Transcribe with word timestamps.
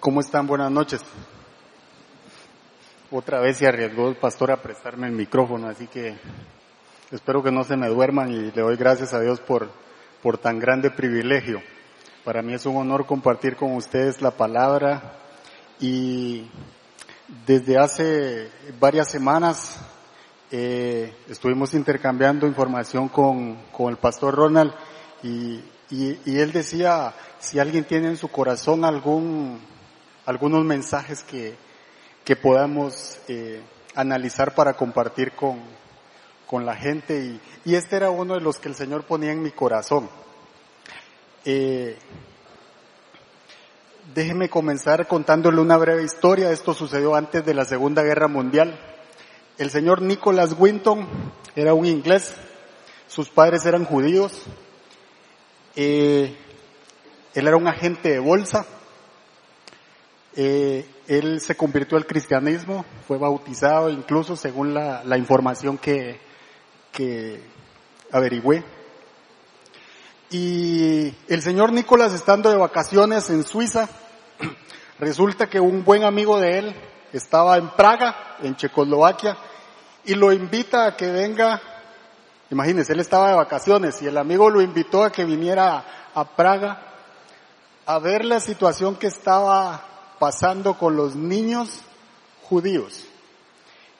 ¿Cómo 0.00 0.20
están? 0.20 0.46
Buenas 0.46 0.70
noches. 0.70 1.02
Otra 3.10 3.40
vez 3.40 3.58
se 3.58 3.66
arriesgó 3.66 4.08
el 4.08 4.16
pastor 4.16 4.52
a 4.52 4.62
prestarme 4.62 5.08
el 5.08 5.12
micrófono, 5.12 5.68
así 5.68 5.86
que 5.88 6.16
espero 7.10 7.42
que 7.42 7.50
no 7.50 7.64
se 7.64 7.76
me 7.76 7.88
duerman 7.88 8.30
y 8.30 8.52
le 8.52 8.62
doy 8.62 8.76
gracias 8.76 9.12
a 9.12 9.20
Dios 9.20 9.40
por, 9.40 9.68
por 10.22 10.38
tan 10.38 10.58
grande 10.58 10.90
privilegio. 10.90 11.60
Para 12.24 12.42
mí 12.42 12.54
es 12.54 12.64
un 12.64 12.76
honor 12.76 13.06
compartir 13.06 13.56
con 13.56 13.74
ustedes 13.74 14.22
la 14.22 14.30
palabra 14.30 15.14
y 15.80 16.46
desde 17.44 17.76
hace 17.76 18.50
varias 18.78 19.08
semanas 19.08 19.78
eh, 20.50 21.12
estuvimos 21.28 21.74
intercambiando 21.74 22.46
información 22.46 23.08
con, 23.08 23.56
con 23.72 23.90
el 23.90 23.96
pastor 23.96 24.36
Ronald 24.36 24.72
y, 25.22 25.60
y, 25.90 26.18
y 26.24 26.38
él 26.38 26.52
decía, 26.52 27.12
si 27.40 27.58
alguien 27.58 27.84
tiene 27.84 28.08
en 28.08 28.16
su 28.16 28.28
corazón 28.28 28.84
algún, 28.84 29.60
algunos 30.26 30.64
mensajes 30.64 31.22
que, 31.22 31.54
que 32.24 32.36
podamos 32.36 33.18
eh, 33.28 33.60
analizar 33.94 34.54
para 34.54 34.74
compartir 34.74 35.32
con, 35.32 35.60
con 36.46 36.64
la 36.64 36.76
gente 36.76 37.18
y, 37.18 37.40
y, 37.64 37.74
este 37.74 37.96
era 37.96 38.10
uno 38.10 38.34
de 38.34 38.40
los 38.40 38.58
que 38.58 38.68
el 38.68 38.74
Señor 38.74 39.04
ponía 39.04 39.32
en 39.32 39.42
mi 39.42 39.50
corazón. 39.50 40.08
Eh, 41.44 41.98
déjeme 44.14 44.48
comenzar 44.48 45.08
contándole 45.08 45.60
una 45.60 45.76
breve 45.76 46.04
historia. 46.04 46.50
Esto 46.50 46.74
sucedió 46.74 47.14
antes 47.14 47.44
de 47.44 47.54
la 47.54 47.64
Segunda 47.64 48.02
Guerra 48.02 48.28
Mundial. 48.28 48.78
El 49.58 49.70
señor 49.70 50.02
Nicholas 50.02 50.56
Winton 50.58 51.06
era 51.54 51.74
un 51.74 51.84
inglés, 51.84 52.34
sus 53.06 53.28
padres 53.28 53.66
eran 53.66 53.84
judíos, 53.84 54.44
eh, 55.76 56.34
él 57.34 57.46
era 57.46 57.56
un 57.56 57.68
agente 57.68 58.10
de 58.10 58.18
bolsa, 58.18 58.66
eh, 60.34 60.86
él 61.08 61.40
se 61.40 61.56
convirtió 61.56 61.98
al 61.98 62.06
cristianismo, 62.06 62.84
fue 63.06 63.18
bautizado 63.18 63.90
incluso 63.90 64.36
según 64.36 64.72
la, 64.72 65.18
información 65.18 65.76
que, 65.76 66.20
que 66.90 67.42
averigüé. 68.10 68.64
Y 70.30 71.14
el 71.28 71.42
señor 71.42 71.72
Nicolás 71.72 72.14
estando 72.14 72.50
de 72.50 72.56
vacaciones 72.56 73.28
en 73.28 73.44
Suiza, 73.44 73.88
resulta 74.98 75.48
que 75.48 75.60
un 75.60 75.84
buen 75.84 76.04
amigo 76.04 76.40
de 76.40 76.58
él 76.58 76.76
estaba 77.12 77.58
en 77.58 77.68
Praga, 77.70 78.38
en 78.42 78.56
Checoslovaquia, 78.56 79.36
y 80.04 80.14
lo 80.14 80.32
invita 80.32 80.86
a 80.86 80.96
que 80.96 81.10
venga, 81.10 81.60
imagínense, 82.50 82.94
él 82.94 83.00
estaba 83.00 83.28
de 83.28 83.36
vacaciones 83.36 84.00
y 84.00 84.06
el 84.06 84.16
amigo 84.16 84.48
lo 84.48 84.62
invitó 84.62 85.04
a 85.04 85.12
que 85.12 85.26
viniera 85.26 86.10
a 86.14 86.24
Praga 86.24 86.88
a 87.84 87.98
ver 87.98 88.24
la 88.24 88.40
situación 88.40 88.96
que 88.96 89.08
estaba 89.08 89.91
pasando 90.22 90.78
con 90.78 90.94
los 90.94 91.16
niños 91.16 91.80
judíos. 92.44 93.08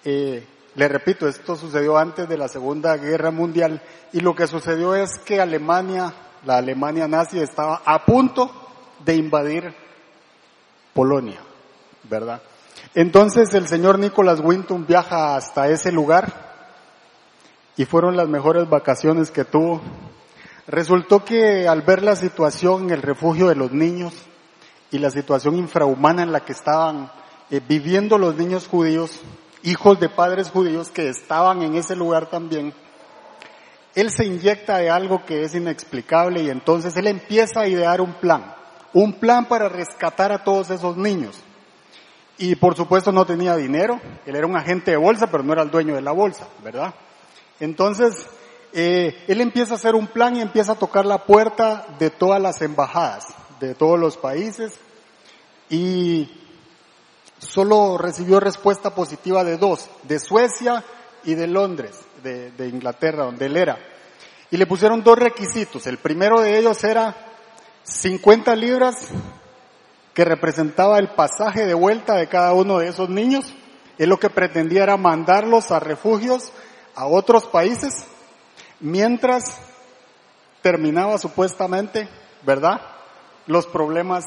Eh, 0.05 0.47
le 0.77 0.87
repito, 0.87 1.27
esto 1.27 1.57
sucedió 1.57 1.99
antes 1.99 2.29
de 2.29 2.37
la 2.37 2.47
Segunda 2.47 2.97
Guerra 2.97 3.33
Mundial 3.33 3.83
y 4.13 4.21
lo 4.21 4.33
que 4.33 4.47
sucedió 4.47 4.95
es 4.95 5.19
que 5.19 5.41
Alemania, 5.41 6.15
la 6.45 6.59
Alemania 6.59 7.09
nazi, 7.09 7.41
estaba 7.41 7.83
a 7.85 8.05
punto 8.05 8.53
de 9.05 9.17
invadir 9.17 9.75
Polonia, 10.95 11.41
¿verdad? 12.09 12.41
Entonces 12.95 13.53
el 13.55 13.67
señor 13.67 13.99
Nicholas 13.99 14.39
Winton 14.39 14.87
viaja 14.87 15.35
hasta 15.35 15.71
ese 15.71 15.91
lugar 15.91 16.33
y 17.77 17.85
fueron 17.85 18.17
las 18.17 18.29
mejores 18.29 18.71
vacaciones 18.71 19.33
que 19.33 19.45
tuvo. 19.45 19.81
Resultó 20.69 21.25
que 21.25 21.67
al 21.67 21.83
ver 21.83 22.05
la 22.05 22.15
situación 22.15 22.85
en 22.85 22.91
el 22.91 23.03
refugio 23.03 23.49
de 23.49 23.57
los 23.57 23.73
niños 23.73 24.15
y 24.93 24.99
la 24.99 25.11
situación 25.11 25.57
infrahumana 25.57 26.23
en 26.23 26.31
la 26.31 26.45
que 26.45 26.53
estaban 26.53 27.11
eh, 27.51 27.61
viviendo 27.67 28.19
los 28.19 28.37
niños 28.37 28.69
judíos, 28.69 29.21
hijos 29.63 29.99
de 29.99 30.09
padres 30.09 30.51
judíos 30.51 30.91
que 30.91 31.09
estaban 31.09 31.63
en 31.63 31.75
ese 31.75 31.97
lugar 31.97 32.29
también, 32.29 32.75
él 33.95 34.11
se 34.11 34.27
inyecta 34.27 34.79
de 34.79 34.91
algo 34.91 35.25
que 35.25 35.43
es 35.43 35.55
inexplicable 35.55 36.43
y 36.43 36.51
entonces 36.51 36.97
él 36.97 37.07
empieza 37.07 37.61
a 37.61 37.69
idear 37.69 38.01
un 38.01 38.13
plan, 38.15 38.55
un 38.93 39.15
plan 39.15 39.47
para 39.47 39.69
rescatar 39.69 40.31
a 40.31 40.45
todos 40.45 40.71
esos 40.71 40.97
niños. 40.97 41.37
Y 42.39 42.55
por 42.55 42.77
supuesto 42.77 43.13
no 43.13 43.25
tenía 43.25 43.57
dinero, 43.57 44.01
él 44.27 44.37
era 44.37 44.47
un 44.47 44.57
agente 44.57 44.91
de 44.91 44.97
bolsa, 44.97 45.27
pero 45.27 45.43
no 45.43 45.53
era 45.53 45.63
el 45.63 45.71
dueño 45.71 45.95
de 45.95 46.03
la 46.03 46.13
bolsa, 46.13 46.49
¿verdad? 46.63 46.95
Entonces, 47.61 48.27
eh, 48.73 49.25
él 49.29 49.41
empieza 49.41 49.75
a 49.75 49.77
hacer 49.77 49.95
un 49.95 50.07
plan 50.07 50.37
y 50.37 50.41
empieza 50.41 50.73
a 50.73 50.79
tocar 50.79 51.07
la 51.07 51.25
puerta 51.25 51.87
de 51.99 52.11
todas 52.11 52.41
las 52.41 52.61
embajadas, 52.63 53.27
de 53.67 53.75
todos 53.75 53.99
los 53.99 54.17
países, 54.17 54.79
y 55.71 56.31
solo 57.39 57.97
recibió 57.97 58.41
respuesta 58.41 58.95
positiva 58.95 59.45
de 59.45 59.57
dos, 59.57 59.89
de 60.03 60.19
Suecia 60.19 60.85
y 61.25 61.35
de 61.35 61.47
Londres, 61.47 61.99
de, 62.23 62.69
Inglaterra, 62.69 63.25
donde 63.25 63.47
él 63.47 63.57
era. 63.57 63.79
Y 64.51 64.57
le 64.57 64.67
pusieron 64.67 65.03
dos 65.03 65.19
requisitos. 65.19 65.87
El 65.87 65.99
primero 65.99 66.41
de 66.41 66.59
ellos 66.59 66.83
era 66.85 67.17
50 67.85 68.55
libras 68.55 69.09
que 70.13 70.25
representaba 70.25 70.99
el 70.99 71.09
pasaje 71.15 71.65
de 71.65 71.75
vuelta 71.75 72.17
de 72.17 72.29
cada 72.29 72.53
uno 72.53 72.79
de 72.79 72.89
esos 72.89 73.09
niños. 73.09 73.47
Él 73.97 74.11
lo 74.11 74.19
que 74.19 74.29
pretendía 74.29 74.83
era 74.83 74.97
mandarlos 74.97 75.71
a 75.71 75.81
refugios 75.81 76.53
a 76.95 77.07
otros 77.07 77.47
países, 77.47 78.05
mientras 78.81 79.59
terminaba 80.61 81.17
supuestamente, 81.17 82.09
¿verdad? 82.45 82.92
Los 83.47 83.67
problemas 83.67 84.25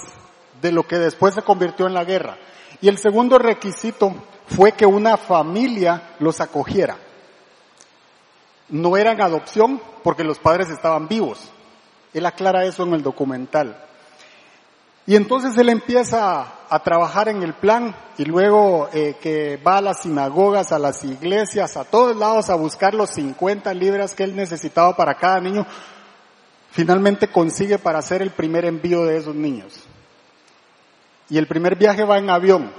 de 0.62 0.72
lo 0.72 0.84
que 0.88 0.98
después 0.98 1.34
se 1.34 1.42
convirtió 1.42 1.88
en 1.88 1.94
la 1.94 2.04
guerra. 2.04 2.38
Y 2.82 2.90
el 2.90 2.98
segundo 2.98 3.38
requisito 3.38 4.14
fue 4.48 4.74
que 4.74 4.86
una 4.86 5.18
familia 5.18 6.16
los 6.20 6.42
acogiera. 6.42 6.98
No 8.70 8.98
eran 8.98 9.22
adopción 9.22 9.82
porque 10.04 10.24
los 10.24 10.40
padres 10.40 10.70
estaban 10.70 11.08
vivos. 11.08 11.40
Él 12.14 12.26
aclara 12.26 12.66
eso 12.66 12.84
en 12.84 12.94
el 12.94 13.04
documental. 13.04 13.78
Y 15.08 15.16
entonces 15.16 15.56
él 15.58 15.70
empieza 15.70 16.48
a 16.68 16.80
trabajar 16.80 17.30
en 17.30 17.44
el 17.44 17.54
plan 17.54 17.96
y 18.18 18.26
luego 18.26 18.90
eh, 18.92 19.18
que 19.22 19.58
va 19.58 19.78
a 19.78 19.82
las 19.82 20.02
sinagogas, 20.02 20.72
a 20.72 20.80
las 20.80 21.04
iglesias, 21.04 21.78
a 21.78 21.84
todos 21.84 22.16
lados 22.16 22.50
a 22.50 22.56
buscar 22.56 22.96
los 22.96 23.12
50 23.12 23.72
libras 23.76 24.16
que 24.16 24.24
él 24.24 24.36
necesitaba 24.36 24.96
para 24.96 25.14
cada 25.14 25.40
niño, 25.40 25.68
finalmente 26.76 27.30
consigue 27.30 27.80
para 27.80 28.00
hacer 28.00 28.22
el 28.22 28.32
primer 28.32 28.66
envío 28.66 29.06
de 29.06 29.18
esos 29.18 29.34
niños. 29.34 29.82
Y 31.30 31.38
el 31.38 31.48
primer 31.48 31.76
viaje 31.76 32.04
va 32.04 32.20
en 32.20 32.30
avión, 32.30 32.72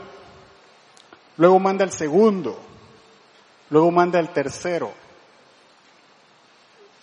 luego 1.37 1.59
manda 1.59 1.83
el 1.83 1.91
segundo, 1.91 2.61
luego 3.71 3.91
manda 3.91 4.21
el 4.21 4.29
tercero, 4.29 4.93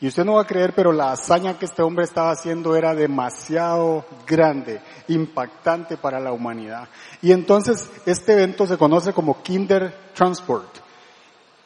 y 0.03 0.08
usted 0.08 0.26
no 0.26 0.34
va 0.34 0.42
a 0.42 0.48
creer, 0.48 0.74
pero 0.76 0.92
la 0.92 1.14
hazaña 1.14 1.58
que 1.58 1.64
este 1.64 1.82
hombre 1.82 2.03
estaba 2.03 2.32
haciendo 2.32 2.76
era 2.76 2.94
demasiado 2.94 4.06
grande, 4.28 4.82
impactante 5.08 5.96
para 5.96 6.20
la 6.20 6.34
humanidad. 6.34 6.90
Y 7.22 7.32
entonces 7.32 7.90
este 8.06 8.34
evento 8.34 8.68
se 8.68 8.78
conoce 8.78 9.14
como 9.14 9.42
Kinder 9.42 9.96
Transport. 10.14 10.68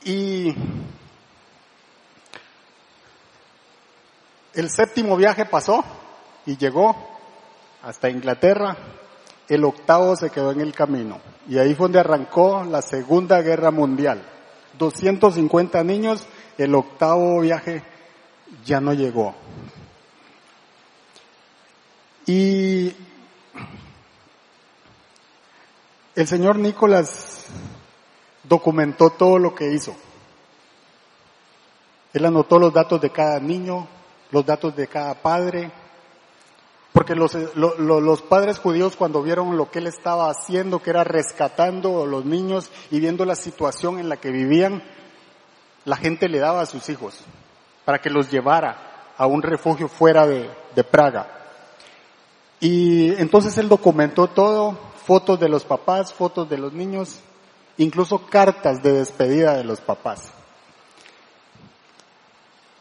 Y 0.04 0.54
el 4.58 4.72
séptimo 4.72 5.16
viaje 5.16 5.46
pasó 5.46 5.84
y 6.48 6.58
llegó 6.58 6.96
hasta 7.84 8.10
Inglaterra. 8.10 8.76
El 9.48 9.64
octavo 9.64 10.16
se 10.16 10.32
quedó 10.32 10.52
en 10.52 10.62
el 10.62 10.74
camino. 10.74 11.20
Y 11.48 11.60
ahí 11.60 11.76
fue 11.76 11.86
donde 11.86 12.00
arrancó 12.00 12.64
la 12.64 12.82
Segunda 12.82 13.40
Guerra 13.42 13.70
Mundial. 13.70 14.24
250 14.80 15.84
niños, 15.84 16.26
el 16.58 16.74
octavo 16.74 17.40
viaje 17.42 17.84
ya 18.66 18.82
no 18.82 18.94
llegó. 18.94 19.36
Y 22.26 22.96
el 26.16 26.28
señor 26.28 26.58
Nicolás 26.58 27.46
documentó 28.44 29.12
todo 29.12 29.38
lo 29.38 29.54
que 29.54 29.72
hizo. 29.72 29.96
Él 32.12 32.26
anotó 32.26 32.58
los 32.58 32.74
datos 32.74 33.00
de 33.00 33.12
cada 33.12 33.40
niño, 33.40 33.88
los 34.32 34.46
datos 34.46 34.76
de 34.76 34.88
cada 34.88 35.16
padre, 35.16 35.72
porque 36.94 37.16
los, 37.16 37.34
los, 37.56 37.78
los, 37.78 38.22
padres 38.24 38.60
judíos 38.60 38.96
cuando 38.96 39.22
vieron 39.22 39.56
lo 39.56 39.70
que 39.70 39.80
él 39.80 39.88
estaba 39.88 40.30
haciendo, 40.30 40.82
que 40.82 40.90
era 40.90 41.04
rescatando 41.04 42.04
a 42.04 42.08
los 42.08 42.26
niños 42.26 42.72
y 42.90 43.00
viendo 43.00 43.24
la 43.26 43.36
situación 43.36 44.00
en 44.00 44.10
la 44.10 44.18
que 44.18 44.32
vivían, 44.32 44.84
la 45.86 45.96
gente 45.96 46.28
le 46.28 46.40
daba 46.40 46.62
a 46.62 46.66
sus 46.66 46.90
hijos 46.90 47.20
para 47.86 48.00
que 48.00 48.10
los 48.10 48.32
llevara 48.32 49.14
a 49.16 49.28
un 49.28 49.42
refugio 49.42 49.88
fuera 49.88 50.26
de, 50.26 50.50
de 50.76 50.84
Praga. 50.84 51.28
Y 52.60 53.14
entonces 53.22 53.58
él 53.58 53.70
documentó 53.70 54.28
todo, 54.28 54.78
fotos 55.06 55.40
de 55.40 55.50
los 55.50 55.64
papás, 55.64 56.14
fotos 56.14 56.50
de 56.50 56.58
los 56.58 56.74
niños, 56.74 57.20
incluso 57.78 58.26
cartas 58.26 58.82
de 58.82 58.94
despedida 58.94 59.56
de 59.56 59.64
los 59.64 59.80
papás. 59.80 60.32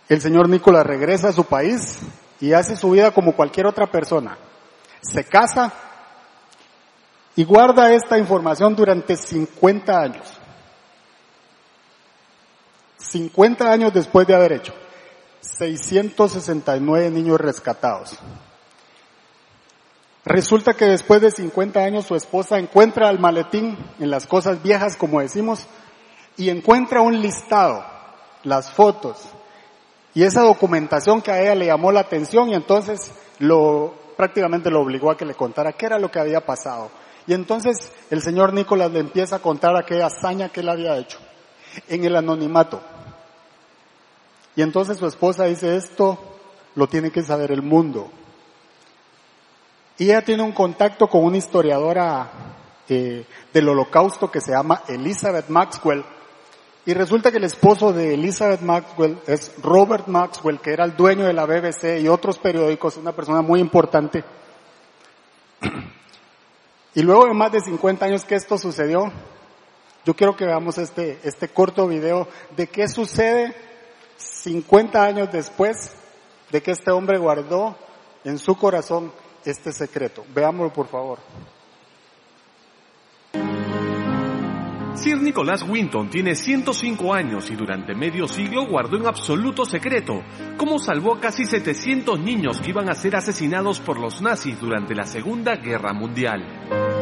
El 0.08 0.20
señor 0.20 0.48
Nicolás 0.48 0.86
regresa 0.86 1.28
a 1.28 1.32
su 1.32 1.44
país 1.44 1.98
y 2.40 2.52
hace 2.52 2.76
su 2.76 2.90
vida 2.90 3.10
como 3.10 3.34
cualquier 3.34 3.66
otra 3.66 3.90
persona. 3.90 4.38
Se 5.00 5.24
casa 5.24 5.72
y 7.34 7.44
guarda 7.44 7.92
esta 7.92 8.18
información 8.18 8.76
durante 8.76 9.16
50 9.16 10.00
años. 10.00 10.26
50 12.98 13.70
años 13.70 13.92
después 13.92 14.26
de 14.26 14.34
haber 14.34 14.52
hecho. 14.52 14.74
669 15.40 17.10
niños 17.10 17.40
rescatados. 17.40 18.18
Resulta 20.24 20.74
que 20.74 20.86
después 20.86 21.20
de 21.20 21.30
50 21.30 21.80
años 21.80 22.06
su 22.06 22.16
esposa 22.16 22.58
encuentra 22.58 23.10
el 23.10 23.20
maletín 23.20 23.78
en 24.00 24.10
las 24.10 24.26
cosas 24.26 24.60
viejas, 24.62 24.96
como 24.96 25.20
decimos, 25.20 25.66
y 26.36 26.50
encuentra 26.50 27.00
un 27.00 27.20
listado, 27.20 27.84
las 28.42 28.72
fotos, 28.72 29.18
y 30.16 30.22
esa 30.22 30.40
documentación 30.40 31.20
que 31.20 31.30
a 31.30 31.42
ella 31.42 31.54
le 31.54 31.66
llamó 31.66 31.92
la 31.92 32.00
atención 32.00 32.48
y 32.48 32.54
entonces 32.54 33.12
lo, 33.38 33.92
prácticamente 34.16 34.70
lo 34.70 34.80
obligó 34.80 35.10
a 35.10 35.16
que 35.18 35.26
le 35.26 35.34
contara 35.34 35.74
qué 35.74 35.84
era 35.84 35.98
lo 35.98 36.10
que 36.10 36.18
había 36.18 36.40
pasado. 36.40 36.90
Y 37.26 37.34
entonces 37.34 37.92
el 38.08 38.22
señor 38.22 38.54
Nicolás 38.54 38.90
le 38.92 39.00
empieza 39.00 39.36
a 39.36 39.40
contar 39.40 39.76
aquella 39.76 40.06
hazaña 40.06 40.48
que 40.48 40.60
él 40.60 40.70
había 40.70 40.96
hecho 40.96 41.18
en 41.86 42.02
el 42.02 42.16
anonimato. 42.16 42.80
Y 44.56 44.62
entonces 44.62 44.96
su 44.96 45.06
esposa 45.06 45.44
dice, 45.44 45.76
esto 45.76 46.18
lo 46.76 46.86
tiene 46.86 47.10
que 47.10 47.22
saber 47.22 47.52
el 47.52 47.60
mundo. 47.60 48.10
Y 49.98 50.04
ella 50.04 50.22
tiene 50.22 50.44
un 50.44 50.52
contacto 50.52 51.08
con 51.08 51.26
una 51.26 51.36
historiadora 51.36 52.30
eh, 52.88 53.26
del 53.52 53.68
holocausto 53.68 54.30
que 54.30 54.40
se 54.40 54.52
llama 54.52 54.82
Elizabeth 54.88 55.50
Maxwell. 55.50 56.06
Y 56.86 56.94
resulta 56.94 57.32
que 57.32 57.38
el 57.38 57.44
esposo 57.44 57.92
de 57.92 58.14
Elizabeth 58.14 58.60
Maxwell 58.60 59.18
es 59.26 59.52
Robert 59.60 60.06
Maxwell, 60.06 60.60
que 60.60 60.72
era 60.72 60.84
el 60.84 60.96
dueño 60.96 61.26
de 61.26 61.32
la 61.32 61.44
BBC 61.44 62.00
y 62.00 62.06
otros 62.06 62.38
periódicos, 62.38 62.96
una 62.96 63.10
persona 63.10 63.42
muy 63.42 63.58
importante. 63.58 64.22
Y 66.94 67.02
luego 67.02 67.26
de 67.26 67.34
más 67.34 67.50
de 67.50 67.60
50 67.60 68.06
años 68.06 68.24
que 68.24 68.36
esto 68.36 68.56
sucedió, 68.56 69.12
yo 70.04 70.14
quiero 70.14 70.36
que 70.36 70.46
veamos 70.46 70.78
este, 70.78 71.18
este 71.24 71.48
corto 71.48 71.88
video 71.88 72.28
de 72.56 72.68
qué 72.68 72.86
sucede 72.86 73.52
50 74.16 75.02
años 75.02 75.28
después 75.32 75.96
de 76.52 76.62
que 76.62 76.70
este 76.70 76.92
hombre 76.92 77.18
guardó 77.18 77.76
en 78.22 78.38
su 78.38 78.56
corazón 78.56 79.12
este 79.44 79.72
secreto. 79.72 80.24
Veámoslo 80.32 80.72
por 80.72 80.86
favor. 80.86 81.18
Sir 85.06 85.22
Nicholas 85.22 85.62
Winton 85.62 86.10
tiene 86.10 86.34
105 86.34 87.14
años 87.14 87.48
y 87.52 87.54
durante 87.54 87.94
medio 87.94 88.26
siglo 88.26 88.66
guardó 88.66 88.96
en 88.96 89.06
absoluto 89.06 89.64
secreto 89.64 90.24
cómo 90.56 90.80
salvó 90.80 91.14
a 91.14 91.20
casi 91.20 91.44
700 91.44 92.18
niños 92.18 92.60
que 92.60 92.70
iban 92.70 92.90
a 92.90 92.94
ser 92.96 93.14
asesinados 93.14 93.78
por 93.78 94.00
los 94.00 94.20
nazis 94.20 94.58
durante 94.58 94.96
la 94.96 95.06
Segunda 95.06 95.54
Guerra 95.54 95.92
Mundial. 95.92 96.95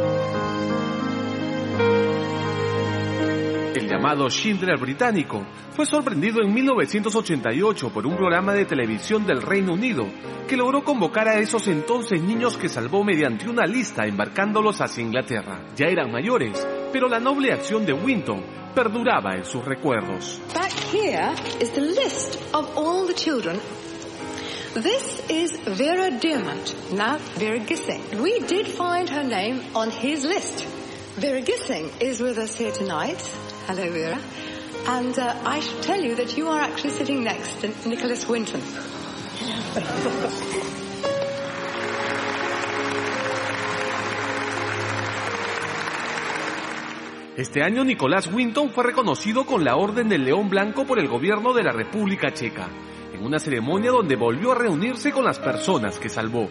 Llamado 3.94 4.28
Schindler 4.28 4.76
británico 4.76 5.46
fue 5.76 5.86
sorprendido 5.86 6.42
en 6.42 6.52
1988 6.52 7.90
por 7.90 8.06
un 8.06 8.16
programa 8.16 8.52
de 8.52 8.64
televisión 8.64 9.24
del 9.24 9.40
Reino 9.40 9.74
Unido 9.74 10.04
que 10.48 10.56
logró 10.56 10.82
convocar 10.82 11.28
a 11.28 11.38
esos 11.38 11.68
entonces 11.68 12.20
niños 12.20 12.56
que 12.56 12.68
salvó 12.68 13.04
mediante 13.04 13.48
una 13.48 13.66
lista 13.66 14.04
embarcándolos 14.04 14.80
hacia 14.80 15.04
Inglaterra. 15.04 15.64
Ya 15.76 15.86
eran 15.86 16.10
mayores, 16.10 16.66
pero 16.92 17.08
la 17.08 17.20
noble 17.20 17.52
acción 17.52 17.86
de 17.86 17.92
Winton 17.92 18.42
perduraba 18.74 19.36
en 19.36 19.44
sus 19.44 19.64
recuerdos. 19.64 20.40
Back 20.52 20.72
here 20.92 21.32
is 21.60 21.70
the 21.70 21.80
list 21.80 22.36
of 22.52 22.76
all 22.76 23.06
the 23.06 23.14
children. 23.14 23.60
This 24.74 25.22
is 25.30 25.56
Vera 25.78 26.10
Diamant, 26.10 26.92
now 26.92 27.18
Vera 27.38 27.60
Gissing. 27.60 28.20
We 28.20 28.40
did 28.40 28.66
find 28.66 29.08
her 29.08 29.22
name 29.22 29.60
on 29.76 29.92
his 29.92 30.24
list. 30.24 30.66
Vera 31.16 31.42
Gissing 31.42 31.90
is 32.00 32.20
with 32.20 32.38
us 32.38 32.56
here 32.56 32.72
tonight. 32.72 33.22
Hello, 33.66 33.90
Vera. 33.90 34.20
And 34.88 35.18
uh, 35.18 35.34
I 35.46 35.60
should 35.60 35.82
tell 35.82 35.98
you 35.98 36.14
that 36.16 36.36
you 36.36 36.48
are 36.48 36.60
actually 36.60 36.90
sitting 36.90 37.24
next 37.24 37.62
to 37.62 37.88
Nicholas 37.88 38.28
Winton. 38.28 38.60
Este 47.38 47.62
año 47.62 47.84
Nicolás 47.84 48.30
Winton 48.30 48.70
fue 48.70 48.84
reconocido 48.84 49.46
con 49.46 49.64
la 49.64 49.76
Orden 49.76 50.10
del 50.10 50.24
León 50.24 50.50
Blanco 50.50 50.84
por 50.84 50.98
el 50.98 51.08
gobierno 51.08 51.54
de 51.54 51.62
la 51.62 51.72
República 51.72 52.34
Checa, 52.34 52.68
en 53.14 53.24
una 53.24 53.38
ceremonia 53.38 53.92
donde 53.92 54.14
volvió 54.14 54.52
a 54.52 54.56
reunirse 54.56 55.10
con 55.10 55.24
las 55.24 55.38
personas 55.38 55.98
que 55.98 56.10
salvó. 56.10 56.50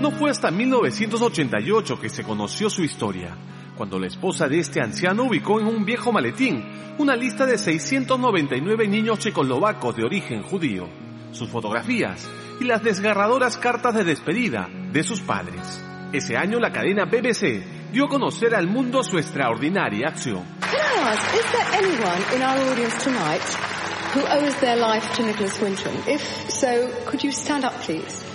No 0.00 0.10
fue 0.10 0.30
hasta 0.30 0.50
1988 0.50 2.00
que 2.00 2.08
se 2.08 2.24
conoció 2.24 2.70
su 2.70 2.82
historia, 2.82 3.36
cuando 3.76 3.98
la 3.98 4.06
esposa 4.06 4.48
de 4.48 4.60
este 4.60 4.80
anciano 4.80 5.24
ubicó 5.24 5.60
en 5.60 5.66
un 5.66 5.84
viejo 5.84 6.12
maletín 6.12 6.64
una 6.98 7.16
lista 7.16 7.44
de 7.44 7.58
699 7.58 8.86
niños 8.88 9.18
checoslovacos 9.18 9.96
de 9.96 10.04
origen 10.04 10.42
judío, 10.42 10.88
sus 11.32 11.48
fotografías 11.48 12.28
y 12.60 12.64
las 12.64 12.82
desgarradoras 12.82 13.56
cartas 13.56 13.94
de 13.94 14.04
despedida 14.04 14.68
de 14.92 15.02
sus 15.02 15.20
padres. 15.20 15.82
Ese 16.12 16.36
año 16.36 16.60
la 16.60 16.72
cadena 16.72 17.06
BBC 17.06 17.90
dio 17.92 18.04
a 18.04 18.08
conocer 18.08 18.54
al 18.54 18.68
mundo 18.68 19.02
su 19.02 19.18
extraordinaria 19.18 20.08
acción. 20.08 20.44
Nicholas 25.26 25.60
Winton? 25.60 25.92
If 26.06 26.22
so, 26.48 26.88
could 27.06 27.24
you 27.24 27.32
stand 27.32 27.64
up, 27.64 27.72
please? 27.84 28.33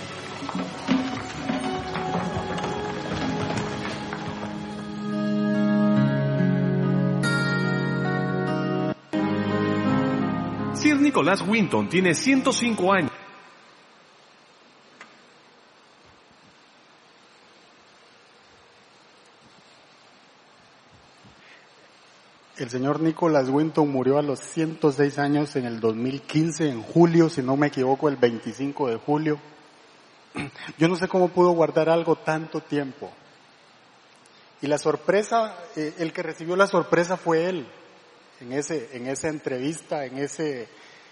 Sir 10.80 10.98
Nicholas 10.98 11.42
Winton 11.42 11.90
tiene 11.90 12.14
105 12.14 12.94
años. 12.94 13.12
El 22.56 22.70
señor 22.70 23.02
Nicholas 23.02 23.50
Winton 23.50 23.92
murió 23.92 24.20
a 24.20 24.22
los 24.22 24.40
106 24.40 25.20
años 25.20 25.54
en 25.58 25.66
el 25.66 25.82
2015, 25.82 26.70
en 26.70 26.82
julio, 26.82 27.30
si 27.30 27.42
no 27.42 27.58
me 27.58 27.68
equivoco, 27.68 28.08
el 28.08 28.16
25 28.16 28.88
de 28.88 28.96
julio. 28.96 29.38
Yo 30.78 30.88
no 30.88 30.96
sé 30.96 31.10
cómo 31.10 31.28
pudo 31.28 31.50
guardar 31.52 31.90
algo 31.90 32.16
tanto 32.16 32.62
tiempo. 32.62 33.12
Y 34.62 34.68
la 34.68 34.78
sorpresa, 34.78 35.58
eh, 35.76 35.96
el 36.00 36.14
que 36.14 36.24
recibió 36.24 36.56
la 36.56 36.68
sorpresa 36.68 37.18
fue 37.18 37.50
él, 37.50 37.68
en 38.42 38.54
ese, 38.54 38.90
en 38.94 39.08
esa 39.08 39.28
entrevista, 39.28 40.06
en 40.06 40.18
ese, 40.18 40.68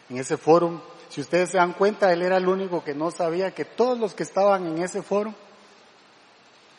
en 0.09 0.17
ese 0.17 0.37
foro. 0.37 0.81
Si 1.09 1.21
ustedes 1.21 1.51
se 1.51 1.57
dan 1.57 1.73
cuenta, 1.73 2.11
él 2.11 2.21
era 2.21 2.37
el 2.37 2.47
único 2.47 2.83
que 2.83 2.93
no 2.93 3.11
sabía 3.11 3.53
que 3.53 3.65
todos 3.65 3.97
los 3.97 4.13
que 4.13 4.23
estaban 4.23 4.67
en 4.67 4.83
ese 4.83 5.01
foro 5.01 5.33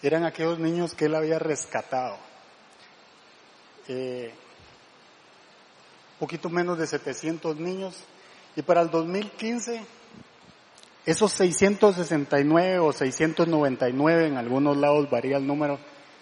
eran 0.03 0.25
aquellos 0.25 0.59
niños 0.59 0.95
que 0.95 1.07
él 1.07 1.15
había 1.15 1.39
rescatado. 1.39 2.17
Eh, 3.89 4.33
poquito 6.19 6.51
menos 6.51 6.79
de 6.79 6.87
700 6.87 7.57
niños. 7.57 7.97
Y 8.57 8.63
para 8.63 8.83
el 8.83 8.91
2015, 8.91 9.81
esos 11.07 11.33
669 11.33 12.79
o 12.81 12.93
699, 12.93 14.27
en 14.27 14.37
algunos 14.37 14.77
lados 14.77 15.09
varía 15.11 15.37
el 15.37 15.47
número, 15.47 15.79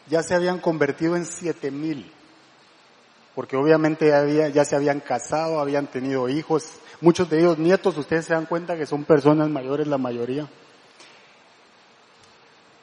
ya 0.09 0.23
se 0.23 0.35
habían 0.35 0.61
convertido 0.61 1.17
en 1.17 1.25
7000. 1.25 2.13
Porque 3.37 3.57
obviamente 3.57 4.13
había, 4.13 4.49
ya 4.49 4.65
se 4.65 4.75
habían 4.75 4.99
casado, 4.99 5.61
habían 5.61 5.87
tenido 5.87 6.29
hijos, 6.29 6.65
muchos 7.01 7.31
de 7.31 7.39
ellos 7.39 7.59
nietos, 7.59 7.97
ustedes 7.97 8.25
se 8.25 8.35
dan 8.35 8.47
cuenta 8.47 8.77
que 8.77 8.87
son 8.87 9.05
personas 9.05 9.49
mayores 9.49 9.87
la 9.87 9.99
mayoría. 9.99 10.49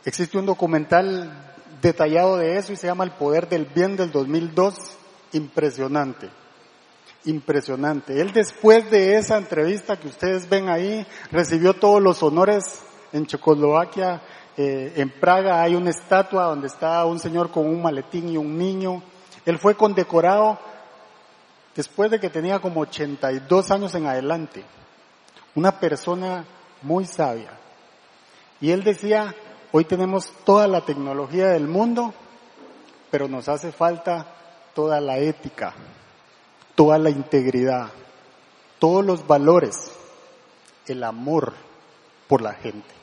Existe 0.06 0.38
un 0.38 0.46
documental 0.46 1.56
detallado 1.82 2.38
de 2.38 2.58
eso 2.58 2.72
y 2.72 2.78
se 2.78 2.88
llama 2.88 3.04
El 3.04 3.12
Poder 3.12 3.50
del 3.50 3.66
Bien 3.66 3.98
del 3.98 4.12
2002, 4.12 4.76
impresionante 5.34 6.30
impresionante. 7.26 8.20
Él 8.20 8.34
después 8.34 8.90
de 8.92 9.16
esa 9.16 9.38
entrevista 9.38 9.98
que 9.98 10.08
ustedes 10.08 10.50
ven 10.50 10.70
ahí, 10.70 11.06
recibió 11.32 11.74
todos 11.74 12.02
los 12.02 12.22
honores 12.22 12.84
en 13.12 13.26
Checoslovaquia, 13.26 14.22
eh, 14.58 14.94
en 14.98 15.10
Praga 15.10 15.62
hay 15.62 15.76
una 15.76 15.90
estatua 15.90 16.46
donde 16.46 16.68
está 16.68 17.04
un 17.06 17.20
señor 17.20 17.50
con 17.50 17.66
un 17.66 17.82
maletín 17.82 18.30
y 18.30 18.38
un 18.38 18.58
niño. 18.58 19.02
Él 19.46 19.60
fue 19.60 19.76
condecorado 19.76 20.60
después 21.76 22.10
de 22.12 22.20
que 22.20 22.30
tenía 22.30 22.60
como 22.60 22.82
82 22.82 23.72
años 23.72 23.96
en 23.96 24.08
adelante. 24.08 24.64
Una 25.56 25.80
persona 25.80 26.46
muy 26.82 27.06
sabia. 27.06 27.52
Y 28.62 28.72
él 28.72 28.84
decía, 28.84 29.36
hoy 29.72 29.86
tenemos 29.86 30.32
toda 30.46 30.68
la 30.68 30.82
tecnología 30.82 31.48
del 31.48 31.68
mundo, 31.68 32.14
pero 33.12 33.28
nos 33.28 33.50
hace 33.50 33.72
falta 33.72 34.26
toda 34.74 35.02
la 35.02 35.18
ética, 35.18 35.74
toda 36.76 36.98
la 36.98 37.10
integridad, 37.10 37.90
todos 38.80 39.06
los 39.06 39.28
valores, 39.28 39.92
el 40.88 41.04
amor 41.04 41.54
por 42.28 42.42
la 42.42 42.54
gente. 42.54 42.94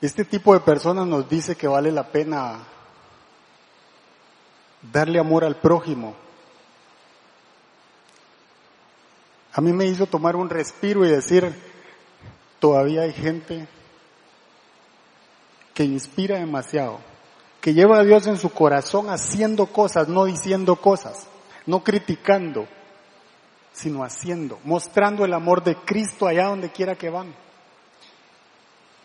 Este 0.00 0.24
tipo 0.24 0.52
de 0.52 0.60
personas 0.60 1.06
nos 1.06 1.28
dice 1.28 1.56
que 1.56 1.68
vale 1.68 1.90
la 1.90 2.04
pena 2.04 2.58
darle 4.92 5.18
amor 5.18 5.44
al 5.44 5.56
prójimo. 5.56 6.14
A 9.52 9.60
mí 9.60 9.72
me 9.72 9.86
hizo 9.86 10.06
tomar 10.06 10.36
un 10.36 10.50
respiro 10.50 11.04
y 11.04 11.08
decir, 11.08 11.54
todavía 12.58 13.02
hay 13.02 13.12
gente 13.12 13.66
que 15.72 15.84
inspira 15.84 16.38
demasiado, 16.38 17.00
que 17.60 17.72
lleva 17.74 17.98
a 17.98 18.04
Dios 18.04 18.26
en 18.26 18.38
su 18.38 18.50
corazón 18.50 19.08
haciendo 19.08 19.66
cosas, 19.66 20.08
no 20.08 20.24
diciendo 20.24 20.76
cosas, 20.76 21.26
no 21.64 21.82
criticando, 21.82 22.66
sino 23.72 24.04
haciendo, 24.04 24.58
mostrando 24.64 25.24
el 25.24 25.34
amor 25.34 25.62
de 25.62 25.76
Cristo 25.76 26.26
allá 26.26 26.46
donde 26.46 26.70
quiera 26.70 26.94
que 26.96 27.10
van. 27.10 27.34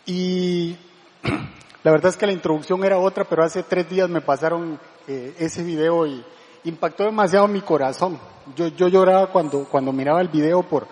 Y 0.06 0.78
la 1.84 1.92
verdad 1.92 2.10
es 2.10 2.18
que 2.18 2.26
la 2.26 2.34
introducción 2.34 2.84
era 2.84 2.98
otra, 2.98 3.26
pero 3.26 3.44
hace 3.44 3.64
tres 3.64 3.90
días 3.90 4.10
me 4.10 4.22
pasaron 4.22 4.80
eh, 5.08 5.36
ese 5.40 5.64
video 5.64 6.06
y 6.06 6.24
impactó 6.64 7.04
demasiado 7.06 7.48
mi 7.48 7.62
corazón. 7.62 8.20
Yo, 8.56 8.68
yo 8.68 8.88
lloraba 8.88 9.32
cuando, 9.32 9.66
cuando 9.66 9.92
miraba 9.92 10.22
el 10.22 10.28
video 10.28 10.64
por, 10.64 10.88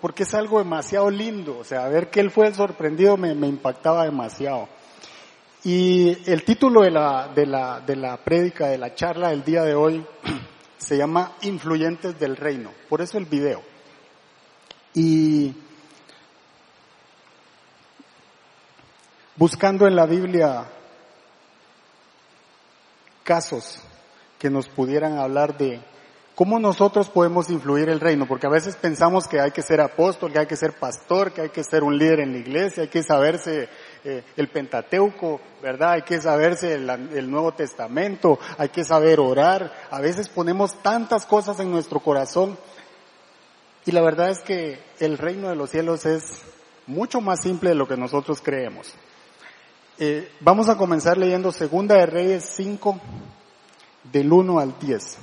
porque 0.00 0.24
es 0.24 0.34
algo 0.34 0.58
demasiado 0.58 1.10
lindo. 1.10 1.58
O 1.58 1.64
sea, 1.64 1.88
ver 1.88 2.10
que 2.10 2.20
él 2.20 2.30
fue 2.30 2.46
el 2.46 2.54
sorprendido 2.54 3.16
me, 3.16 3.34
me 3.34 3.46
impactaba 3.46 4.04
demasiado. 4.04 4.68
Y 5.64 6.30
el 6.30 6.44
título 6.44 6.82
de 6.82 6.90
la, 6.90 7.28
de 7.34 7.46
la, 7.46 7.80
de 7.80 7.96
la 7.96 8.16
prédica, 8.18 8.68
de 8.68 8.78
la 8.78 8.94
charla 8.94 9.30
del 9.30 9.44
día 9.44 9.62
de 9.62 9.74
hoy, 9.74 10.04
se 10.78 10.96
llama 10.96 11.32
Influyentes 11.42 12.18
del 12.18 12.36
Reino. 12.36 12.70
Por 12.88 13.00
eso 13.00 13.18
el 13.18 13.24
video. 13.24 13.62
Y 14.94 15.54
buscando 19.36 19.86
en 19.86 19.96
la 19.96 20.06
Biblia 20.06 20.66
casos 23.26 23.80
que 24.38 24.48
nos 24.48 24.68
pudieran 24.68 25.18
hablar 25.18 25.58
de 25.58 25.80
cómo 26.36 26.60
nosotros 26.60 27.08
podemos 27.08 27.50
influir 27.50 27.88
el 27.88 27.98
reino, 27.98 28.28
porque 28.28 28.46
a 28.46 28.50
veces 28.50 28.76
pensamos 28.76 29.26
que 29.26 29.40
hay 29.40 29.50
que 29.50 29.62
ser 29.62 29.80
apóstol, 29.80 30.32
que 30.32 30.38
hay 30.38 30.46
que 30.46 30.54
ser 30.54 30.74
pastor, 30.74 31.32
que 31.32 31.40
hay 31.40 31.48
que 31.48 31.64
ser 31.64 31.82
un 31.82 31.98
líder 31.98 32.20
en 32.20 32.32
la 32.32 32.38
iglesia, 32.38 32.84
hay 32.84 32.88
que 32.88 33.02
saberse 33.02 33.68
eh, 34.04 34.22
el 34.36 34.48
Pentateuco, 34.48 35.40
¿verdad? 35.62 35.92
Hay 35.92 36.02
que 36.02 36.20
saberse 36.20 36.74
el, 36.74 36.88
el 36.88 37.30
Nuevo 37.30 37.52
Testamento, 37.52 38.38
hay 38.58 38.68
que 38.68 38.84
saber 38.84 39.18
orar. 39.18 39.72
A 39.90 40.00
veces 40.00 40.28
ponemos 40.28 40.74
tantas 40.82 41.26
cosas 41.26 41.58
en 41.58 41.70
nuestro 41.70 42.00
corazón 42.00 42.56
y 43.86 43.92
la 43.92 44.02
verdad 44.02 44.30
es 44.30 44.40
que 44.40 44.78
el 45.00 45.16
reino 45.16 45.48
de 45.48 45.56
los 45.56 45.70
cielos 45.70 46.04
es 46.06 46.42
mucho 46.86 47.20
más 47.20 47.40
simple 47.42 47.70
de 47.70 47.76
lo 47.76 47.88
que 47.88 47.96
nosotros 47.96 48.40
creemos. 48.42 48.92
Eh, 49.98 50.30
vamos 50.40 50.68
a 50.68 50.76
comenzar 50.76 51.16
leyendo 51.16 51.50
Segunda 51.50 51.94
de 51.96 52.04
Reyes 52.04 52.44
5, 52.54 53.00
del 54.12 54.30
1 54.30 54.58
al 54.58 54.78
10. 54.78 55.18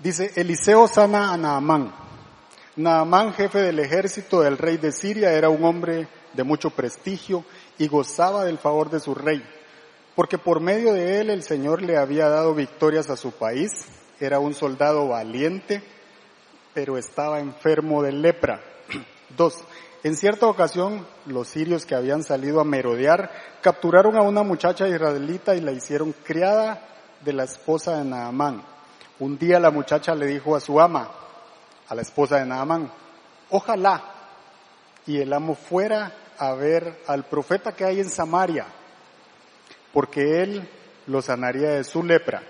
Dice, 0.00 0.32
Eliseo 0.34 0.88
sana 0.88 1.32
a 1.32 1.36
Naamán. 1.36 1.94
Naamán, 2.74 3.34
jefe 3.34 3.58
del 3.58 3.78
ejército 3.78 4.40
del 4.40 4.58
rey 4.58 4.78
de 4.78 4.90
Siria, 4.90 5.32
era 5.32 5.48
un 5.48 5.62
hombre 5.64 6.08
de 6.32 6.42
mucho 6.42 6.70
prestigio 6.70 7.44
y 7.78 7.86
gozaba 7.86 8.44
del 8.44 8.58
favor 8.58 8.90
de 8.90 8.98
su 8.98 9.14
rey, 9.14 9.44
porque 10.16 10.38
por 10.38 10.60
medio 10.60 10.92
de 10.92 11.20
él 11.20 11.30
el 11.30 11.44
Señor 11.44 11.82
le 11.82 11.96
había 11.96 12.28
dado 12.28 12.52
victorias 12.52 13.10
a 13.10 13.16
su 13.16 13.30
país. 13.30 13.70
Era 14.18 14.40
un 14.40 14.54
soldado 14.54 15.06
valiente, 15.06 15.84
pero 16.74 16.98
estaba 16.98 17.38
enfermo 17.38 18.02
de 18.02 18.10
lepra. 18.10 18.60
Dos, 19.36 19.62
en 20.02 20.16
cierta 20.16 20.46
ocasión, 20.46 21.06
los 21.26 21.48
sirios 21.48 21.84
que 21.84 21.94
habían 21.94 22.22
salido 22.22 22.60
a 22.60 22.64
merodear 22.64 23.30
capturaron 23.60 24.16
a 24.16 24.22
una 24.22 24.42
muchacha 24.42 24.88
israelita 24.88 25.54
y 25.54 25.60
la 25.60 25.72
hicieron 25.72 26.14
criada 26.24 26.82
de 27.20 27.34
la 27.34 27.44
esposa 27.44 27.98
de 27.98 28.04
Naamán. 28.04 28.62
Un 29.18 29.38
día 29.38 29.60
la 29.60 29.70
muchacha 29.70 30.14
le 30.14 30.26
dijo 30.26 30.56
a 30.56 30.60
su 30.60 30.80
ama, 30.80 31.10
a 31.86 31.94
la 31.94 32.00
esposa 32.00 32.38
de 32.38 32.46
Naamán, 32.46 32.90
ojalá 33.50 34.02
y 35.06 35.18
el 35.18 35.32
amo 35.32 35.54
fuera 35.54 36.12
a 36.38 36.54
ver 36.54 37.00
al 37.06 37.24
profeta 37.24 37.72
que 37.72 37.84
hay 37.84 38.00
en 38.00 38.08
Samaria, 38.08 38.64
porque 39.92 40.42
él 40.42 40.66
lo 41.06 41.20
sanaría 41.20 41.70
de 41.70 41.84
su 41.84 42.02
lepra. 42.02 42.42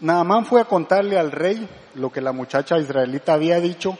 Naamán 0.00 0.46
fue 0.46 0.60
a 0.62 0.64
contarle 0.64 1.18
al 1.18 1.30
rey 1.30 1.68
lo 1.94 2.10
que 2.10 2.20
la 2.20 2.32
muchacha 2.32 2.78
israelita 2.78 3.34
había 3.34 3.60
dicho. 3.60 3.98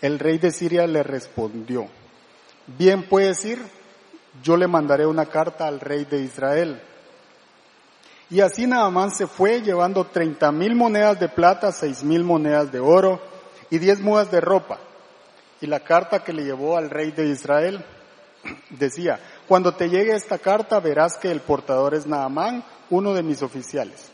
El 0.00 0.18
rey 0.18 0.38
de 0.38 0.50
Siria 0.50 0.86
le 0.86 1.02
respondió, 1.02 1.86
bien 2.78 3.02
puedes 3.02 3.44
ir, 3.44 3.62
yo 4.42 4.56
le 4.56 4.66
mandaré 4.66 5.06
una 5.06 5.26
carta 5.26 5.66
al 5.66 5.80
rey 5.80 6.04
de 6.04 6.22
Israel. 6.22 6.80
Y 8.30 8.40
así 8.40 8.66
Naamán 8.66 9.10
se 9.10 9.26
fue 9.26 9.60
llevando 9.60 10.06
treinta 10.06 10.52
mil 10.52 10.74
monedas 10.74 11.18
de 11.18 11.28
plata, 11.28 11.72
seis 11.72 12.02
mil 12.02 12.22
monedas 12.22 12.70
de 12.70 12.80
oro, 12.80 13.20
y 13.70 13.78
diez 13.78 14.00
mudas 14.00 14.30
de 14.30 14.40
ropa. 14.40 14.78
Y 15.60 15.66
la 15.66 15.80
carta 15.80 16.24
que 16.24 16.32
le 16.32 16.44
llevó 16.44 16.76
al 16.76 16.88
rey 16.88 17.10
de 17.10 17.26
Israel 17.28 17.84
decía, 18.70 19.20
cuando 19.46 19.74
te 19.74 19.90
llegue 19.90 20.14
esta 20.14 20.38
carta 20.38 20.80
verás 20.80 21.18
que 21.18 21.30
el 21.30 21.40
portador 21.40 21.94
es 21.94 22.06
Naamán, 22.06 22.64
uno 22.88 23.12
de 23.12 23.22
mis 23.22 23.42
oficiales. 23.42 24.10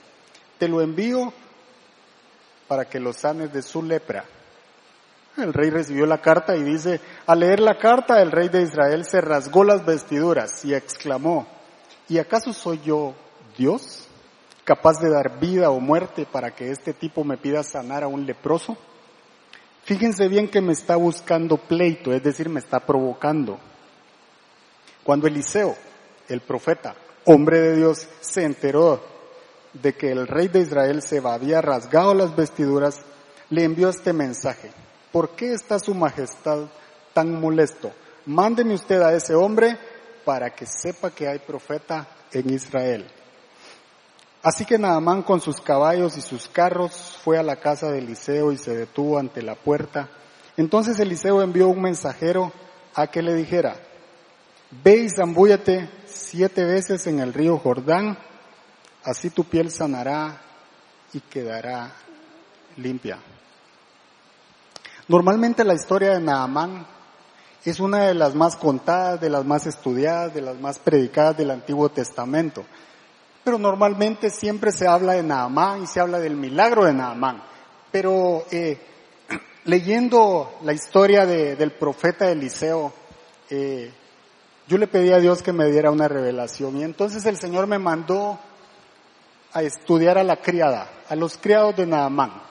Te 0.59 0.67
lo 0.67 0.81
envío 0.81 1.33
para 2.67 2.87
que 2.87 2.99
lo 2.99 3.13
sanes 3.13 3.53
de 3.53 3.63
su 3.63 3.83
lepra. 3.83 4.25
El 5.37 5.53
rey 5.53 5.69
recibió 5.69 6.07
la 6.07 6.23
carta 6.23 6.57
y 6.57 6.63
dice, 6.63 7.01
al 7.27 7.41
leer 7.41 7.61
la 7.61 7.77
carta 7.79 8.23
el 8.23 8.33
rey 8.33 8.49
de 8.49 8.63
Israel 8.63 9.05
se 9.05 9.21
rasgó 9.21 9.65
las 9.65 9.85
vestiduras 9.85 10.65
y 10.65 10.75
exclamó, 10.75 11.47
¿y 12.09 12.19
acaso 12.19 12.55
soy 12.55 12.81
yo 12.83 13.15
Dios 13.59 14.09
capaz 14.65 14.99
de 14.99 15.11
dar 15.11 15.39
vida 15.39 15.71
o 15.71 15.79
muerte 15.79 16.27
para 16.31 16.53
que 16.53 16.71
este 16.71 16.95
tipo 16.95 17.23
me 17.23 17.37
pida 17.37 17.63
sanar 17.63 18.03
a 18.03 18.09
un 18.09 18.25
leproso? 18.25 18.79
Fíjense 19.85 20.27
bien 20.29 20.49
que 20.49 20.63
me 20.63 20.73
está 20.73 20.97
buscando 20.97 21.59
pleito, 21.59 22.13
es 22.13 22.23
decir, 22.23 22.49
me 22.49 22.61
está 22.61 22.81
provocando. 22.81 23.59
Cuando 25.05 25.27
Eliseo, 25.27 25.77
el 26.29 26.41
profeta, 26.41 26.97
hombre 27.27 27.61
de 27.61 27.77
Dios, 27.77 28.09
se 28.21 28.43
enteró 28.43 29.01
de 29.75 29.95
que 29.95 30.11
el 30.11 30.27
rey 30.27 30.49
de 30.49 30.61
Israel 30.61 31.03
se 31.03 31.19
había 31.19 31.61
rasgado 31.61 32.15
las 32.15 32.35
vestiduras, 32.35 33.01
le 33.51 33.65
envió 33.65 33.91
este 33.91 34.15
mensaje. 34.15 34.71
¿Por 35.17 35.31
qué 35.31 35.55
está 35.55 35.79
su 35.79 35.95
majestad 35.95 36.67
tan 37.15 37.41
molesto? 37.41 37.91
Mándeme 38.27 38.75
usted 38.75 39.01
a 39.01 39.15
ese 39.15 39.35
hombre 39.35 39.79
para 40.27 40.51
que 40.51 40.67
sepa 40.67 41.11
que 41.11 41.27
hay 41.27 41.39
profeta 41.39 42.07
en 42.31 42.53
Israel. 42.53 43.07
Así 44.43 44.67
que 44.67 44.77
Naamán 44.77 45.23
con 45.23 45.41
sus 45.41 45.59
caballos 45.59 46.19
y 46.19 46.21
sus 46.21 46.49
carros 46.49 47.19
fue 47.25 47.39
a 47.39 47.43
la 47.43 47.57
casa 47.57 47.91
de 47.91 48.01
Eliseo 48.01 48.53
y 48.53 48.59
se 48.59 48.77
detuvo 48.77 49.19
ante 49.19 49.41
la 49.41 49.55
puerta. 49.55 50.11
Entonces 50.59 51.01
Eliseo 51.01 51.41
envió 51.41 51.69
un 51.69 51.81
mensajero 51.81 52.53
a 52.95 53.07
que 53.07 53.23
le 53.23 53.33
dijera, 53.33 53.75
ve 54.85 54.97
y 54.97 55.09
zambúllate 55.09 55.89
siete 56.05 56.63
veces 56.63 57.07
en 57.07 57.21
el 57.21 57.33
río 57.33 57.57
Jordán, 57.57 58.19
así 59.03 59.31
tu 59.31 59.45
piel 59.45 59.71
sanará 59.71 60.43
y 61.15 61.21
quedará 61.21 61.91
limpia. 62.77 63.19
Normalmente 65.09 65.65
la 65.65 65.75
historia 65.75 66.15
de 66.15 66.21
Naamán 66.21 66.87
es 67.65 67.81
una 67.81 68.07
de 68.07 68.15
las 68.15 68.35
más 68.35 68.57
contadas, 68.57 69.21
de 69.21 69.31
las 69.31 69.45
más 69.45 69.67
estudiadas, 69.67 70.35
de 70.35 70.43
las 70.43 70.59
más 70.61 70.79
predicadas 70.79 71.37
del 71.37 71.51
Antiguo 71.51 71.89
Testamento 71.89 72.65
pero 73.47 73.59
normalmente 73.59 74.29
siempre 74.29 74.73
se 74.73 74.89
habla 74.89 75.13
de 75.13 75.23
Naamán 75.23 75.85
y 75.85 75.87
se 75.87 76.01
habla 76.01 76.19
del 76.19 76.35
milagro 76.35 76.85
de 76.85 76.93
Naamán. 76.93 77.45
Pero 77.93 78.45
eh, 78.51 78.77
leyendo 79.67 80.59
la 80.65 80.73
historia 80.73 81.25
del 81.27 81.71
profeta 81.71 82.29
Eliseo, 82.29 82.93
eh, 83.49 83.93
yo 84.67 84.79
le 84.79 84.89
pedí 84.89 85.13
a 85.13 85.21
Dios 85.21 85.45
que 85.45 85.53
me 85.53 85.71
diera 85.71 85.93
una 85.93 86.09
revelación 86.09 86.77
y 86.79 86.83
entonces 86.83 87.25
el 87.25 87.39
Señor 87.39 87.69
me 87.69 87.79
mandó 87.79 88.37
a 89.53 89.63
estudiar 89.63 90.19
a 90.19 90.25
la 90.25 90.39
criada, 90.39 90.91
a 91.09 91.15
los 91.15 91.39
criados 91.39 91.77
de 91.77 91.87
Naamán. 91.87 92.46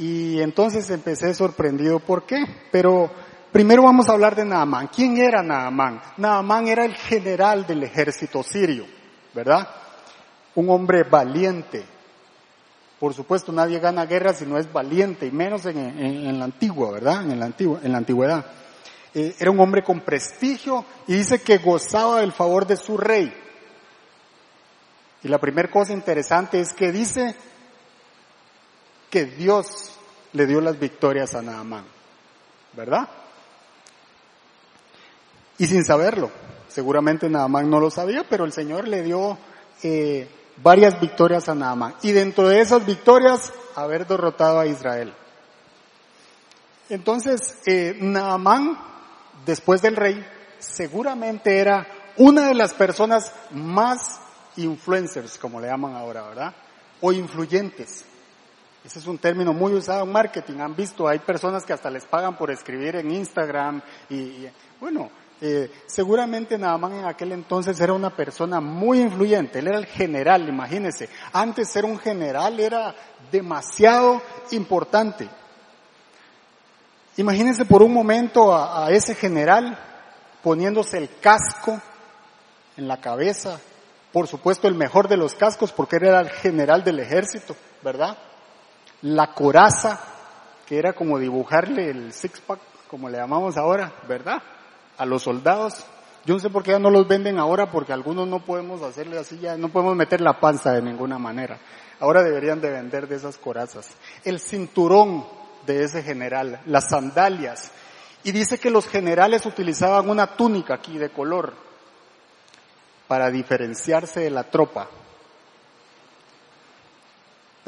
Y 0.00 0.40
entonces 0.40 0.90
empecé 0.90 1.32
sorprendido 1.34 2.00
por 2.00 2.24
qué, 2.24 2.44
pero 2.72 3.08
primero 3.52 3.84
vamos 3.84 4.08
a 4.08 4.12
hablar 4.12 4.34
de 4.34 4.44
Naamán. 4.44 4.88
¿Quién 4.88 5.16
era 5.18 5.42
Naamán? 5.42 6.00
Naamán 6.16 6.66
era 6.66 6.84
el 6.84 6.94
general 6.96 7.66
del 7.66 7.84
ejército 7.84 8.42
sirio. 8.42 8.86
¿verdad? 9.34 9.68
Un 10.54 10.70
hombre 10.70 11.02
valiente. 11.04 11.84
Por 12.98 13.14
supuesto, 13.14 13.52
nadie 13.52 13.78
gana 13.78 14.06
guerra 14.06 14.34
si 14.34 14.44
no 14.44 14.58
es 14.58 14.70
valiente, 14.70 15.26
y 15.26 15.30
menos 15.30 15.64
en, 15.66 16.38
la 16.38 16.44
antigua, 16.44 16.90
¿verdad? 16.90 17.22
En 17.22 17.32
en 17.32 17.92
la 17.92 17.98
antigüedad. 17.98 18.44
Eh, 19.14 19.34
era 19.38 19.50
un 19.50 19.58
hombre 19.58 19.82
con 19.82 20.00
prestigio 20.00 20.84
y 21.06 21.14
dice 21.14 21.40
que 21.40 21.58
gozaba 21.58 22.20
del 22.20 22.32
favor 22.32 22.66
de 22.66 22.76
su 22.76 22.96
rey. 22.96 23.32
Y 25.22 25.28
la 25.28 25.38
primera 25.38 25.70
cosa 25.70 25.92
interesante 25.92 26.60
es 26.60 26.72
que 26.72 26.92
dice 26.92 27.34
que 29.10 29.26
Dios 29.26 29.90
le 30.32 30.46
dio 30.46 30.60
las 30.60 30.78
victorias 30.78 31.34
a 31.34 31.42
Naamán, 31.42 31.84
¿verdad? 32.72 33.08
Y 35.58 35.66
sin 35.66 35.84
saberlo. 35.84 36.30
Seguramente 36.68 37.28
Naamán 37.28 37.68
no 37.68 37.80
lo 37.80 37.90
sabía, 37.90 38.24
pero 38.28 38.44
el 38.44 38.52
Señor 38.52 38.86
le 38.86 39.02
dio 39.02 39.36
eh, 39.82 40.28
varias 40.62 41.00
victorias 41.00 41.48
a 41.48 41.54
Naamán. 41.54 41.96
Y 42.02 42.12
dentro 42.12 42.48
de 42.48 42.60
esas 42.60 42.86
victorias, 42.86 43.52
haber 43.74 44.06
derrotado 44.06 44.60
a 44.60 44.66
Israel. 44.66 45.12
Entonces, 46.88 47.58
eh, 47.66 47.96
Naamán, 48.00 48.78
después 49.44 49.82
del 49.82 49.96
rey, 49.96 50.24
seguramente 50.58 51.58
era 51.58 51.86
una 52.16 52.48
de 52.48 52.54
las 52.54 52.72
personas 52.72 53.32
más 53.50 54.20
influencers, 54.56 55.38
como 55.38 55.60
le 55.60 55.68
llaman 55.68 55.94
ahora, 55.94 56.22
¿verdad? 56.22 56.54
O 57.00 57.12
influyentes. 57.12 58.04
Ese 58.84 58.98
es 58.98 59.06
un 59.06 59.18
término 59.18 59.52
muy 59.52 59.74
usado 59.74 60.04
en 60.04 60.12
marketing. 60.12 60.58
Han 60.60 60.74
visto, 60.74 61.06
hay 61.06 61.18
personas 61.18 61.64
que 61.64 61.72
hasta 61.72 61.90
les 61.90 62.04
pagan 62.06 62.36
por 62.36 62.50
escribir 62.50 62.96
en 62.96 63.10
Instagram 63.10 63.82
y, 64.08 64.46
bueno, 64.80 65.10
eh, 65.42 65.70
seguramente 65.86 66.56
Naamán 66.56 66.94
en 66.94 67.04
aquel 67.04 67.32
entonces 67.32 67.78
era 67.80 67.92
una 67.92 68.10
persona 68.10 68.60
muy 68.60 69.00
influyente. 69.00 69.58
Él 69.58 69.68
era 69.68 69.78
el 69.78 69.86
general, 69.86 70.48
imagínense. 70.48 71.10
Antes 71.32 71.70
ser 71.70 71.84
un 71.84 71.98
general 71.98 72.58
era 72.58 72.94
demasiado 73.30 74.22
importante. 74.52 75.28
Imagínense 77.18 77.66
por 77.66 77.82
un 77.82 77.92
momento 77.92 78.54
a, 78.54 78.86
a 78.86 78.90
ese 78.90 79.14
general 79.14 79.78
poniéndose 80.42 80.96
el 80.96 81.10
casco 81.20 81.78
en 82.78 82.88
la 82.88 82.98
cabeza, 82.98 83.60
por 84.10 84.26
supuesto 84.26 84.68
el 84.68 84.74
mejor 84.74 85.06
de 85.06 85.18
los 85.18 85.34
cascos 85.34 85.70
porque 85.70 85.96
él 85.96 86.06
era 86.06 86.20
el 86.20 86.30
general 86.30 86.82
del 86.82 86.98
ejército, 86.98 87.54
¿verdad? 87.82 88.16
La 89.02 89.34
coraza, 89.34 90.00
que 90.66 90.78
era 90.78 90.92
como 90.92 91.18
dibujarle 91.18 91.90
el 91.90 92.12
six-pack, 92.12 92.60
como 92.88 93.08
le 93.08 93.18
llamamos 93.18 93.56
ahora, 93.56 93.92
¿verdad? 94.08 94.42
A 94.98 95.06
los 95.06 95.22
soldados. 95.22 95.84
Yo 96.26 96.34
no 96.34 96.40
sé 96.40 96.50
por 96.50 96.62
qué 96.62 96.72
ya 96.72 96.78
no 96.78 96.90
los 96.90 97.08
venden 97.08 97.38
ahora 97.38 97.70
porque 97.70 97.92
algunos 97.92 98.28
no 98.28 98.44
podemos 98.44 98.82
hacerle 98.82 99.18
así 99.18 99.38
ya, 99.38 99.56
no 99.56 99.70
podemos 99.70 99.96
meter 99.96 100.20
la 100.20 100.38
panza 100.38 100.72
de 100.72 100.82
ninguna 100.82 101.18
manera. 101.18 101.58
Ahora 101.98 102.22
deberían 102.22 102.60
de 102.60 102.70
vender 102.70 103.08
de 103.08 103.16
esas 103.16 103.38
corazas. 103.38 103.88
El 104.24 104.40
cinturón 104.40 105.24
de 105.66 105.84
ese 105.84 106.02
general, 106.02 106.60
las 106.66 106.90
sandalias. 106.90 107.70
Y 108.22 108.32
dice 108.32 108.58
que 108.58 108.70
los 108.70 108.86
generales 108.86 109.46
utilizaban 109.46 110.10
una 110.10 110.36
túnica 110.36 110.74
aquí 110.74 110.98
de 110.98 111.10
color 111.10 111.54
para 113.08 113.30
diferenciarse 113.30 114.20
de 114.20 114.30
la 114.30 114.44
tropa. 114.44 114.88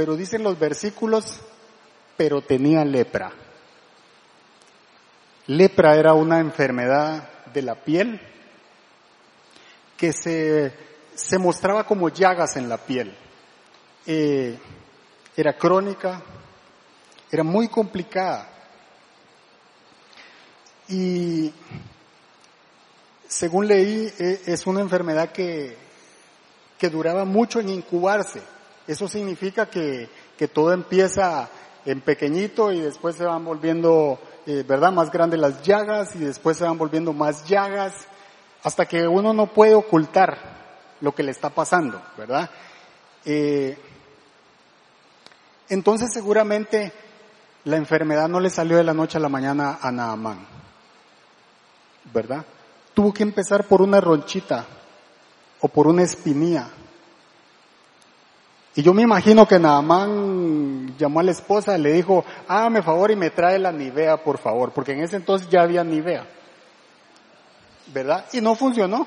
Pero 0.03 0.17
dicen 0.17 0.43
los 0.43 0.59
versículos, 0.59 1.39
pero 2.17 2.43
tenía 2.43 2.85
lepra. 2.85 3.31
Lepra 5.47 5.95
era 5.95 6.13
una 6.13 6.41
enfermedad 6.41 7.29
de 7.55 7.63
la 7.63 7.77
piel 7.77 8.21
que 9.97 10.13
se, 10.13 10.75
se 11.15 11.39
mostraba 11.39 11.85
como 11.85 12.09
llagas 12.09 12.57
en 12.57 12.69
la 12.69 12.79
piel. 12.79 13.17
Eh, 14.05 14.59
era 15.37 15.57
crónica, 15.57 16.21
era 17.31 17.45
muy 17.45 17.69
complicada. 17.69 18.51
Y 20.89 21.55
según 23.29 23.69
leí, 23.69 24.13
e, 24.19 24.41
es 24.47 24.67
una 24.67 24.81
enfermedad 24.81 25.31
que, 25.31 25.77
que 26.77 26.91
duraba 26.91 27.25
mucho 27.25 27.61
en 27.61 27.69
incubarse. 27.69 28.43
Eso 28.87 29.09
significa 29.09 29.67
que, 29.67 30.09
que 30.37 30.49
todo 30.49 30.73
empieza 30.73 31.49
en 31.85 32.01
pequeñito 32.01 32.73
y 32.73 32.81
después 32.81 33.17
se 33.17 33.25
van 33.25 33.45
volviendo, 33.45 34.19
eh, 34.47 34.65
¿verdad? 34.67 34.93
Más 34.93 35.11
grandes 35.11 35.41
las 35.41 35.63
llagas 35.63 36.15
y 36.15 36.21
después 36.21 36.57
se 36.57 36.65
van 36.65 36.79
volviendo 36.79 37.13
más 37.13 37.45
llagas 37.47 38.07
hasta 38.63 38.87
que 38.87 39.07
uno 39.07 39.33
no 39.33 39.47
puede 39.49 39.75
ocultar 39.75 40.39
lo 41.01 41.15
que 41.15 41.23
le 41.23 41.33
está 41.33 41.51
pasando, 41.51 42.01
¿verdad? 42.17 42.49
Eh, 43.25 43.77
entonces 45.69 46.11
seguramente 46.13 46.93
la 47.65 47.77
enfermedad 47.77 48.29
no 48.29 48.41
le 48.41 48.51
salió 48.51 48.77
de 48.77 48.85
la 48.85 48.95
noche 48.95 49.19
a 49.19 49.21
la 49.21 49.29
mañana 49.29 49.79
a 49.81 49.91
Naamán, 49.91 50.47
¿verdad? 52.13 52.45
Tuvo 52.95 53.13
que 53.13 53.23
empezar 53.23 53.65
por 53.67 53.83
una 53.83 54.01
ronchita 54.01 54.67
o 55.61 55.69
por 55.69 55.87
una 55.87 56.03
espinía. 56.03 56.69
Y 58.75 58.83
yo 58.83 58.95
me 58.95 59.03
imagino 59.03 59.47
que 59.47 59.59
Naamán 59.59 60.97
llamó 60.97 61.21
a 61.21 61.23
la 61.23 61.33
esposa 61.33 61.77
y 61.77 61.83
le 61.83 61.93
dijo, 61.93 62.25
hágame 62.49 62.83
favor 62.83 63.11
y 63.11 63.17
me 63.17 63.31
trae 63.31 63.59
la 63.59 63.71
Nivea, 63.71 64.25
por 64.25 64.39
favor, 64.39 64.73
porque 64.73 64.93
en 64.93 65.01
ese 65.01 65.17
entonces 65.17 65.49
ya 65.51 65.63
había 65.63 65.85
Nivea. 65.85 66.27
¿Verdad? 67.93 68.25
Y 68.33 68.41
no 68.41 68.55
funcionó. 68.55 69.07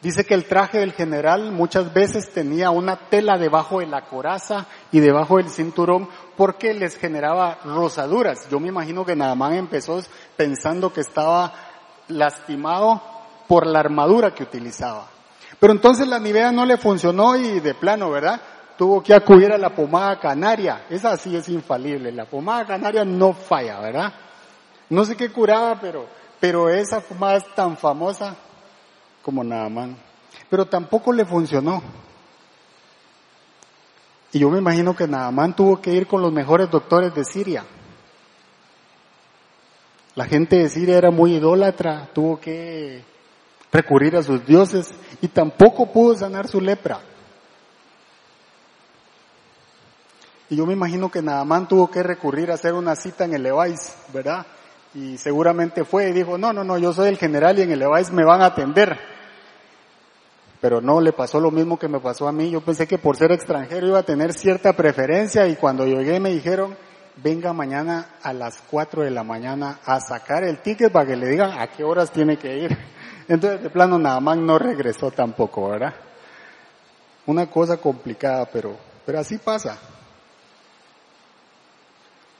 Dice 0.00 0.24
que 0.24 0.34
el 0.34 0.44
traje 0.44 0.78
del 0.78 0.92
general 0.92 1.52
muchas 1.52 1.92
veces 1.92 2.30
tenía 2.32 2.70
una 2.70 2.96
tela 2.96 3.38
debajo 3.38 3.80
de 3.80 3.86
la 3.86 4.02
coraza 4.02 4.66
y 4.92 5.00
debajo 5.00 5.38
del 5.38 5.50
cinturón 5.50 6.08
porque 6.36 6.74
les 6.74 6.96
generaba 6.96 7.58
rosaduras. 7.64 8.48
Yo 8.48 8.60
me 8.60 8.68
imagino 8.68 9.04
que 9.04 9.16
Naamán 9.16 9.54
empezó 9.54 10.00
pensando 10.36 10.92
que 10.92 11.00
estaba 11.00 11.52
lastimado 12.08 13.02
por 13.48 13.66
la 13.66 13.80
armadura 13.80 14.34
que 14.34 14.42
utilizaba. 14.42 15.15
Pero 15.58 15.72
entonces 15.72 16.06
la 16.06 16.18
Nivea 16.18 16.52
no 16.52 16.66
le 16.66 16.76
funcionó 16.76 17.36
y 17.36 17.60
de 17.60 17.74
plano, 17.74 18.10
¿verdad? 18.10 18.40
Tuvo 18.76 19.02
que 19.02 19.14
acudir 19.14 19.52
a 19.52 19.58
la 19.58 19.74
pomada 19.74 20.18
canaria. 20.18 20.84
Esa 20.90 21.16
sí 21.16 21.34
es 21.34 21.48
infalible. 21.48 22.12
La 22.12 22.26
pomada 22.26 22.66
canaria 22.66 23.04
no 23.04 23.32
falla, 23.32 23.80
¿verdad? 23.80 24.12
No 24.90 25.04
sé 25.04 25.16
qué 25.16 25.32
curaba, 25.32 25.80
pero, 25.80 26.06
pero 26.38 26.68
esa 26.68 27.00
pomada 27.00 27.36
es 27.36 27.54
tan 27.54 27.76
famosa 27.76 28.36
como 29.22 29.42
Naamán. 29.42 29.96
Pero 30.50 30.66
tampoco 30.66 31.12
le 31.12 31.24
funcionó. 31.24 31.82
Y 34.32 34.38
yo 34.40 34.50
me 34.50 34.58
imagino 34.58 34.94
que 34.94 35.08
Naamán 35.08 35.56
tuvo 35.56 35.80
que 35.80 35.94
ir 35.94 36.06
con 36.06 36.20
los 36.20 36.32
mejores 36.32 36.70
doctores 36.70 37.14
de 37.14 37.24
Siria. 37.24 37.64
La 40.14 40.26
gente 40.26 40.56
de 40.56 40.68
Siria 40.68 40.98
era 40.98 41.10
muy 41.10 41.36
idólatra, 41.36 42.08
tuvo 42.12 42.38
que 42.38 43.02
recurrir 43.76 44.16
a 44.16 44.22
sus 44.22 44.44
dioses 44.44 44.90
y 45.20 45.28
tampoco 45.28 45.92
pudo 45.92 46.16
sanar 46.16 46.48
su 46.48 46.60
lepra. 46.60 47.00
Y 50.48 50.56
yo 50.56 50.66
me 50.66 50.72
imagino 50.72 51.10
que 51.10 51.22
Naamán 51.22 51.66
tuvo 51.68 51.90
que 51.90 52.02
recurrir 52.02 52.50
a 52.50 52.54
hacer 52.54 52.72
una 52.72 52.94
cita 52.94 53.24
en 53.24 53.34
el 53.34 53.42
Levais, 53.42 53.96
¿verdad? 54.12 54.46
Y 54.94 55.18
seguramente 55.18 55.84
fue 55.84 56.08
y 56.08 56.12
dijo, 56.12 56.38
no, 56.38 56.52
no, 56.52 56.64
no, 56.64 56.78
yo 56.78 56.92
soy 56.92 57.08
el 57.08 57.18
general 57.18 57.58
y 57.58 57.62
en 57.62 57.72
el 57.72 57.78
Levais 57.80 58.10
me 58.12 58.24
van 58.24 58.42
a 58.42 58.46
atender 58.46 58.98
pero 60.60 60.80
no 60.80 61.00
le 61.00 61.12
pasó 61.12 61.38
lo 61.38 61.52
mismo 61.52 61.78
que 61.78 61.86
me 61.86 62.00
pasó 62.00 62.26
a 62.26 62.32
mí. 62.32 62.50
Yo 62.50 62.60
pensé 62.60 62.88
que 62.88 62.98
por 62.98 63.16
ser 63.16 63.30
extranjero 63.30 63.86
iba 63.86 64.00
a 64.00 64.04
tener 64.04 64.32
cierta 64.32 64.72
preferencia 64.72 65.46
y 65.46 65.54
cuando 65.56 65.86
llegué 65.86 66.18
me 66.18 66.30
dijeron, 66.30 66.76
venga 67.16 67.52
mañana 67.52 68.16
a 68.22 68.32
las 68.32 68.62
4 68.70 69.02
de 69.04 69.10
la 69.10 69.24
mañana 69.24 69.80
a 69.84 70.00
sacar 70.00 70.44
el 70.44 70.58
ticket 70.58 70.92
para 70.92 71.06
que 71.06 71.16
le 71.16 71.28
digan 71.28 71.58
a 71.58 71.66
qué 71.68 71.84
horas 71.84 72.10
tiene 72.10 72.36
que 72.36 72.56
ir. 72.56 72.78
Entonces 73.28 73.62
de 73.62 73.70
plano 73.70 73.98
nada 73.98 74.20
más 74.20 74.36
no 74.38 74.58
regresó 74.58 75.10
tampoco, 75.10 75.70
¿verdad? 75.70 75.94
Una 77.26 77.46
cosa 77.50 77.76
complicada, 77.78 78.46
pero, 78.46 78.76
pero 79.04 79.18
así 79.18 79.38
pasa. 79.38 79.78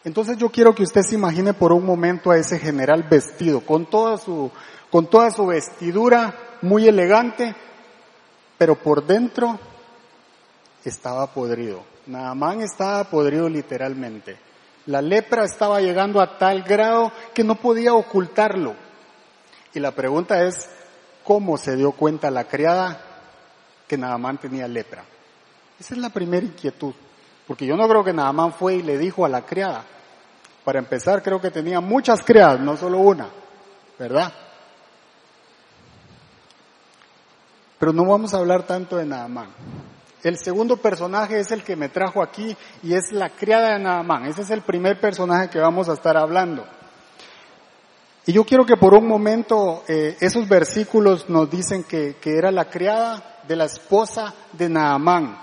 Entonces 0.04 0.38
yo 0.38 0.50
quiero 0.50 0.72
que 0.72 0.84
usted 0.84 1.02
se 1.02 1.16
imagine 1.16 1.52
por 1.52 1.72
un 1.72 1.84
momento 1.84 2.30
a 2.30 2.36
ese 2.36 2.60
general 2.60 3.02
vestido, 3.02 3.62
con 3.62 3.86
toda 3.86 4.16
su, 4.18 4.52
con 4.88 5.08
toda 5.10 5.32
su 5.32 5.46
vestidura 5.46 6.32
muy 6.62 6.86
elegante, 6.86 7.56
pero 8.56 8.76
por 8.76 9.04
dentro 9.04 9.58
estaba 10.84 11.26
podrido. 11.26 11.82
Naamán 12.06 12.60
estaba 12.60 13.02
podrido 13.10 13.48
literalmente. 13.48 14.45
La 14.86 15.02
lepra 15.02 15.44
estaba 15.44 15.80
llegando 15.80 16.20
a 16.20 16.38
tal 16.38 16.62
grado 16.62 17.12
que 17.34 17.42
no 17.42 17.56
podía 17.56 17.94
ocultarlo. 17.94 18.74
Y 19.74 19.80
la 19.80 19.90
pregunta 19.90 20.44
es, 20.44 20.68
¿cómo 21.24 21.58
se 21.58 21.76
dio 21.76 21.92
cuenta 21.92 22.30
la 22.30 22.44
criada 22.44 23.00
que 23.88 23.98
Naamán 23.98 24.38
tenía 24.38 24.68
lepra? 24.68 25.04
Esa 25.78 25.94
es 25.94 26.00
la 26.00 26.10
primera 26.10 26.46
inquietud. 26.46 26.94
Porque 27.46 27.66
yo 27.66 27.76
no 27.76 27.88
creo 27.88 28.04
que 28.04 28.12
Naamán 28.12 28.52
fue 28.52 28.76
y 28.76 28.82
le 28.82 28.96
dijo 28.96 29.24
a 29.24 29.28
la 29.28 29.42
criada. 29.42 29.84
Para 30.64 30.78
empezar, 30.78 31.22
creo 31.22 31.40
que 31.40 31.50
tenía 31.50 31.80
muchas 31.80 32.22
criadas, 32.24 32.60
no 32.60 32.76
solo 32.76 32.98
una, 32.98 33.28
¿verdad? 33.98 34.32
Pero 37.78 37.92
no 37.92 38.04
vamos 38.04 38.34
a 38.34 38.38
hablar 38.38 38.64
tanto 38.64 38.96
de 38.96 39.04
Naamán. 39.04 39.48
El 40.26 40.38
segundo 40.38 40.76
personaje 40.76 41.38
es 41.38 41.52
el 41.52 41.62
que 41.62 41.76
me 41.76 41.88
trajo 41.88 42.20
aquí 42.20 42.56
y 42.82 42.94
es 42.94 43.12
la 43.12 43.30
criada 43.30 43.74
de 43.74 43.78
Naamán. 43.78 44.24
Ese 44.24 44.42
es 44.42 44.50
el 44.50 44.62
primer 44.62 44.98
personaje 44.98 45.48
que 45.48 45.60
vamos 45.60 45.88
a 45.88 45.92
estar 45.92 46.16
hablando. 46.16 46.66
Y 48.26 48.32
yo 48.32 48.42
quiero 48.42 48.66
que 48.66 48.76
por 48.76 48.92
un 48.92 49.06
momento 49.06 49.84
eh, 49.86 50.16
esos 50.18 50.48
versículos 50.48 51.30
nos 51.30 51.48
dicen 51.48 51.84
que, 51.84 52.16
que 52.20 52.36
era 52.36 52.50
la 52.50 52.68
criada 52.68 53.36
de 53.46 53.54
la 53.54 53.66
esposa 53.66 54.34
de 54.52 54.68
Naamán 54.68 55.38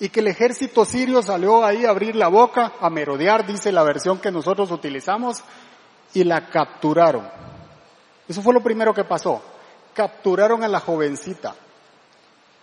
y 0.00 0.08
que 0.08 0.18
el 0.18 0.26
ejército 0.26 0.84
sirio 0.84 1.22
salió 1.22 1.64
ahí 1.64 1.84
a 1.84 1.90
abrir 1.90 2.16
la 2.16 2.26
boca, 2.26 2.72
a 2.80 2.90
merodear, 2.90 3.46
dice 3.46 3.70
la 3.70 3.84
versión 3.84 4.18
que 4.18 4.32
nosotros 4.32 4.72
utilizamos, 4.72 5.44
y 6.14 6.24
la 6.24 6.48
capturaron. 6.48 7.28
Eso 8.26 8.42
fue 8.42 8.54
lo 8.54 8.60
primero 8.60 8.92
que 8.92 9.04
pasó. 9.04 9.40
Capturaron 9.94 10.64
a 10.64 10.68
la 10.68 10.80
jovencita. 10.80 11.54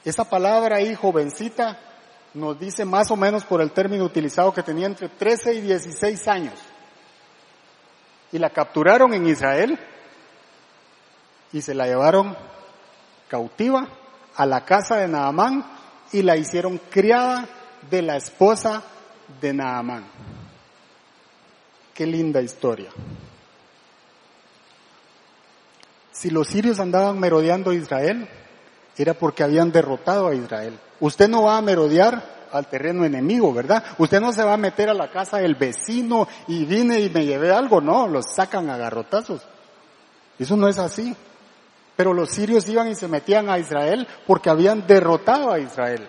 Esa 0.03 0.29
palabra 0.29 0.77
ahí, 0.77 0.95
jovencita, 0.95 1.79
nos 2.33 2.59
dice 2.59 2.85
más 2.85 3.09
o 3.11 3.15
menos 3.15 3.43
por 3.43 3.61
el 3.61 3.71
término 3.71 4.03
utilizado 4.03 4.53
que 4.53 4.63
tenía 4.63 4.85
entre 4.85 5.09
13 5.09 5.55
y 5.55 5.61
16 5.61 6.27
años. 6.27 6.53
Y 8.31 8.39
la 8.39 8.49
capturaron 8.49 9.13
en 9.13 9.27
Israel 9.27 9.79
y 11.51 11.61
se 11.61 11.73
la 11.73 11.87
llevaron 11.87 12.35
cautiva 13.27 13.87
a 14.35 14.45
la 14.45 14.65
casa 14.65 14.97
de 14.97 15.07
Naamán 15.07 15.65
y 16.11 16.21
la 16.21 16.37
hicieron 16.37 16.77
criada 16.89 17.47
de 17.89 18.01
la 18.01 18.17
esposa 18.17 18.83
de 19.41 19.53
Naamán. 19.53 20.05
Qué 21.93 22.05
linda 22.05 22.41
historia. 22.41 22.89
Si 26.11 26.29
los 26.29 26.47
sirios 26.47 26.79
andaban 26.79 27.19
merodeando 27.19 27.73
Israel, 27.73 28.27
era 29.03 29.13
porque 29.13 29.43
habían 29.43 29.71
derrotado 29.71 30.27
a 30.27 30.35
Israel. 30.35 30.79
Usted 30.99 31.27
no 31.27 31.43
va 31.43 31.57
a 31.57 31.61
merodear 31.61 32.37
al 32.51 32.67
terreno 32.67 33.05
enemigo, 33.05 33.53
¿verdad? 33.53 33.83
Usted 33.97 34.19
no 34.19 34.31
se 34.31 34.43
va 34.43 34.53
a 34.53 34.57
meter 34.57 34.89
a 34.89 34.93
la 34.93 35.11
casa 35.11 35.37
del 35.37 35.55
vecino 35.55 36.27
y 36.47 36.65
vine 36.65 36.99
y 36.99 37.09
me 37.09 37.25
llevé 37.25 37.51
algo, 37.51 37.81
no, 37.81 38.07
los 38.07 38.25
sacan 38.33 38.69
a 38.69 38.77
garrotazos. 38.77 39.41
Eso 40.39 40.55
no 40.55 40.67
es 40.67 40.77
así. 40.77 41.15
Pero 41.95 42.13
los 42.13 42.29
sirios 42.29 42.67
iban 42.69 42.87
y 42.87 42.95
se 42.95 43.07
metían 43.07 43.49
a 43.49 43.57
Israel 43.57 44.07
porque 44.25 44.49
habían 44.49 44.85
derrotado 44.85 45.51
a 45.51 45.59
Israel. 45.59 46.07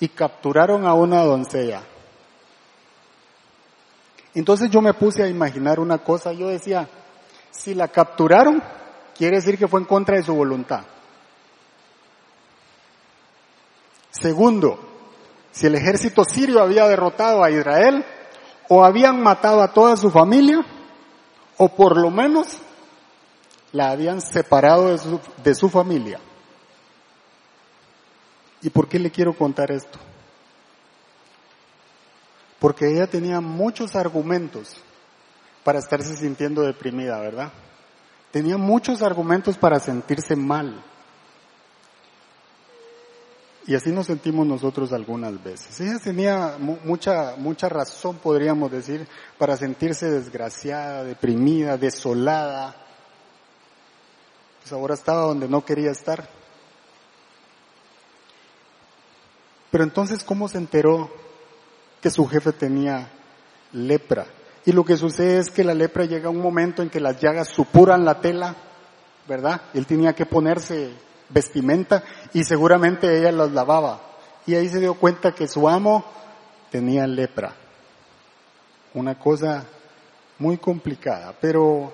Y 0.00 0.08
capturaron 0.08 0.86
a 0.86 0.94
una 0.94 1.22
doncella. 1.22 1.82
Entonces 4.34 4.70
yo 4.70 4.80
me 4.80 4.94
puse 4.94 5.22
a 5.22 5.28
imaginar 5.28 5.80
una 5.80 5.98
cosa, 5.98 6.32
yo 6.32 6.48
decía, 6.48 6.88
si 7.50 7.74
la 7.74 7.88
capturaron, 7.88 8.62
quiere 9.16 9.36
decir 9.36 9.58
que 9.58 9.68
fue 9.68 9.80
en 9.80 9.86
contra 9.86 10.16
de 10.16 10.22
su 10.22 10.34
voluntad. 10.34 10.84
Segundo, 14.10 14.78
si 15.52 15.66
el 15.66 15.74
ejército 15.74 16.24
sirio 16.24 16.60
había 16.60 16.86
derrotado 16.86 17.42
a 17.42 17.50
Israel, 17.50 18.04
o 18.68 18.84
habían 18.84 19.20
matado 19.20 19.62
a 19.62 19.72
toda 19.72 19.96
su 19.96 20.10
familia, 20.10 20.64
o 21.56 21.68
por 21.68 21.96
lo 21.96 22.10
menos 22.10 22.58
la 23.72 23.90
habían 23.90 24.20
separado 24.20 24.88
de 24.88 24.98
su, 24.98 25.20
de 25.42 25.54
su 25.54 25.68
familia. 25.68 26.20
¿Y 28.62 28.70
por 28.70 28.88
qué 28.88 28.98
le 28.98 29.10
quiero 29.10 29.36
contar 29.36 29.70
esto? 29.70 29.98
Porque 32.58 32.88
ella 32.90 33.06
tenía 33.06 33.40
muchos 33.40 33.96
argumentos 33.96 34.82
para 35.64 35.78
estarse 35.78 36.16
sintiendo 36.16 36.62
deprimida, 36.62 37.18
¿verdad? 37.20 37.52
Tenía 38.30 38.56
muchos 38.56 39.02
argumentos 39.02 39.56
para 39.56 39.80
sentirse 39.80 40.36
mal. 40.36 40.84
Y 43.66 43.74
así 43.74 43.90
nos 43.90 44.06
sentimos 44.06 44.46
nosotros 44.46 44.92
algunas 44.92 45.42
veces. 45.42 45.78
Ella 45.80 45.98
tenía 45.98 46.56
mucha, 46.58 47.34
mucha 47.36 47.68
razón, 47.68 48.16
podríamos 48.16 48.70
decir, 48.70 49.06
para 49.38 49.56
sentirse 49.56 50.10
desgraciada, 50.10 51.04
deprimida, 51.04 51.76
desolada. 51.76 52.74
Pues 54.60 54.72
ahora 54.72 54.94
estaba 54.94 55.22
donde 55.22 55.48
no 55.48 55.64
quería 55.64 55.90
estar. 55.90 56.28
Pero 59.70 59.84
entonces, 59.84 60.24
¿cómo 60.24 60.48
se 60.48 60.58
enteró 60.58 61.10
que 62.00 62.10
su 62.10 62.26
jefe 62.26 62.52
tenía 62.52 63.10
lepra? 63.72 64.26
Y 64.64 64.72
lo 64.72 64.84
que 64.84 64.96
sucede 64.96 65.38
es 65.38 65.50
que 65.50 65.64
la 65.64 65.74
lepra 65.74 66.06
llega 66.06 66.28
a 66.28 66.32
un 66.32 66.40
momento 66.40 66.82
en 66.82 66.90
que 66.90 67.00
las 67.00 67.20
llagas 67.20 67.48
supuran 67.48 68.04
la 68.04 68.20
tela, 68.20 68.56
¿verdad? 69.28 69.62
Él 69.74 69.86
tenía 69.86 70.14
que 70.14 70.26
ponerse 70.26 70.92
vestimenta 71.30 72.04
y 72.32 72.44
seguramente 72.44 73.18
ella 73.18 73.32
las 73.32 73.52
lavaba. 73.52 74.00
Y 74.46 74.54
ahí 74.54 74.68
se 74.68 74.80
dio 74.80 74.94
cuenta 74.94 75.32
que 75.32 75.48
su 75.48 75.68
amo 75.68 76.04
tenía 76.70 77.06
lepra. 77.06 77.54
Una 78.94 79.18
cosa 79.18 79.64
muy 80.38 80.58
complicada, 80.58 81.34
pero 81.40 81.92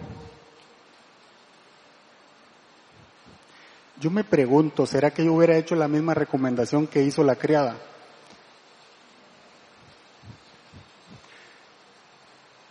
yo 3.98 4.10
me 4.10 4.24
pregunto, 4.24 4.86
¿será 4.86 5.10
que 5.10 5.24
yo 5.24 5.32
hubiera 5.32 5.56
hecho 5.56 5.74
la 5.74 5.88
misma 5.88 6.14
recomendación 6.14 6.86
que 6.86 7.02
hizo 7.02 7.22
la 7.22 7.36
criada? 7.36 7.76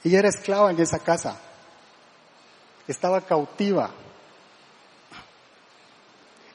Ella 0.04 0.20
era 0.20 0.30
esclava 0.30 0.70
en 0.70 0.80
esa 0.80 1.00
casa, 1.00 1.40
estaba 2.88 3.22
cautiva, 3.22 3.90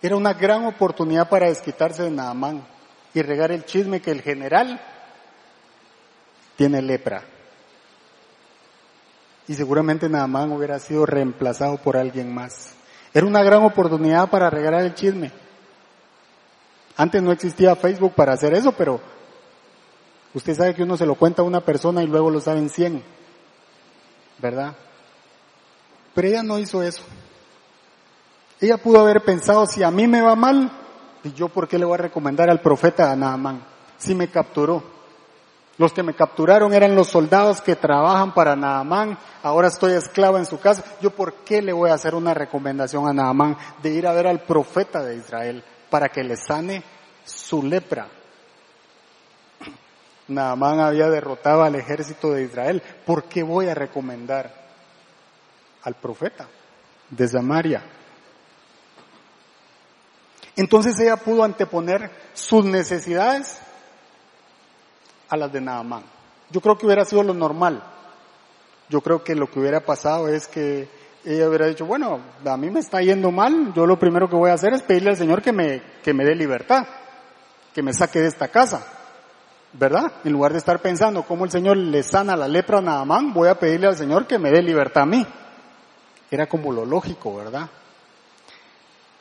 era 0.03 0.17
una 0.17 0.33
gran 0.33 0.65
oportunidad 0.65 1.29
para 1.29 1.49
desquitarse 1.49 2.05
de 2.05 2.11
Naamán 2.11 2.65
y 3.13 3.23
regar 3.23 3.53
el 3.53 3.65
chisme 3.65 4.01
que 4.01 4.11
el 4.11 4.23
general 4.23 4.81
tiene 6.57 6.81
lepra. 6.81 7.23
Y 9.49 9.55
seguramente 9.55 10.09
Naamán 10.09 10.53
hubiera 10.53 10.79
sido 10.79 11.07
reemplazado 11.07 11.77
por 11.79 11.97
alguien 11.97 12.33
más. 12.33 12.75
Era 13.13 13.27
una 13.27 13.43
gran 13.43 13.63
oportunidad 13.65 14.31
para 14.31 14.49
regar 14.49 14.75
el 14.75 14.95
chisme. 14.95 15.33
Antes 16.97 17.23
no 17.23 17.33
existía 17.33 17.75
Facebook 17.75 18.15
para 18.15 18.33
hacer 18.33 18.55
eso, 18.55 18.73
pero 18.73 19.01
usted 20.35 20.55
sabe 20.55 20.75
que 20.75 20.83
uno 20.83 20.97
se 20.97 21.07
lo 21.07 21.15
cuenta 21.15 21.43
a 21.43 21.45
una 21.45 21.61
persona 21.61 22.03
y 22.03 22.07
luego 22.07 22.31
lo 22.31 22.41
saben 22.41 22.71
cien. 22.71 23.03
¿Verdad? 24.39 24.77
Pero 26.15 26.29
ella 26.29 26.43
no 26.43 26.59
hizo 26.59 26.83
eso. 26.83 27.03
Ella 28.61 28.77
pudo 28.77 29.01
haber 29.01 29.23
pensado, 29.23 29.66
si 29.66 29.83
a 29.83 29.90
mí 29.90 30.07
me 30.07 30.20
va 30.20 30.37
mal, 30.37 30.70
¿y 31.25 31.33
yo 31.33 31.49
por 31.49 31.66
qué 31.66 31.79
le 31.79 31.87
voy 31.87 31.94
a 31.94 32.03
recomendar 32.03 32.51
al 32.51 32.61
profeta 32.61 33.11
a 33.11 33.16
Naamán? 33.16 33.64
Si 33.96 34.14
me 34.14 34.29
capturó. 34.29 34.83
Los 35.79 35.94
que 35.94 36.03
me 36.03 36.12
capturaron 36.12 36.75
eran 36.75 36.94
los 36.94 37.09
soldados 37.09 37.62
que 37.62 37.75
trabajan 37.75 38.35
para 38.35 38.55
Naamán, 38.55 39.18
ahora 39.42 39.68
estoy 39.68 39.92
esclava 39.92 40.38
en 40.38 40.44
su 40.44 40.61
casa. 40.61 40.85
¿Yo 41.01 41.11
por 41.11 41.37
qué 41.37 41.62
le 41.62 41.73
voy 41.73 41.88
a 41.88 41.94
hacer 41.94 42.14
una 42.14 42.35
recomendación 42.35 43.09
a 43.09 43.14
Naamán 43.14 43.57
de 43.83 43.90
ir 43.90 44.07
a 44.07 44.12
ver 44.12 44.27
al 44.27 44.40
profeta 44.40 45.03
de 45.03 45.16
Israel 45.16 45.64
para 45.88 46.11
que 46.11 46.23
le 46.23 46.37
sane 46.37 46.83
su 47.25 47.62
lepra? 47.62 48.09
Naamán 50.29 50.81
había 50.81 51.09
derrotado 51.09 51.62
al 51.62 51.75
ejército 51.77 52.31
de 52.33 52.42
Israel. 52.42 52.83
¿Por 53.07 53.25
qué 53.25 53.42
voy 53.42 53.68
a 53.68 53.75
recomendar 53.75 54.53
al 55.83 55.94
profeta 55.94 56.46
de 57.09 57.27
Samaria? 57.27 57.83
Entonces 60.61 61.01
ella 61.01 61.16
pudo 61.16 61.42
anteponer 61.42 62.11
sus 62.35 62.66
necesidades 62.66 63.59
a 65.31 65.35
las 65.38 65.51
de 65.51 65.59
Naamán. 65.59 66.03
Yo 66.51 66.61
creo 66.61 66.77
que 66.77 66.85
hubiera 66.85 67.07
sido 67.07 67.23
lo 67.23 67.33
normal. 67.33 67.83
Yo 68.90 69.01
creo 69.01 69.25
que 69.25 69.35
lo 69.35 69.51
que 69.51 69.59
hubiera 69.59 69.81
pasado 69.81 70.29
es 70.29 70.46
que 70.46 70.87
ella 71.25 71.49
hubiera 71.49 71.66
dicho, 71.66 71.87
bueno, 71.87 72.20
a 72.44 72.57
mí 72.59 72.68
me 72.68 72.81
está 72.81 73.01
yendo 73.01 73.31
mal, 73.31 73.73
yo 73.73 73.87
lo 73.87 73.99
primero 73.99 74.29
que 74.29 74.37
voy 74.37 74.51
a 74.51 74.55
hacer 74.55 74.75
es 74.75 74.83
pedirle 74.83 75.09
al 75.09 75.16
Señor 75.16 75.40
que 75.40 75.51
me, 75.51 75.81
que 76.05 76.12
me 76.12 76.27
dé 76.27 76.35
libertad, 76.35 76.87
que 77.75 77.83
me 77.83 77.94
saque 77.94 78.20
de 78.20 78.29
esta 78.29 78.49
casa. 78.49 78.87
¿Verdad? 79.73 80.12
En 80.25 80.33
lugar 80.33 80.53
de 80.53 80.59
estar 80.59 80.83
pensando 80.83 81.23
cómo 81.23 81.46
el 81.46 81.51
Señor 81.51 81.79
le 81.79 82.03
sana 82.03 82.37
la 82.37 82.49
lepra 82.49 82.81
a 82.81 82.83
Naamán, 82.83 83.33
voy 83.33 83.49
a 83.49 83.59
pedirle 83.59 83.87
al 83.87 83.96
Señor 83.96 84.27
que 84.27 84.38
me 84.38 84.51
dé 84.51 84.61
libertad 84.61 85.05
a 85.05 85.07
mí. 85.07 85.27
Era 86.31 86.46
como 86.46 86.70
lo 86.70 86.85
lógico, 86.85 87.37
¿verdad? 87.37 87.70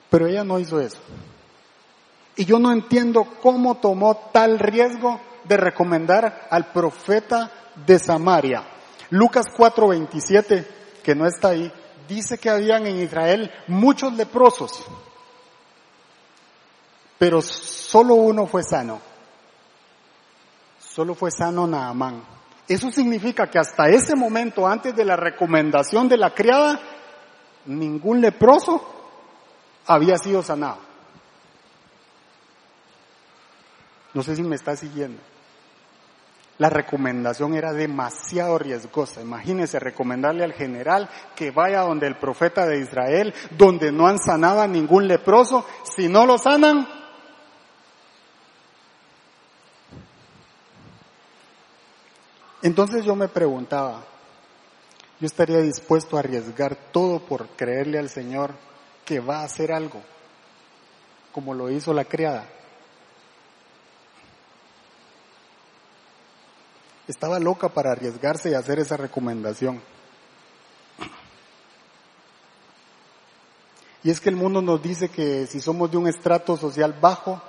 Pero 0.10 0.28
ella 0.28 0.44
no 0.44 0.60
hizo 0.60 0.80
eso. 0.80 1.00
Y 2.40 2.46
yo 2.46 2.58
no 2.58 2.72
entiendo 2.72 3.28
cómo 3.42 3.76
tomó 3.76 4.16
tal 4.32 4.60
riesgo 4.60 5.20
de 5.44 5.58
recomendar 5.58 6.48
al 6.50 6.72
profeta 6.72 7.52
de 7.86 8.00
Samaria. 8.00 8.64
Lucas 9.10 9.48
4:27, 9.54 10.66
que 11.04 11.16
no 11.16 11.28
está 11.28 11.50
ahí, 11.50 11.70
dice 12.08 12.38
que 12.38 12.50
habían 12.50 12.88
en 12.88 13.02
Israel 13.02 13.52
muchos 13.68 14.14
leprosos, 14.14 14.86
pero 17.18 17.42
solo 17.42 18.16
uno 18.16 18.48
fue 18.48 18.64
sano. 18.64 19.02
Solo 20.80 21.16
fue 21.16 21.32
sano 21.32 21.68
Naamán. 21.68 22.24
Eso 22.70 22.90
significa 22.90 23.48
que 23.48 23.60
hasta 23.60 23.90
ese 23.90 24.16
momento, 24.16 24.66
antes 24.66 24.96
de 24.96 25.04
la 25.04 25.18
recomendación 25.18 26.08
de 26.08 26.16
la 26.16 26.34
criada, 26.34 26.80
ningún 27.66 28.22
leproso 28.22 28.82
había 29.86 30.18
sido 30.18 30.42
sanado. 30.42 30.89
No 34.14 34.24
sé 34.24 34.36
si 34.36 34.44
me 34.44 34.56
está 34.56 34.76
siguiendo. 34.76 35.22
La 36.60 36.70
recomendación 36.70 37.54
era 37.56 37.72
demasiado 37.72 38.58
riesgosa. 38.58 39.22
Imagínese 39.22 39.80
recomendarle 39.80 40.44
al 40.44 40.52
general 40.52 41.10
que 41.34 41.52
vaya 41.52 41.82
donde 41.82 42.06
el 42.06 42.18
profeta 42.18 42.66
de 42.66 42.80
Israel, 42.80 43.34
donde 43.58 43.94
no 43.94 44.08
han 44.08 44.20
sanado 44.20 44.62
a 44.62 44.68
ningún 44.68 45.08
leproso. 45.08 45.66
Si 45.86 46.10
no 46.10 46.26
lo 46.26 46.38
sanan, 46.38 46.86
entonces 52.62 53.06
yo 53.06 53.16
me 53.16 53.30
preguntaba, 53.30 54.04
Yo 55.22 55.28
estaría 55.28 55.60
dispuesto 55.60 56.18
a 56.18 56.20
arriesgar 56.20 56.76
todo 56.92 57.20
por 57.20 57.48
creerle 57.50 58.00
al 58.00 58.10
Señor 58.10 58.52
que 59.06 59.22
va 59.22 59.40
a 59.40 59.46
hacer 59.46 59.72
algo, 59.72 60.02
como 61.32 61.54
lo 61.54 61.70
hizo 61.70 61.94
la 61.94 62.04
criada. 62.04 62.46
Estaba 67.10 67.40
loca 67.40 67.70
para 67.70 67.92
arriesgarse 67.92 68.52
y 68.52 68.54
hacer 68.54 68.78
esa 68.78 68.96
recomendación. 68.96 69.82
Y 74.04 74.12
es 74.12 74.22
que 74.22 74.30
el 74.30 74.36
mundo 74.36 74.62
nos 74.62 74.80
dice 74.84 75.10
que 75.10 75.48
si 75.48 75.60
somos 75.60 75.90
de 75.90 75.98
un 75.98 76.08
estrato 76.08 76.56
social 76.56 76.96
bajo, 77.02 77.42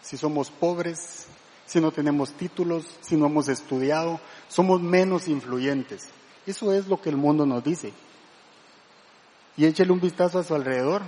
si 0.00 0.16
somos 0.16 0.48
pobres, 0.48 1.26
si 1.66 1.80
no 1.80 1.90
tenemos 1.90 2.30
títulos, 2.34 2.84
si 3.00 3.16
no 3.16 3.26
hemos 3.26 3.48
estudiado, 3.48 4.20
somos 4.46 4.80
menos 4.80 5.26
influyentes. 5.26 6.08
Eso 6.46 6.72
es 6.72 6.86
lo 6.86 7.00
que 7.00 7.10
el 7.10 7.16
mundo 7.16 7.46
nos 7.46 7.64
dice. 7.64 7.92
Y 9.56 9.66
échele 9.66 9.90
un 9.90 10.00
vistazo 10.00 10.38
a 10.38 10.44
su 10.44 10.54
alrededor. 10.54 11.02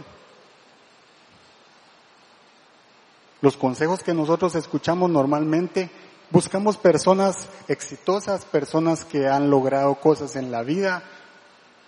Los 3.43 3.57
consejos 3.57 4.03
que 4.03 4.13
nosotros 4.13 4.57
escuchamos 4.57 5.09
normalmente, 5.09 5.89
buscamos 6.31 6.77
personas 6.77 7.49
exitosas, 7.69 8.45
personas 8.45 9.05
que 9.05 9.29
han 9.29 9.51
logrado 9.51 9.95
cosas 9.97 10.37
en 10.37 10.51
la 10.51 10.63
vida, 10.63 11.03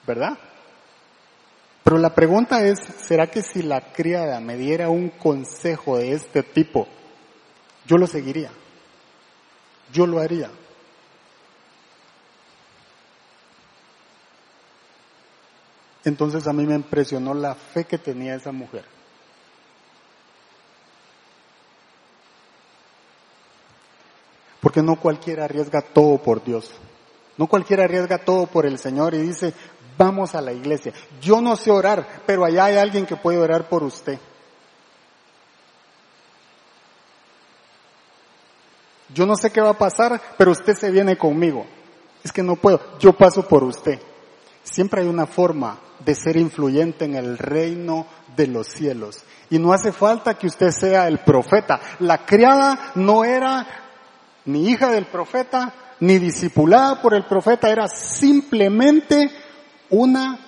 ¿verdad? 0.07 0.38
Pero 1.85 1.99
la 1.99 2.14
pregunta 2.14 2.66
es, 2.66 2.81
¿será 2.81 3.31
que 3.31 3.42
si 3.42 3.62
la 3.62 3.92
criada 3.92 4.40
me 4.40 4.57
diera 4.57 4.88
un 4.88 5.11
consejo 5.11 5.99
de 5.99 6.12
este 6.12 6.42
tipo, 6.42 6.88
yo 7.87 7.96
lo 7.96 8.07
seguiría? 8.07 8.51
Yo 9.92 10.07
lo 10.07 10.18
haría. 10.18 10.51
Entonces 16.05 16.46
a 16.46 16.53
mí 16.53 16.66
me 16.66 16.75
impresionó 16.75 17.35
la 17.35 17.55
fe 17.55 17.85
que 17.85 17.99
tenía 17.99 18.35
esa 18.35 18.53
mujer. 18.53 18.95
Porque 24.66 24.83
no 24.83 24.96
cualquiera 24.96 25.44
arriesga 25.44 25.81
todo 25.81 26.18
por 26.18 26.42
Dios. 26.42 26.72
No 27.37 27.46
cualquiera 27.46 27.85
arriesga 27.85 28.18
todo 28.18 28.48
por 28.48 28.66
el 28.66 28.81
Señor 28.81 29.14
y 29.14 29.18
dice, 29.18 29.55
Vamos 29.96 30.35
a 30.35 30.40
la 30.40 30.52
iglesia. 30.52 30.92
Yo 31.20 31.40
no 31.40 31.55
sé 31.55 31.70
orar, 31.70 32.24
pero 32.26 32.44
allá 32.44 32.64
hay 32.64 32.76
alguien 32.79 33.07
que 33.07 33.14
puede 33.14 33.38
orar 33.38 33.68
por 33.68 33.85
usted. 33.85 34.18
Yo 39.14 39.24
no 39.24 39.37
sé 39.37 39.52
qué 39.52 39.61
va 39.61 39.70
a 39.70 39.79
pasar, 39.79 40.20
pero 40.37 40.50
usted 40.50 40.74
se 40.74 40.90
viene 40.90 41.16
conmigo. 41.16 41.64
Es 42.24 42.33
que 42.33 42.42
no 42.42 42.57
puedo, 42.57 42.98
yo 42.98 43.12
paso 43.12 43.46
por 43.46 43.62
usted. 43.62 44.00
Siempre 44.64 45.02
hay 45.02 45.07
una 45.07 45.29
forma 45.29 45.79
de 46.05 46.16
ser 46.16 46.37
influyente 46.37 47.05
en 47.05 47.14
el 47.14 47.38
reino 47.38 48.05
de 48.37 48.48
los 48.48 48.66
cielos. 48.66 49.22
Y 49.48 49.61
no 49.61 49.72
hace 49.72 49.92
falta 49.92 50.35
que 50.35 50.48
usted 50.48 50.72
sea 50.72 51.07
el 51.07 51.20
profeta. 51.20 51.79
La 52.00 52.26
criada 52.26 52.90
no 52.96 53.24
era 53.24 53.86
ni 54.46 54.68
hija 54.68 54.90
del 54.90 55.06
profeta, 55.06 55.74
ni 56.00 56.18
discipulada 56.18 57.00
por 57.02 57.14
el 57.14 57.24
profeta, 57.24 57.70
era 57.70 57.88
simplemente 57.88 59.30
una 59.90 60.38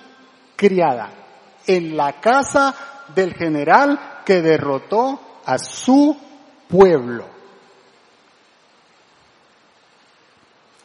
criada 0.55 1.11
en 1.65 1.95
la 1.95 2.19
casa 2.19 2.75
del 3.15 3.33
general 3.33 4.21
que 4.25 4.41
derrotó 4.41 5.19
a 5.45 5.57
su 5.57 6.17
pueblo. 6.67 7.25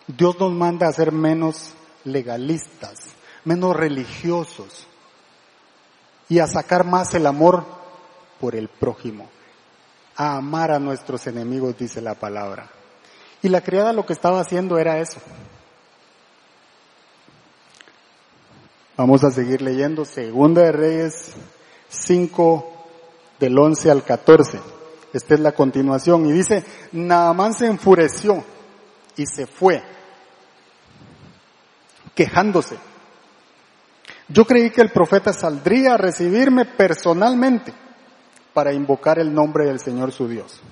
Dios 0.07 0.39
nos 0.39 0.53
manda 0.53 0.89
a 0.89 0.93
ser 0.93 1.13
menos 1.13 1.75
legalistas, 2.05 3.15
menos 3.45 3.75
religiosos 3.75 4.87
y 6.29 6.39
a 6.39 6.47
sacar 6.47 6.85
más 6.85 7.15
el 7.15 7.27
amor 7.27 7.65
por 8.41 8.55
el 8.55 8.69
prójimo, 8.69 9.29
a 10.17 10.37
amar 10.37 10.71
a 10.71 10.79
nuestros 10.79 11.27
enemigos, 11.27 11.77
dice 11.79 12.01
la 12.01 12.15
palabra. 12.15 12.71
Y 13.45 13.51
la 13.51 13.61
criada 13.61 13.93
lo 13.93 14.07
que 14.07 14.15
estaba 14.15 14.41
haciendo 14.41 14.79
era 14.79 14.99
eso, 15.01 15.21
Vamos 18.97 19.25
a 19.25 19.31
seguir 19.31 19.61
leyendo 19.61 20.05
Segunda 20.05 20.63
de 20.63 20.73
Reyes 20.73 21.33
5 21.89 22.87
del 23.41 23.59
11 23.59 23.91
al 23.91 24.05
14. 24.05 24.61
Esta 25.13 25.35
es 25.35 25.41
la 25.41 25.53
continuación. 25.53 26.25
Y 26.27 26.33
dice, 26.33 26.65
Naamán 26.93 27.55
se 27.55 27.67
enfureció 27.67 28.45
y 29.17 29.27
se 29.27 29.47
fue, 29.47 29.83
quejándose. 32.15 32.79
Yo 34.29 34.47
creí 34.47 34.71
que 34.71 34.81
el 34.81 34.91
profeta 34.91 35.33
saldría 35.33 35.95
a 35.95 35.99
recibirme 35.99 36.65
personalmente 36.65 37.75
para 38.55 38.73
invocar 38.73 39.19
el 39.19 39.35
nombre 39.35 39.67
del 39.67 39.81
Señor 39.81 40.13
su 40.13 40.29
Dios. 40.29 40.63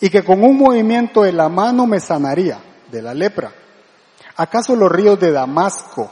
Y 0.00 0.10
que 0.10 0.24
con 0.24 0.42
un 0.42 0.58
movimiento 0.58 1.22
de 1.22 1.32
la 1.32 1.48
mano 1.48 1.86
me 1.86 2.00
sanaría 2.00 2.58
de 2.90 3.02
la 3.02 3.14
lepra. 3.14 3.52
¿Acaso 4.36 4.74
los 4.74 4.90
ríos 4.90 5.18
de 5.20 5.30
Damasco 5.30 6.10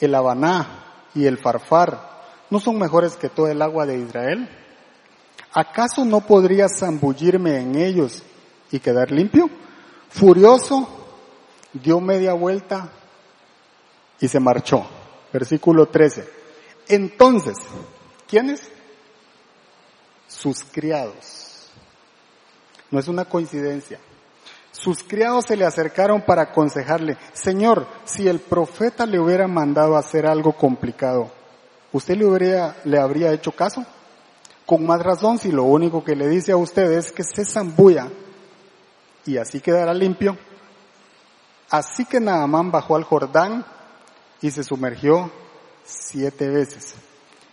el 0.00 0.14
Habaná 0.14 0.84
y 1.14 1.26
el 1.26 1.38
Farfar 1.38 2.08
no 2.50 2.60
son 2.60 2.78
mejores 2.78 3.16
que 3.16 3.28
todo 3.28 3.48
el 3.48 3.62
agua 3.62 3.86
de 3.86 3.98
Israel? 3.98 4.48
¿Acaso 5.52 6.04
no 6.04 6.20
podría 6.20 6.68
zambullirme 6.68 7.58
en 7.58 7.76
ellos 7.76 8.22
y 8.70 8.78
quedar 8.78 9.10
limpio? 9.10 9.48
Furioso, 10.10 10.88
dio 11.72 12.00
media 12.00 12.34
vuelta 12.34 12.90
y 14.20 14.28
se 14.28 14.40
marchó. 14.40 14.86
Versículo 15.32 15.86
13. 15.86 16.28
Entonces, 16.88 17.56
¿quiénes? 18.26 18.62
Sus 20.26 20.64
criados. 20.64 21.37
No 22.90 22.98
es 22.98 23.08
una 23.08 23.24
coincidencia. 23.24 23.98
Sus 24.72 25.02
criados 25.02 25.46
se 25.46 25.56
le 25.56 25.64
acercaron 25.64 26.22
para 26.22 26.42
aconsejarle, 26.42 27.16
Señor, 27.32 27.86
si 28.04 28.28
el 28.28 28.38
profeta 28.38 29.06
le 29.06 29.18
hubiera 29.18 29.48
mandado 29.48 29.96
hacer 29.96 30.26
algo 30.26 30.52
complicado, 30.52 31.30
¿usted 31.92 32.16
le, 32.16 32.26
hubiera, 32.26 32.76
le 32.84 32.98
habría 32.98 33.32
hecho 33.32 33.50
caso? 33.52 33.84
Con 34.64 34.86
más 34.86 35.02
razón 35.02 35.38
si 35.38 35.50
lo 35.50 35.64
único 35.64 36.04
que 36.04 36.14
le 36.14 36.28
dice 36.28 36.52
a 36.52 36.56
usted 36.56 36.92
es 36.92 37.10
que 37.10 37.24
se 37.24 37.44
zambulla 37.44 38.08
y 39.24 39.38
así 39.38 39.60
quedará 39.60 39.92
limpio. 39.94 40.36
Así 41.70 42.04
que 42.04 42.20
Naamán 42.20 42.70
bajó 42.70 42.96
al 42.96 43.04
Jordán 43.04 43.64
y 44.40 44.50
se 44.50 44.62
sumergió 44.62 45.30
siete 45.84 46.48
veces, 46.48 46.94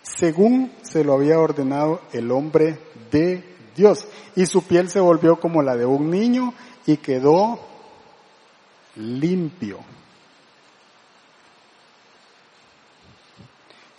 según 0.03 0.71
se 0.83 1.03
lo 1.03 1.13
había 1.13 1.39
ordenado 1.39 2.01
el 2.11 2.31
hombre 2.31 2.79
de 3.11 3.54
Dios. 3.75 4.07
Y 4.35 4.45
su 4.45 4.63
piel 4.63 4.89
se 4.89 4.99
volvió 4.99 5.39
como 5.39 5.61
la 5.61 5.75
de 5.75 5.85
un 5.85 6.09
niño 6.09 6.53
y 6.85 6.97
quedó 6.97 7.59
limpio. 8.95 9.79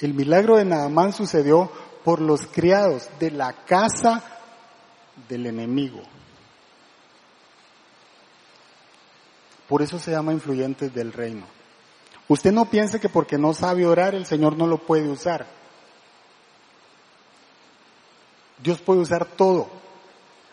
El 0.01 0.15
milagro 0.15 0.57
de 0.57 0.65
Naamán 0.65 1.13
sucedió 1.13 1.71
por 2.05 2.21
los 2.21 2.47
criados 2.47 3.09
de 3.19 3.31
la 3.31 3.53
casa 3.53 4.23
del 5.29 5.47
enemigo. 5.47 6.03
Por 9.69 9.83
eso 9.83 9.99
se 9.99 10.13
llama 10.13 10.33
influyentes 10.33 10.95
del 10.95 11.13
reino. 11.13 11.47
Usted 12.29 12.53
no 12.53 12.67
piense 12.67 13.01
que 13.01 13.09
porque 13.09 13.39
no 13.39 13.55
sabe 13.55 13.87
orar 13.87 14.15
el 14.15 14.27
Señor 14.27 14.57
no 14.57 14.67
lo 14.67 14.79
puede 14.79 15.09
usar. 15.09 15.47
Dios 18.59 18.81
puede 18.81 19.01
usar 19.01 19.25
todo. 19.25 19.69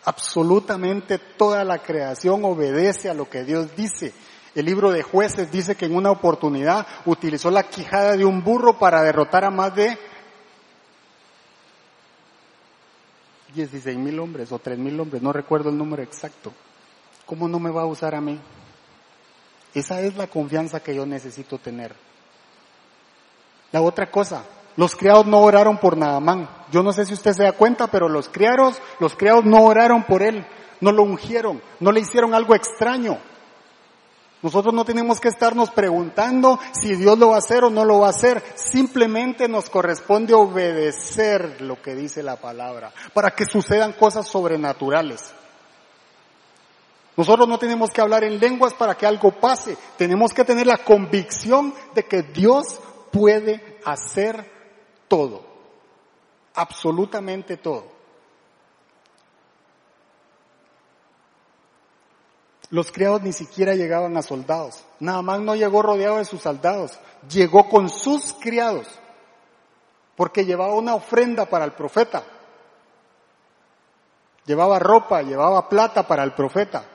Absolutamente 0.05 1.17
toda 1.17 1.63
la 1.63 1.79
creación 1.79 2.43
obedece 2.43 3.09
a 3.09 3.13
lo 3.13 3.29
que 3.29 3.43
Dios 3.43 3.75
dice. 3.75 4.13
El 4.55 4.65
libro 4.65 4.91
de 4.91 5.01
jueces 5.01 5.51
dice 5.51 5.75
que 5.75 5.85
en 5.85 5.95
una 5.95 6.11
oportunidad 6.11 6.85
utilizó 7.05 7.49
la 7.49 7.63
quijada 7.63 8.15
de 8.15 8.25
un 8.25 8.43
burro 8.43 8.77
para 8.77 9.01
derrotar 9.01 9.45
a 9.45 9.49
más 9.49 9.75
de 9.75 9.97
16 13.55 13.97
mil 13.97 14.19
hombres 14.19 14.51
o 14.51 14.59
3 14.59 14.77
mil 14.77 14.99
hombres, 14.99 15.21
no 15.21 15.31
recuerdo 15.31 15.69
el 15.69 15.77
número 15.77 16.03
exacto. 16.03 16.51
¿Cómo 17.25 17.47
no 17.47 17.59
me 17.59 17.71
va 17.71 17.83
a 17.83 17.85
usar 17.85 18.15
a 18.15 18.21
mí? 18.21 18.39
Esa 19.73 20.01
es 20.01 20.15
la 20.17 20.27
confianza 20.27 20.81
que 20.81 20.95
yo 20.95 21.05
necesito 21.05 21.57
tener. 21.57 21.95
La 23.71 23.81
otra 23.81 24.11
cosa, 24.11 24.43
los 24.75 24.95
criados 24.95 25.25
no 25.25 25.39
oraron 25.39 25.77
por 25.77 25.97
Naamán. 25.97 26.49
Yo 26.71 26.81
no 26.81 26.91
sé 26.91 27.05
si 27.05 27.13
usted 27.13 27.33
se 27.33 27.43
da 27.43 27.51
cuenta, 27.51 27.88
pero 27.88 28.09
los 28.09 28.29
criados, 28.29 28.81
los 28.99 29.15
criados 29.15 29.45
no 29.45 29.63
oraron 29.63 30.03
por 30.03 30.23
él, 30.23 30.45
no 30.81 30.91
lo 30.91 31.03
ungieron, 31.03 31.62
no 31.79 31.91
le 31.91 31.99
hicieron 31.99 32.33
algo 32.33 32.55
extraño. 32.55 33.19
Nosotros 34.41 34.73
no 34.73 34.83
tenemos 34.83 35.21
que 35.21 35.29
estarnos 35.29 35.71
preguntando 35.71 36.59
si 36.73 36.95
Dios 36.95 37.17
lo 37.17 37.29
va 37.29 37.36
a 37.36 37.39
hacer 37.39 37.63
o 37.63 37.69
no 37.69 37.86
lo 37.86 37.99
va 37.99 38.07
a 38.07 38.09
hacer. 38.09 38.43
Simplemente 38.55 39.47
nos 39.47 39.69
corresponde 39.69 40.33
obedecer 40.33 41.62
lo 41.62 41.81
que 41.81 41.95
dice 41.95 42.21
la 42.21 42.36
palabra 42.36 42.91
para 43.13 43.31
que 43.31 43.45
sucedan 43.45 43.93
cosas 43.93 44.27
sobrenaturales. 44.27 45.33
Nosotros 47.15 47.47
no 47.47 47.57
tenemos 47.57 47.91
que 47.91 48.01
hablar 48.01 48.25
en 48.25 48.39
lenguas 48.39 48.73
para 48.73 48.95
que 48.95 49.05
algo 49.05 49.31
pase. 49.31 49.77
Tenemos 49.97 50.33
que 50.33 50.43
tener 50.43 50.67
la 50.67 50.79
convicción 50.79 51.73
de 51.93 52.03
que 52.03 52.23
Dios 52.23 52.81
puede 53.12 53.79
hacer 53.86 54.51
todo. 55.13 55.41
Absolutamente 56.56 57.56
todo. 57.58 57.86
Los 62.71 62.91
criados 62.91 63.21
ni 63.21 63.32
siquiera 63.32 63.76
llegaban 63.76 64.17
a 64.17 64.23
soldados. 64.23 64.84
Nada 64.99 65.21
más 65.21 65.39
no 65.39 65.54
llegó 65.54 65.84
rodeado 65.84 66.17
de 66.17 66.26
sus 66.26 66.41
soldados. 66.41 66.97
Llegó 67.30 67.69
con 67.69 67.89
sus 67.89 68.34
criados. 68.34 68.88
Porque 70.15 70.45
llevaba 70.45 70.73
una 70.73 70.95
ofrenda 70.95 71.45
para 71.45 71.65
el 71.65 71.73
profeta. 71.73 72.23
Llevaba 74.47 74.80
ropa, 74.80 75.21
llevaba 75.21 75.69
plata 75.69 76.08
para 76.08 76.23
el 76.23 76.34
profeta. 76.34 76.86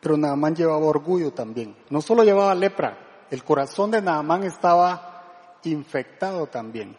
Pero 0.00 0.16
Naamán 0.16 0.56
llevaba 0.56 0.84
orgullo 0.86 1.32
también. 1.32 1.76
No 1.88 2.00
solo 2.00 2.24
llevaba 2.24 2.52
lepra, 2.56 3.09
el 3.30 3.44
corazón 3.44 3.90
de 3.90 4.02
Naamán 4.02 4.44
estaba 4.44 5.58
infectado 5.64 6.46
también. 6.46 6.96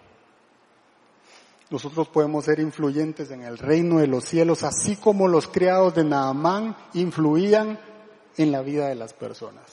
Nosotros 1.70 2.10
podemos 2.10 2.46
ser 2.46 2.60
influyentes 2.60 3.32
en 3.32 3.44
el 3.44 3.58
reino 3.58 4.00
de 4.00 4.08
los 4.08 4.26
cielos, 4.26 4.64
así 4.64 4.98
como 4.98 5.28
los 5.28 5.48
criados 5.48 5.96
de 5.96 6.04
Naamán 6.04 6.76
influían 6.94 7.80
en 8.38 8.52
la 8.52 8.62
vida 8.62 8.88
de 8.88 8.96
las 8.96 9.14
personas. 9.14 9.64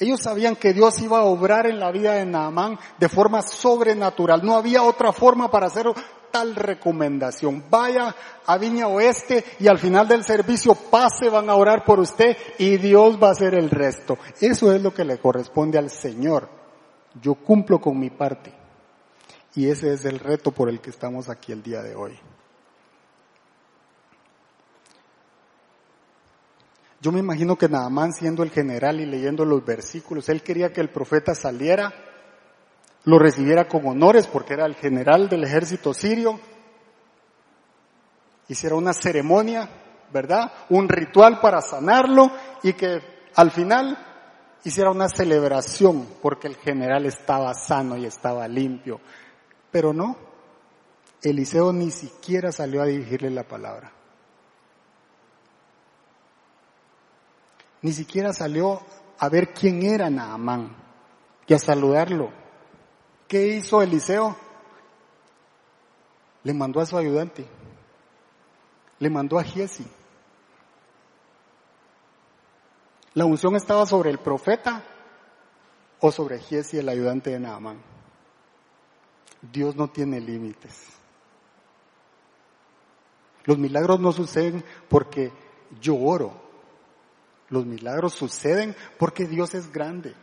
Ellos 0.00 0.20
sabían 0.22 0.56
que 0.56 0.72
Dios 0.72 1.00
iba 1.00 1.18
a 1.18 1.24
obrar 1.24 1.66
en 1.66 1.80
la 1.80 1.90
vida 1.90 2.14
de 2.14 2.24
Naamán 2.24 2.78
de 2.98 3.08
forma 3.08 3.42
sobrenatural. 3.42 4.44
No 4.44 4.56
había 4.56 4.82
otra 4.82 5.12
forma 5.12 5.50
para 5.50 5.66
hacer 5.66 5.86
tal 6.30 6.54
recomendación. 6.54 7.64
Vaya 7.70 8.14
a 8.46 8.58
Viña 8.58 8.88
Oeste 8.88 9.44
y 9.58 9.68
al 9.68 9.78
final 9.78 10.08
del 10.08 10.24
servicio 10.24 10.74
pase, 10.74 11.28
van 11.28 11.50
a 11.50 11.54
orar 11.54 11.84
por 11.84 12.00
usted 12.00 12.36
y 12.58 12.76
Dios 12.76 13.18
va 13.22 13.28
a 13.28 13.32
hacer 13.32 13.54
el 13.54 13.70
resto. 13.70 14.18
Eso 14.40 14.72
es 14.72 14.82
lo 14.82 14.92
que 14.92 15.04
le 15.04 15.18
corresponde 15.18 15.78
al 15.78 15.90
Señor. 15.90 16.48
Yo 17.20 17.34
cumplo 17.34 17.80
con 17.80 17.98
mi 17.98 18.10
parte. 18.10 18.52
Y 19.54 19.68
ese 19.68 19.92
es 19.92 20.04
el 20.04 20.18
reto 20.18 20.52
por 20.52 20.68
el 20.68 20.80
que 20.80 20.90
estamos 20.90 21.28
aquí 21.28 21.52
el 21.52 21.62
día 21.62 21.82
de 21.82 21.94
hoy. 21.94 22.18
Yo 27.00 27.12
me 27.12 27.20
imagino 27.20 27.56
que 27.56 27.68
Naamán 27.68 28.12
siendo 28.12 28.42
el 28.42 28.50
general 28.50 29.00
y 29.00 29.06
leyendo 29.06 29.44
los 29.44 29.64
versículos, 29.64 30.28
él 30.28 30.42
quería 30.42 30.72
que 30.72 30.80
el 30.80 30.90
profeta 30.90 31.34
saliera, 31.34 31.94
lo 33.08 33.18
recibiera 33.18 33.66
con 33.66 33.86
honores 33.86 34.26
porque 34.26 34.52
era 34.52 34.66
el 34.66 34.74
general 34.74 35.30
del 35.30 35.42
ejército 35.42 35.94
sirio, 35.94 36.38
hiciera 38.48 38.76
una 38.76 38.92
ceremonia, 38.92 39.66
¿verdad? 40.12 40.52
Un 40.68 40.90
ritual 40.90 41.40
para 41.40 41.62
sanarlo 41.62 42.30
y 42.62 42.74
que 42.74 43.00
al 43.34 43.50
final 43.50 43.96
hiciera 44.62 44.90
una 44.90 45.08
celebración 45.08 46.06
porque 46.20 46.48
el 46.48 46.56
general 46.56 47.06
estaba 47.06 47.54
sano 47.54 47.96
y 47.96 48.04
estaba 48.04 48.46
limpio. 48.46 49.00
Pero 49.70 49.94
no, 49.94 50.14
Eliseo 51.22 51.72
ni 51.72 51.90
siquiera 51.90 52.52
salió 52.52 52.82
a 52.82 52.86
dirigirle 52.86 53.30
la 53.30 53.44
palabra. 53.44 53.90
Ni 57.80 57.92
siquiera 57.92 58.34
salió 58.34 58.82
a 59.18 59.30
ver 59.30 59.54
quién 59.54 59.82
era 59.82 60.10
Naamán 60.10 60.76
y 61.46 61.54
a 61.54 61.58
saludarlo. 61.58 62.37
¿Qué 63.28 63.46
hizo 63.46 63.82
Eliseo? 63.82 64.34
Le 66.44 66.54
mandó 66.54 66.80
a 66.80 66.86
su 66.86 66.96
ayudante. 66.96 67.46
Le 68.98 69.10
mandó 69.10 69.38
a 69.38 69.44
Giesi. 69.44 69.86
¿La 73.12 73.26
unción 73.26 73.54
estaba 73.54 73.84
sobre 73.84 74.10
el 74.10 74.18
profeta 74.18 74.82
o 76.00 76.10
sobre 76.10 76.38
Giesi, 76.38 76.78
el 76.78 76.88
ayudante 76.88 77.30
de 77.30 77.40
Naamán? 77.40 77.82
Dios 79.52 79.76
no 79.76 79.88
tiene 79.88 80.20
límites. 80.20 80.86
Los 83.44 83.58
milagros 83.58 84.00
no 84.00 84.12
suceden 84.12 84.64
porque 84.88 85.32
yo 85.80 85.96
oro. 85.96 86.32
Los 87.50 87.66
milagros 87.66 88.14
suceden 88.14 88.74
porque 88.98 89.26
Dios 89.26 89.54
es 89.54 89.72
grande, 89.72 90.14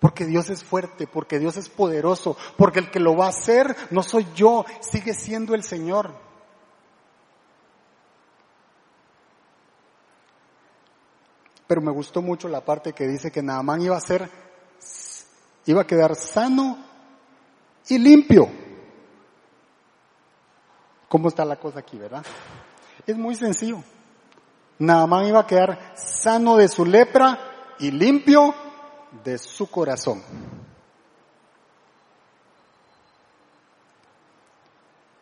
porque 0.00 0.24
Dios 0.24 0.48
es 0.48 0.64
fuerte, 0.64 1.06
porque 1.06 1.38
Dios 1.38 1.58
es 1.58 1.68
poderoso, 1.68 2.36
porque 2.56 2.78
el 2.80 2.90
que 2.90 2.98
lo 2.98 3.16
va 3.16 3.26
a 3.26 3.28
hacer 3.28 3.76
no 3.90 4.02
soy 4.02 4.26
yo, 4.34 4.64
sigue 4.80 5.12
siendo 5.12 5.54
el 5.54 5.62
Señor. 5.62 6.10
Pero 11.66 11.82
me 11.82 11.92
gustó 11.92 12.22
mucho 12.22 12.48
la 12.48 12.64
parte 12.64 12.94
que 12.94 13.06
dice 13.06 13.30
que 13.30 13.42
Naamán 13.42 13.82
iba 13.82 13.96
a 13.96 14.00
ser, 14.00 14.28
iba 15.66 15.82
a 15.82 15.86
quedar 15.86 16.16
sano 16.16 16.78
y 17.88 17.98
limpio. 17.98 18.48
¿Cómo 21.08 21.28
está 21.28 21.44
la 21.44 21.56
cosa 21.56 21.80
aquí, 21.80 21.98
verdad? 21.98 22.24
Es 23.06 23.16
muy 23.16 23.34
sencillo. 23.34 23.84
Naamán 24.78 25.26
iba 25.26 25.40
a 25.40 25.46
quedar 25.46 25.92
sano 25.94 26.56
de 26.56 26.68
su 26.68 26.86
lepra 26.86 27.38
y 27.78 27.90
limpio 27.90 28.54
de 29.24 29.38
su 29.38 29.70
corazón. 29.70 30.22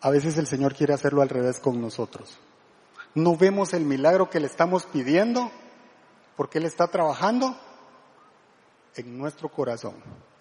A 0.01 0.11
veces 0.11 0.39
el 0.39 0.47
Señor 0.47 0.75
quiere 0.75 0.95
hacerlo 0.95 1.23
al 1.23 1.29
revés 1.29 1.59
con 1.59 1.81
nosotros. 1.81 2.39
No 3.15 3.37
vemos 3.37 3.73
el 3.73 3.85
milagro 3.85 4.31
que 4.31 4.41
le 4.41 4.47
estamos 4.47 4.85
pidiendo 4.87 5.51
porque 6.37 6.59
Él 6.59 6.67
está 6.67 6.87
trabajando 6.87 7.57
en 8.95 9.19
nuestro 9.19 9.49
corazón. 9.49 9.95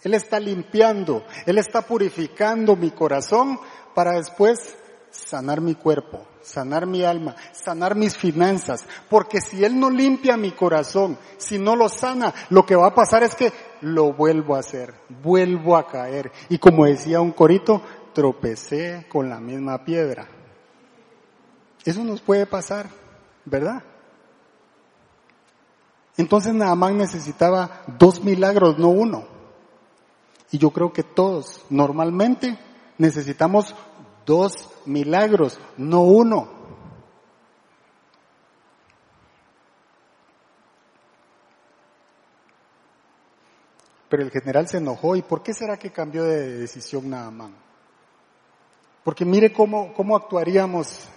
Él 0.04 0.14
está 0.14 0.40
limpiando, 0.40 1.26
Él 1.46 1.58
está 1.58 1.82
purificando 1.82 2.76
mi 2.76 2.92
corazón 2.92 3.60
para 3.96 4.14
después 4.14 4.78
sanar 5.10 5.60
mi 5.60 5.74
cuerpo, 5.74 6.24
sanar 6.48 6.86
mi 6.86 7.04
alma, 7.04 7.36
sanar 7.52 7.96
mis 7.96 8.18
finanzas, 8.18 8.86
porque 9.10 9.42
si 9.42 9.64
Él 9.64 9.80
no 9.80 9.90
limpia 9.90 10.38
mi 10.38 10.52
corazón, 10.52 11.18
si 11.38 11.60
no 11.60 11.76
lo 11.76 11.90
sana, 11.90 12.34
lo 12.50 12.66
que 12.66 12.76
va 12.76 12.88
a 12.88 12.96
pasar 12.96 13.24
es 13.24 13.36
que 13.36 13.52
lo 13.82 14.14
vuelvo 14.14 14.56
a 14.56 14.60
hacer, 14.60 14.94
vuelvo 15.22 15.76
a 15.76 15.88
caer. 15.88 16.32
Y 16.50 16.58
como 16.58 16.86
decía 16.86 17.20
un 17.20 17.32
corito, 17.32 17.82
tropecé 18.14 19.06
con 19.10 19.30
la 19.30 19.40
misma 19.40 19.84
piedra. 19.84 20.28
Eso 21.84 22.04
nos 22.04 22.22
puede 22.22 22.46
pasar, 22.46 22.90
¿verdad? 23.46 23.84
Entonces 26.18 26.54
Naamán 26.54 26.98
necesitaba 26.98 27.84
dos 28.00 28.24
milagros, 28.24 28.80
no 28.80 28.90
uno. 28.90 29.26
Y 30.52 30.58
yo 30.58 30.72
creo 30.72 30.94
que 30.94 31.04
todos 31.04 31.62
normalmente 31.70 32.58
necesitamos 32.98 33.76
dos 34.26 34.70
milagros, 34.88 35.60
no 35.78 36.02
uno. 36.02 36.58
Pero 44.10 44.24
el 44.24 44.32
general 44.32 44.68
se 44.68 44.78
enojó. 44.78 45.16
¿Y 45.16 45.22
por 45.22 45.44
qué 45.44 45.54
será 45.54 45.78
que 45.78 45.92
cambió 45.92 46.24
de 46.24 46.60
decisión 46.60 47.10
Naamán? 47.10 47.54
Porque 49.04 49.26
mire 49.26 49.54
cómo, 49.54 49.94
cómo 49.94 50.16
actuaríamos 50.16 51.08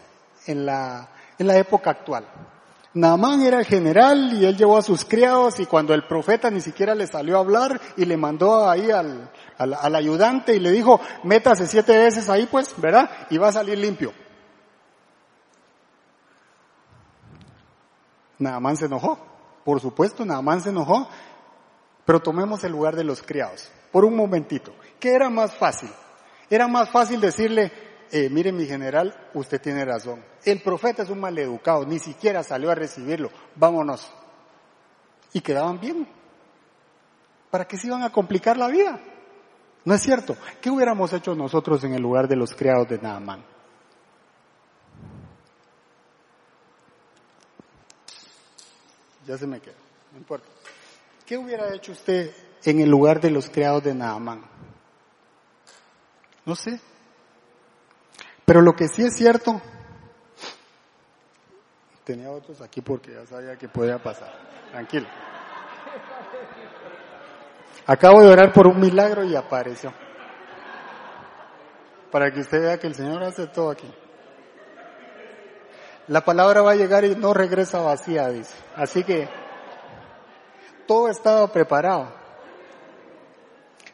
en 0.46 0.66
la, 0.66 1.08
en 1.38 1.46
la 1.46 1.56
época 1.56 1.90
actual. 1.90 2.26
Naamán 2.92 3.42
era 3.42 3.60
el 3.60 3.66
general 3.66 4.32
y 4.34 4.44
él 4.44 4.56
llevó 4.56 4.76
a 4.76 4.82
sus 4.82 5.04
criados 5.04 5.60
y 5.60 5.66
cuando 5.66 5.94
el 5.94 6.06
profeta 6.08 6.50
ni 6.50 6.60
siquiera 6.60 6.94
le 6.94 7.06
salió 7.06 7.36
a 7.36 7.40
hablar 7.40 7.80
y 7.96 8.04
le 8.04 8.16
mandó 8.16 8.68
ahí 8.68 8.90
al, 8.90 9.30
al, 9.58 9.94
ayudante 9.94 10.56
y 10.56 10.58
le 10.58 10.72
dijo, 10.72 11.00
métase 11.22 11.68
siete 11.68 11.96
veces 11.96 12.28
ahí 12.28 12.46
pues, 12.50 12.74
¿verdad? 12.78 13.08
Y 13.30 13.38
va 13.38 13.48
a 13.48 13.52
salir 13.52 13.78
limpio. 13.78 14.12
Naamán 18.38 18.76
se 18.76 18.86
enojó, 18.86 19.18
por 19.64 19.80
supuesto, 19.80 20.24
Naamán 20.24 20.60
se 20.60 20.70
enojó, 20.70 21.08
pero 22.04 22.20
tomemos 22.20 22.64
el 22.64 22.72
lugar 22.72 22.96
de 22.96 23.04
los 23.04 23.22
criados, 23.22 23.70
por 23.92 24.04
un 24.04 24.16
momentito. 24.16 24.74
¿Qué 24.98 25.12
era 25.12 25.30
más 25.30 25.54
fácil? 25.54 25.90
Era 26.48 26.66
más 26.66 26.90
fácil 26.90 27.20
decirle, 27.20 27.70
eh, 28.12 28.28
mire 28.30 28.52
mi 28.52 28.66
general, 28.66 29.28
usted 29.34 29.60
tiene 29.60 29.84
razón. 29.84 30.24
El 30.44 30.60
profeta 30.62 31.02
es 31.02 31.10
un 31.10 31.20
maleducado, 31.20 31.84
ni 31.86 31.98
siquiera 31.98 32.42
salió 32.42 32.70
a 32.70 32.74
recibirlo, 32.74 33.30
vámonos. 33.56 34.10
Y 35.32 35.40
quedaban 35.40 35.78
bien. 35.78 36.08
¿Para 37.50 37.66
qué 37.66 37.76
se 37.76 37.86
iban 37.86 38.02
a 38.02 38.10
complicar 38.10 38.56
la 38.56 38.68
vida? 38.68 39.00
¿No 39.84 39.94
es 39.94 40.02
cierto? 40.02 40.36
¿Qué 40.60 40.70
hubiéramos 40.70 41.12
hecho 41.12 41.34
nosotros 41.34 41.82
en 41.84 41.94
el 41.94 42.02
lugar 42.02 42.28
de 42.28 42.36
los 42.36 42.54
criados 42.54 42.88
de 42.88 42.98
Naaman? 42.98 43.44
Ya 49.26 49.38
se 49.38 49.46
me 49.46 49.60
queda, 49.60 49.74
no 50.12 50.18
importa. 50.18 50.46
¿Qué 51.24 51.38
hubiera 51.38 51.72
hecho 51.74 51.92
usted 51.92 52.32
en 52.64 52.80
el 52.80 52.90
lugar 52.90 53.20
de 53.20 53.30
los 53.30 53.48
criados 53.48 53.84
de 53.84 53.94
Naaman? 53.94 54.42
No 56.44 56.56
sé. 56.56 56.80
Pero 58.50 58.62
lo 58.62 58.72
que 58.72 58.88
sí 58.88 59.04
es 59.04 59.14
cierto 59.14 59.62
Tenía 62.02 62.32
otros 62.32 62.60
aquí 62.60 62.80
porque 62.80 63.12
ya 63.12 63.24
sabía 63.24 63.56
que 63.56 63.68
podía 63.68 64.02
pasar. 64.02 64.32
Tranquilo. 64.72 65.06
Acabo 67.86 68.20
de 68.20 68.26
orar 68.26 68.52
por 68.52 68.66
un 68.66 68.80
milagro 68.80 69.22
y 69.22 69.36
apareció. 69.36 69.94
Para 72.10 72.32
que 72.32 72.40
usted 72.40 72.60
vea 72.60 72.80
que 72.80 72.88
el 72.88 72.96
Señor 72.96 73.22
hace 73.22 73.46
todo 73.46 73.70
aquí. 73.70 73.88
La 76.08 76.24
palabra 76.24 76.60
va 76.60 76.72
a 76.72 76.74
llegar 76.74 77.04
y 77.04 77.14
no 77.14 77.32
regresa 77.32 77.78
vacía, 77.78 78.30
dice. 78.30 78.56
Así 78.74 79.04
que 79.04 79.28
todo 80.88 81.08
estaba 81.08 81.46
preparado. 81.52 82.12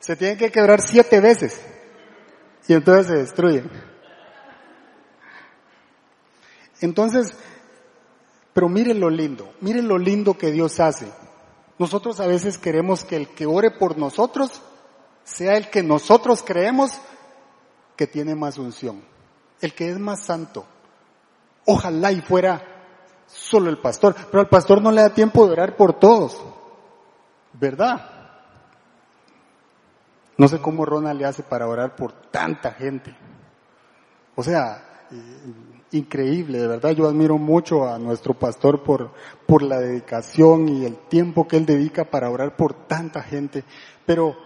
Se 0.00 0.16
tienen 0.16 0.38
que 0.38 0.50
quebrar 0.50 0.80
siete 0.80 1.20
veces 1.20 1.62
y 2.66 2.72
entonces 2.72 3.08
se 3.08 3.16
destruyen. 3.16 3.95
Entonces, 6.80 7.36
pero 8.52 8.68
miren 8.68 9.00
lo 9.00 9.10
lindo, 9.10 9.52
miren 9.60 9.88
lo 9.88 9.98
lindo 9.98 10.36
que 10.38 10.50
Dios 10.50 10.80
hace. 10.80 11.10
Nosotros 11.78 12.20
a 12.20 12.26
veces 12.26 12.58
queremos 12.58 13.04
que 13.04 13.16
el 13.16 13.28
que 13.28 13.46
ore 13.46 13.70
por 13.70 13.98
nosotros 13.98 14.62
sea 15.24 15.56
el 15.56 15.68
que 15.68 15.82
nosotros 15.82 16.42
creemos 16.42 16.92
que 17.96 18.06
tiene 18.06 18.34
más 18.34 18.58
unción, 18.58 19.02
el 19.60 19.74
que 19.74 19.90
es 19.90 19.98
más 19.98 20.22
santo. 20.22 20.64
Ojalá 21.66 22.12
y 22.12 22.20
fuera 22.20 22.62
solo 23.26 23.70
el 23.70 23.78
pastor, 23.78 24.14
pero 24.30 24.40
al 24.40 24.48
pastor 24.48 24.80
no 24.80 24.92
le 24.92 25.02
da 25.02 25.10
tiempo 25.10 25.46
de 25.46 25.52
orar 25.52 25.76
por 25.76 25.98
todos, 25.98 26.40
¿verdad? 27.52 28.10
No 30.38 30.48
sé 30.48 30.60
cómo 30.60 30.84
Ronald 30.84 31.20
le 31.20 31.26
hace 31.26 31.42
para 31.42 31.66
orar 31.66 31.96
por 31.96 32.12
tanta 32.30 32.72
gente. 32.72 33.16
O 34.34 34.42
sea, 34.42 34.95
increíble, 35.92 36.58
de 36.58 36.66
verdad 36.66 36.90
yo 36.90 37.06
admiro 37.06 37.38
mucho 37.38 37.88
a 37.88 37.98
nuestro 37.98 38.34
pastor 38.34 38.82
por, 38.82 39.12
por 39.46 39.62
la 39.62 39.78
dedicación 39.78 40.68
y 40.68 40.84
el 40.84 40.96
tiempo 40.96 41.46
que 41.46 41.56
él 41.56 41.66
dedica 41.66 42.04
para 42.04 42.30
orar 42.30 42.56
por 42.56 42.74
tanta 42.86 43.22
gente, 43.22 43.64
pero, 44.04 44.36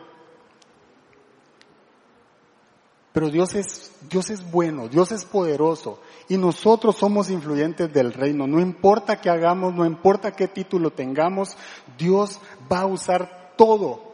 pero 3.12 3.30
Dios 3.30 3.54
es, 3.54 3.92
Dios 4.08 4.30
es 4.30 4.50
bueno, 4.50 4.88
Dios 4.88 5.12
es 5.12 5.24
poderoso 5.24 6.00
y 6.28 6.36
nosotros 6.36 6.96
somos 6.96 7.30
influyentes 7.30 7.92
del 7.92 8.12
reino, 8.12 8.46
no 8.46 8.60
importa 8.60 9.20
qué 9.20 9.30
hagamos, 9.30 9.74
no 9.74 9.86
importa 9.86 10.32
qué 10.32 10.48
título 10.48 10.90
tengamos, 10.90 11.56
Dios 11.98 12.40
va 12.70 12.80
a 12.80 12.86
usar 12.86 13.54
todo 13.56 14.10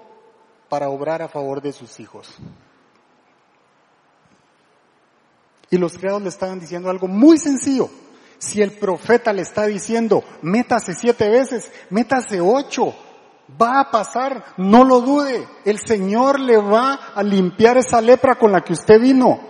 para 0.69 0.89
obrar 0.89 1.23
a 1.23 1.29
favor 1.29 1.61
de 1.61 1.73
sus 1.73 2.01
hijos. 2.01 2.39
Y 5.71 5.79
los 5.79 5.99
criados 5.99 6.23
le 6.23 6.29
estaban 6.29 6.61
diciendo 6.61 6.91
algo 6.91 7.09
muy 7.09 7.39
sencillo. 7.39 7.89
Si 8.39 8.63
el 8.63 8.73
profeta 8.73 9.33
le 9.33 9.43
está 9.43 9.67
diciendo, 9.67 10.23
métase 10.43 10.95
siete 10.95 11.29
veces, 11.29 11.71
métase 11.91 12.41
ocho, 12.41 12.95
va 13.61 13.81
a 13.81 13.91
pasar, 13.91 14.45
no 14.59 14.85
lo 14.85 15.01
dude. 15.01 15.47
El 15.65 15.79
Señor 15.79 16.39
le 16.41 16.57
va 16.57 17.13
a 17.15 17.23
limpiar 17.23 17.79
esa 17.79 18.01
lepra 18.01 18.37
con 18.37 18.53
la 18.53 18.61
que 18.63 18.75
usted 18.75 19.01
vino. 19.01 19.41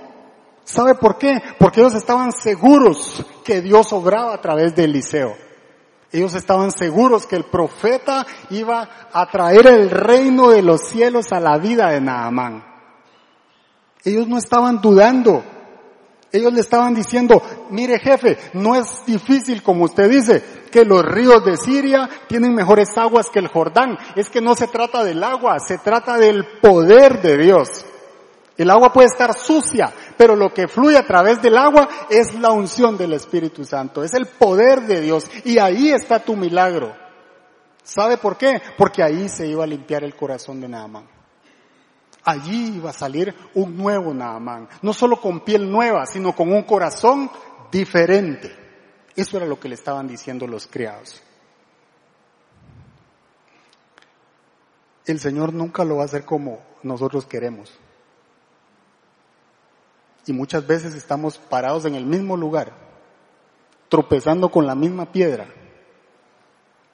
¿Sabe 0.64 0.94
por 0.94 1.18
qué? 1.18 1.40
Porque 1.58 1.80
ellos 1.80 1.94
estaban 1.94 2.32
seguros 2.32 3.24
que 3.44 3.60
Dios 3.60 3.92
obraba 3.92 4.34
a 4.34 4.40
través 4.40 4.74
de 4.74 4.84
Eliseo. 4.84 5.36
Ellos 6.12 6.34
estaban 6.34 6.70
seguros 6.70 7.26
que 7.26 7.36
el 7.36 7.44
profeta 7.44 8.26
iba 8.50 9.08
a 9.12 9.30
traer 9.30 9.66
el 9.66 9.90
reino 9.90 10.50
de 10.50 10.62
los 10.62 10.82
cielos 10.88 11.32
a 11.32 11.40
la 11.40 11.58
vida 11.58 11.90
de 11.90 12.00
Naamán. 12.00 12.64
Ellos 14.04 14.28
no 14.28 14.38
estaban 14.38 14.80
dudando. 14.80 15.44
Ellos 16.36 16.52
le 16.52 16.60
estaban 16.60 16.94
diciendo, 16.94 17.42
mire 17.70 17.98
jefe, 17.98 18.36
no 18.54 18.74
es 18.74 19.04
difícil 19.06 19.62
como 19.62 19.84
usted 19.84 20.08
dice, 20.08 20.42
que 20.70 20.84
los 20.84 21.04
ríos 21.04 21.44
de 21.44 21.56
Siria 21.56 22.08
tienen 22.28 22.54
mejores 22.54 22.96
aguas 22.96 23.30
que 23.30 23.38
el 23.38 23.48
Jordán. 23.48 23.96
Es 24.14 24.28
que 24.28 24.40
no 24.40 24.54
se 24.54 24.68
trata 24.68 25.02
del 25.02 25.24
agua, 25.24 25.58
se 25.58 25.78
trata 25.78 26.18
del 26.18 26.44
poder 26.60 27.22
de 27.22 27.38
Dios. 27.38 27.86
El 28.56 28.70
agua 28.70 28.92
puede 28.92 29.08
estar 29.08 29.34
sucia, 29.34 29.92
pero 30.16 30.36
lo 30.36 30.52
que 30.52 30.68
fluye 30.68 30.96
a 30.96 31.06
través 31.06 31.42
del 31.42 31.58
agua 31.58 31.88
es 32.08 32.34
la 32.34 32.52
unción 32.52 32.96
del 32.96 33.12
Espíritu 33.12 33.64
Santo, 33.64 34.02
es 34.02 34.14
el 34.14 34.26
poder 34.26 34.82
de 34.82 35.00
Dios. 35.00 35.30
Y 35.44 35.58
ahí 35.58 35.90
está 35.90 36.18
tu 36.20 36.36
milagro. 36.36 36.94
¿Sabe 37.82 38.16
por 38.16 38.36
qué? 38.36 38.60
Porque 38.76 39.02
ahí 39.02 39.28
se 39.28 39.46
iba 39.46 39.64
a 39.64 39.66
limpiar 39.66 40.04
el 40.04 40.14
corazón 40.14 40.60
de 40.60 40.68
Naamán 40.68 41.15
allí 42.26 42.76
iba 42.76 42.90
a 42.90 42.92
salir 42.92 43.34
un 43.54 43.76
nuevo 43.76 44.12
Naamán. 44.12 44.68
No 44.82 44.92
solo 44.92 45.18
con 45.18 45.40
piel 45.40 45.70
nueva, 45.70 46.04
sino 46.06 46.34
con 46.34 46.52
un 46.52 46.64
corazón 46.64 47.30
diferente. 47.70 48.54
Eso 49.14 49.38
era 49.38 49.46
lo 49.46 49.58
que 49.58 49.68
le 49.68 49.76
estaban 49.76 50.08
diciendo 50.08 50.46
los 50.46 50.66
criados. 50.66 51.22
El 55.06 55.20
Señor 55.20 55.54
nunca 55.54 55.84
lo 55.84 55.96
va 55.96 56.02
a 56.02 56.06
hacer 56.06 56.24
como 56.24 56.58
nosotros 56.82 57.24
queremos. 57.24 57.72
Y 60.26 60.32
muchas 60.32 60.66
veces 60.66 60.94
estamos 60.94 61.38
parados 61.38 61.84
en 61.84 61.94
el 61.94 62.04
mismo 62.04 62.36
lugar, 62.36 62.72
tropezando 63.88 64.50
con 64.50 64.66
la 64.66 64.74
misma 64.74 65.12
piedra, 65.12 65.46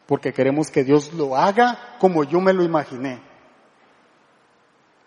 porque 0.07 0.35
queremos 0.35 0.70
que 0.70 0.85
Dios 0.85 1.14
lo 1.14 1.35
haga 1.35 1.97
como 1.99 2.24
yo 2.24 2.43
me 2.43 2.53
lo 2.53 2.62
imaginé 2.62 3.32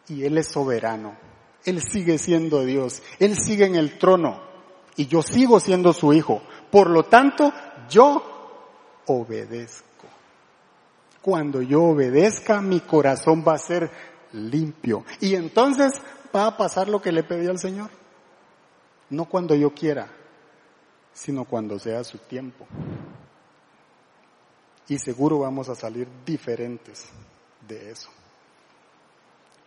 y 0.08 0.26
Él 0.26 0.38
es 0.38 0.48
soberano. 0.48 1.16
Él 1.64 1.82
sigue 1.82 2.18
siendo 2.18 2.64
Dios. 2.64 3.02
Él 3.20 3.38
sigue 3.38 3.66
en 3.66 3.76
el 3.76 3.98
trono. 3.98 4.40
Y 4.96 5.08
yo 5.08 5.22
sigo 5.22 5.60
siendo 5.60 5.94
su 5.94 6.14
hijo. 6.14 6.42
Por 6.72 6.90
lo 6.90 7.04
tanto, 7.04 7.52
yo 7.90 9.02
obedezco. 9.08 9.86
Cuando 11.22 11.62
yo 11.62 11.84
obedezca, 11.84 12.62
mi 12.62 12.82
corazón 12.82 13.44
va 13.46 13.54
a 13.54 13.58
ser 13.58 13.90
limpio. 14.34 15.04
Y 15.20 15.36
entonces 15.36 15.94
va 16.34 16.48
a 16.48 16.58
pasar 16.58 16.88
lo 16.88 17.02
que 17.02 17.12
le 17.12 17.24
pedí 17.24 17.48
al 17.48 17.60
Señor. 17.60 17.90
No 19.10 19.26
cuando 19.26 19.56
yo 19.56 19.74
quiera, 19.74 20.08
sino 21.14 21.46
cuando 21.46 21.80
sea 21.80 22.04
su 22.04 22.20
tiempo. 22.20 22.68
Y 24.88 25.00
seguro 25.00 25.40
vamos 25.40 25.68
a 25.70 25.76
salir 25.76 26.08
diferentes 26.26 27.08
de 27.68 27.90
eso 27.92 28.10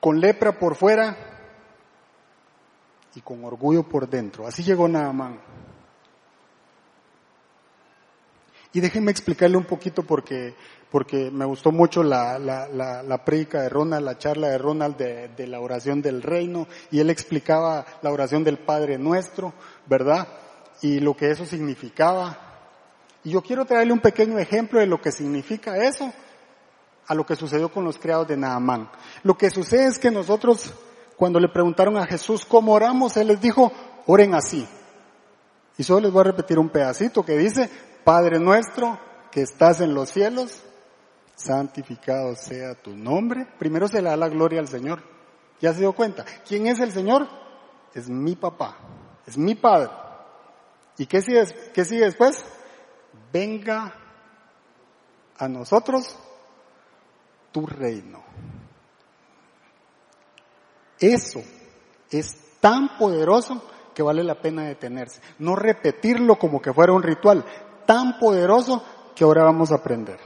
con 0.00 0.20
lepra 0.20 0.58
por 0.58 0.74
fuera 0.74 1.16
y 3.14 3.20
con 3.20 3.44
orgullo 3.44 3.82
por 3.82 4.08
dentro. 4.08 4.46
Así 4.46 4.62
llegó 4.62 4.88
Naamán. 4.88 5.40
Y 8.72 8.80
déjenme 8.80 9.10
explicarle 9.10 9.56
un 9.56 9.64
poquito 9.64 10.02
porque, 10.02 10.54
porque 10.90 11.30
me 11.30 11.46
gustó 11.46 11.72
mucho 11.72 12.02
la, 12.02 12.38
la, 12.38 12.68
la, 12.68 13.02
la 13.02 13.24
predica 13.24 13.62
de 13.62 13.70
Ronald, 13.70 14.04
la 14.04 14.18
charla 14.18 14.48
de 14.48 14.58
Ronald 14.58 14.96
de, 14.96 15.28
de, 15.28 15.46
la 15.46 15.60
oración 15.60 16.02
del 16.02 16.22
reino, 16.22 16.68
y 16.90 17.00
él 17.00 17.08
explicaba 17.08 17.86
la 18.02 18.12
oración 18.12 18.44
del 18.44 18.58
Padre 18.58 18.98
Nuestro, 18.98 19.54
¿verdad? 19.86 20.28
Y 20.82 21.00
lo 21.00 21.16
que 21.16 21.30
eso 21.30 21.46
significaba. 21.46 22.38
Y 23.24 23.30
yo 23.30 23.42
quiero 23.42 23.64
traerle 23.64 23.94
un 23.94 24.00
pequeño 24.00 24.38
ejemplo 24.38 24.80
de 24.80 24.86
lo 24.86 25.00
que 25.00 25.12
significa 25.12 25.78
eso 25.78 26.12
a 27.08 27.14
lo 27.14 27.24
que 27.24 27.36
sucedió 27.36 27.72
con 27.72 27.84
los 27.84 27.98
criados 27.98 28.28
de 28.28 28.36
Naamán. 28.36 28.90
Lo 29.22 29.36
que 29.36 29.50
sucede 29.50 29.86
es 29.86 29.98
que 29.98 30.10
nosotros, 30.10 30.74
cuando 31.16 31.40
le 31.40 31.48
preguntaron 31.48 31.96
a 31.96 32.06
Jesús 32.06 32.44
cómo 32.44 32.74
oramos, 32.74 33.16
Él 33.16 33.28
les 33.28 33.40
dijo, 33.40 33.72
oren 34.06 34.34
así. 34.34 34.68
Y 35.78 35.82
solo 35.84 36.00
les 36.00 36.12
voy 36.12 36.20
a 36.20 36.24
repetir 36.24 36.58
un 36.58 36.68
pedacito 36.68 37.24
que 37.24 37.38
dice, 37.38 37.70
Padre 38.04 38.38
nuestro 38.38 38.98
que 39.30 39.40
estás 39.40 39.80
en 39.80 39.94
los 39.94 40.10
cielos, 40.10 40.62
santificado 41.34 42.36
sea 42.36 42.74
tu 42.74 42.94
nombre. 42.94 43.46
Primero 43.58 43.88
se 43.88 44.02
le 44.02 44.10
da 44.10 44.16
la 44.16 44.28
gloria 44.28 44.60
al 44.60 44.68
Señor. 44.68 45.02
¿Ya 45.60 45.72
se 45.72 45.80
dio 45.80 45.94
cuenta? 45.94 46.26
¿Quién 46.46 46.66
es 46.66 46.78
el 46.78 46.92
Señor? 46.92 47.26
Es 47.94 48.08
mi 48.08 48.36
papá, 48.36 48.76
es 49.26 49.38
mi 49.38 49.54
padre. 49.54 49.90
¿Y 50.98 51.06
qué 51.06 51.22
sigue, 51.22 51.44
qué 51.72 51.84
sigue 51.84 52.04
después? 52.04 52.44
Venga 53.32 53.94
a 55.38 55.48
nosotros 55.48 56.18
tu 57.52 57.66
reino. 57.66 58.22
Eso 60.98 61.42
es 62.10 62.36
tan 62.60 62.98
poderoso 62.98 63.62
que 63.94 64.02
vale 64.02 64.22
la 64.24 64.40
pena 64.40 64.64
detenerse. 64.64 65.20
No 65.38 65.56
repetirlo 65.56 66.36
como 66.36 66.60
que 66.60 66.72
fuera 66.72 66.92
un 66.92 67.02
ritual, 67.02 67.44
tan 67.86 68.18
poderoso 68.18 68.82
que 69.14 69.24
ahora 69.24 69.44
vamos 69.44 69.72
a 69.72 69.76
aprender. 69.76 70.18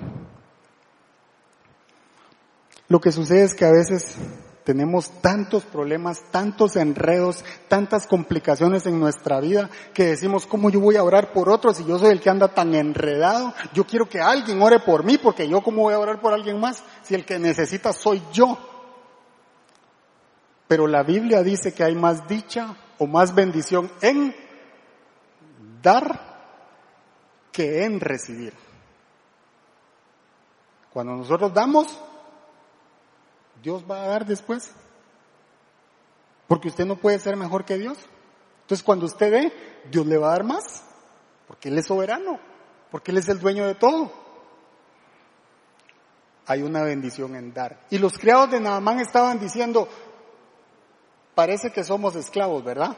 Lo 2.88 3.00
que 3.00 3.12
sucede 3.12 3.44
es 3.44 3.54
que 3.54 3.64
a 3.64 3.72
veces 3.72 4.16
tenemos 4.64 5.10
tantos 5.20 5.64
problemas, 5.64 6.22
tantos 6.30 6.76
enredos, 6.76 7.44
tantas 7.68 8.06
complicaciones 8.06 8.86
en 8.86 9.00
nuestra 9.00 9.40
vida 9.40 9.68
que 9.92 10.06
decimos, 10.06 10.46
¿cómo 10.46 10.70
yo 10.70 10.80
voy 10.80 10.96
a 10.96 11.04
orar 11.04 11.32
por 11.32 11.48
otros 11.48 11.76
si 11.76 11.84
yo 11.84 11.98
soy 11.98 12.10
el 12.10 12.20
que 12.20 12.30
anda 12.30 12.48
tan 12.48 12.74
enredado? 12.74 13.52
Yo 13.72 13.84
quiero 13.84 14.08
que 14.08 14.20
alguien 14.20 14.62
ore 14.62 14.78
por 14.80 15.04
mí 15.04 15.18
porque 15.18 15.48
yo 15.48 15.62
cómo 15.62 15.82
voy 15.82 15.94
a 15.94 15.98
orar 15.98 16.20
por 16.20 16.32
alguien 16.32 16.60
más 16.60 16.82
si 17.02 17.14
el 17.14 17.24
que 17.24 17.38
necesita 17.38 17.92
soy 17.92 18.22
yo. 18.32 18.58
Pero 20.68 20.86
la 20.86 21.02
Biblia 21.02 21.42
dice 21.42 21.74
que 21.74 21.84
hay 21.84 21.94
más 21.94 22.26
dicha 22.28 22.76
o 22.98 23.06
más 23.06 23.34
bendición 23.34 23.90
en 24.00 24.34
dar 25.82 26.32
que 27.50 27.84
en 27.84 28.00
recibir. 28.00 28.54
Cuando 30.92 31.16
nosotros 31.16 31.52
damos, 31.52 31.86
Dios 33.62 33.84
va 33.88 34.02
a 34.02 34.08
dar 34.08 34.26
después. 34.26 34.70
Porque 36.48 36.68
usted 36.68 36.84
no 36.84 36.96
puede 36.96 37.18
ser 37.18 37.36
mejor 37.36 37.64
que 37.64 37.78
Dios. 37.78 37.98
Entonces 38.62 38.84
cuando 38.84 39.06
usted 39.06 39.30
dé, 39.30 39.52
Dios 39.90 40.06
le 40.06 40.18
va 40.18 40.28
a 40.28 40.32
dar 40.32 40.44
más. 40.44 40.84
Porque 41.46 41.68
Él 41.68 41.78
es 41.78 41.86
soberano. 41.86 42.38
Porque 42.90 43.10
Él 43.10 43.18
es 43.18 43.28
el 43.28 43.38
dueño 43.38 43.66
de 43.66 43.74
todo. 43.74 44.12
Hay 46.46 46.62
una 46.62 46.82
bendición 46.82 47.36
en 47.36 47.54
dar. 47.54 47.86
Y 47.88 47.98
los 47.98 48.18
criados 48.18 48.50
de 48.50 48.60
Naamán 48.60 49.00
estaban 49.00 49.38
diciendo, 49.38 49.88
parece 51.34 51.70
que 51.70 51.84
somos 51.84 52.16
esclavos, 52.16 52.64
¿verdad? 52.64 52.96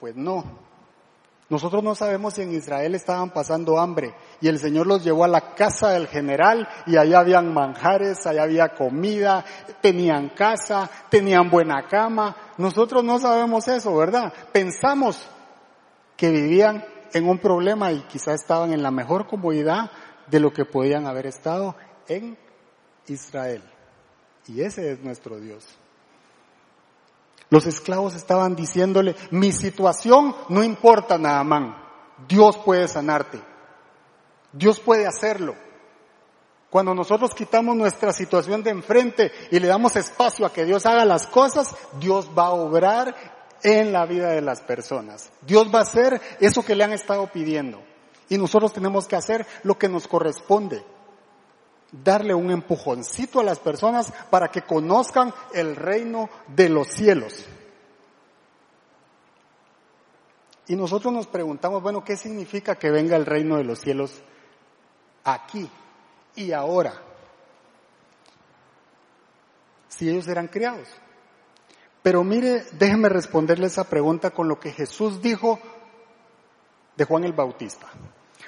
Pues 0.00 0.16
no. 0.16 0.63
Nosotros 1.50 1.84
no 1.84 1.94
sabemos 1.94 2.34
si 2.34 2.42
en 2.42 2.54
Israel 2.54 2.94
estaban 2.94 3.30
pasando 3.30 3.78
hambre 3.78 4.14
y 4.40 4.48
el 4.48 4.58
Señor 4.58 4.86
los 4.86 5.04
llevó 5.04 5.24
a 5.24 5.28
la 5.28 5.54
casa 5.54 5.90
del 5.90 6.08
general 6.08 6.66
y 6.86 6.96
allá 6.96 7.20
habían 7.20 7.52
manjares, 7.52 8.26
allá 8.26 8.44
había 8.44 8.74
comida, 8.74 9.44
tenían 9.82 10.30
casa, 10.30 10.90
tenían 11.10 11.50
buena 11.50 11.86
cama. 11.86 12.34
Nosotros 12.56 13.04
no 13.04 13.18
sabemos 13.18 13.68
eso, 13.68 13.94
¿verdad? 13.94 14.32
Pensamos 14.52 15.28
que 16.16 16.30
vivían 16.30 16.82
en 17.12 17.28
un 17.28 17.38
problema 17.38 17.92
y 17.92 18.00
quizás 18.02 18.40
estaban 18.40 18.72
en 18.72 18.82
la 18.82 18.90
mejor 18.90 19.26
comodidad 19.26 19.90
de 20.26 20.40
lo 20.40 20.50
que 20.50 20.64
podían 20.64 21.06
haber 21.06 21.26
estado 21.26 21.76
en 22.08 22.38
Israel. 23.06 23.62
Y 24.46 24.62
ese 24.62 24.92
es 24.92 25.00
nuestro 25.00 25.38
Dios. 25.38 25.64
Los 27.50 27.66
esclavos 27.66 28.14
estaban 28.14 28.56
diciéndole, 28.56 29.14
mi 29.30 29.52
situación 29.52 30.34
no 30.48 30.62
importa 30.62 31.18
nada 31.18 31.44
más, 31.44 31.76
Dios 32.26 32.56
puede 32.58 32.88
sanarte, 32.88 33.40
Dios 34.52 34.80
puede 34.80 35.06
hacerlo. 35.06 35.54
Cuando 36.70 36.94
nosotros 36.94 37.34
quitamos 37.34 37.76
nuestra 37.76 38.12
situación 38.12 38.64
de 38.64 38.70
enfrente 38.70 39.30
y 39.52 39.60
le 39.60 39.68
damos 39.68 39.94
espacio 39.94 40.44
a 40.44 40.52
que 40.52 40.64
Dios 40.64 40.86
haga 40.86 41.04
las 41.04 41.26
cosas, 41.26 41.74
Dios 42.00 42.30
va 42.36 42.46
a 42.46 42.54
obrar 42.54 43.14
en 43.62 43.92
la 43.92 44.06
vida 44.06 44.30
de 44.30 44.40
las 44.40 44.60
personas. 44.60 45.30
Dios 45.42 45.72
va 45.72 45.78
a 45.78 45.82
hacer 45.82 46.20
eso 46.40 46.64
que 46.64 46.74
le 46.74 46.82
han 46.82 46.92
estado 46.92 47.30
pidiendo. 47.30 47.80
Y 48.28 48.38
nosotros 48.38 48.72
tenemos 48.72 49.06
que 49.06 49.14
hacer 49.14 49.46
lo 49.62 49.78
que 49.78 49.88
nos 49.88 50.08
corresponde 50.08 50.84
darle 52.02 52.34
un 52.34 52.50
empujoncito 52.50 53.40
a 53.40 53.44
las 53.44 53.58
personas 53.58 54.12
para 54.30 54.48
que 54.48 54.62
conozcan 54.62 55.32
el 55.52 55.76
reino 55.76 56.28
de 56.48 56.68
los 56.68 56.88
cielos. 56.88 57.46
Y 60.66 60.76
nosotros 60.76 61.12
nos 61.12 61.26
preguntamos, 61.26 61.82
bueno, 61.82 62.02
¿qué 62.02 62.16
significa 62.16 62.76
que 62.76 62.90
venga 62.90 63.16
el 63.16 63.26
reino 63.26 63.56
de 63.58 63.64
los 63.64 63.80
cielos 63.80 64.22
aquí 65.24 65.68
y 66.34 66.52
ahora? 66.52 66.94
Si 69.88 70.08
ellos 70.08 70.26
eran 70.26 70.48
criados. 70.48 70.88
Pero 72.02 72.24
mire, 72.24 72.64
déjeme 72.72 73.08
responderle 73.08 73.66
esa 73.66 73.84
pregunta 73.84 74.30
con 74.30 74.48
lo 74.48 74.58
que 74.58 74.72
Jesús 74.72 75.22
dijo 75.22 75.58
de 76.96 77.04
Juan 77.04 77.24
el 77.24 77.32
Bautista. 77.32 77.88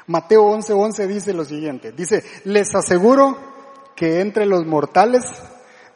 Mateo 0.07 0.45
11:11 0.45 0.73
11 0.73 1.07
dice 1.09 1.33
lo 1.33 1.45
siguiente, 1.45 1.93
dice, 1.93 2.23
les 2.45 2.75
aseguro 2.75 3.37
que 3.97 4.21
entre 4.21 4.47
los 4.47 4.65
mortales 4.65 5.25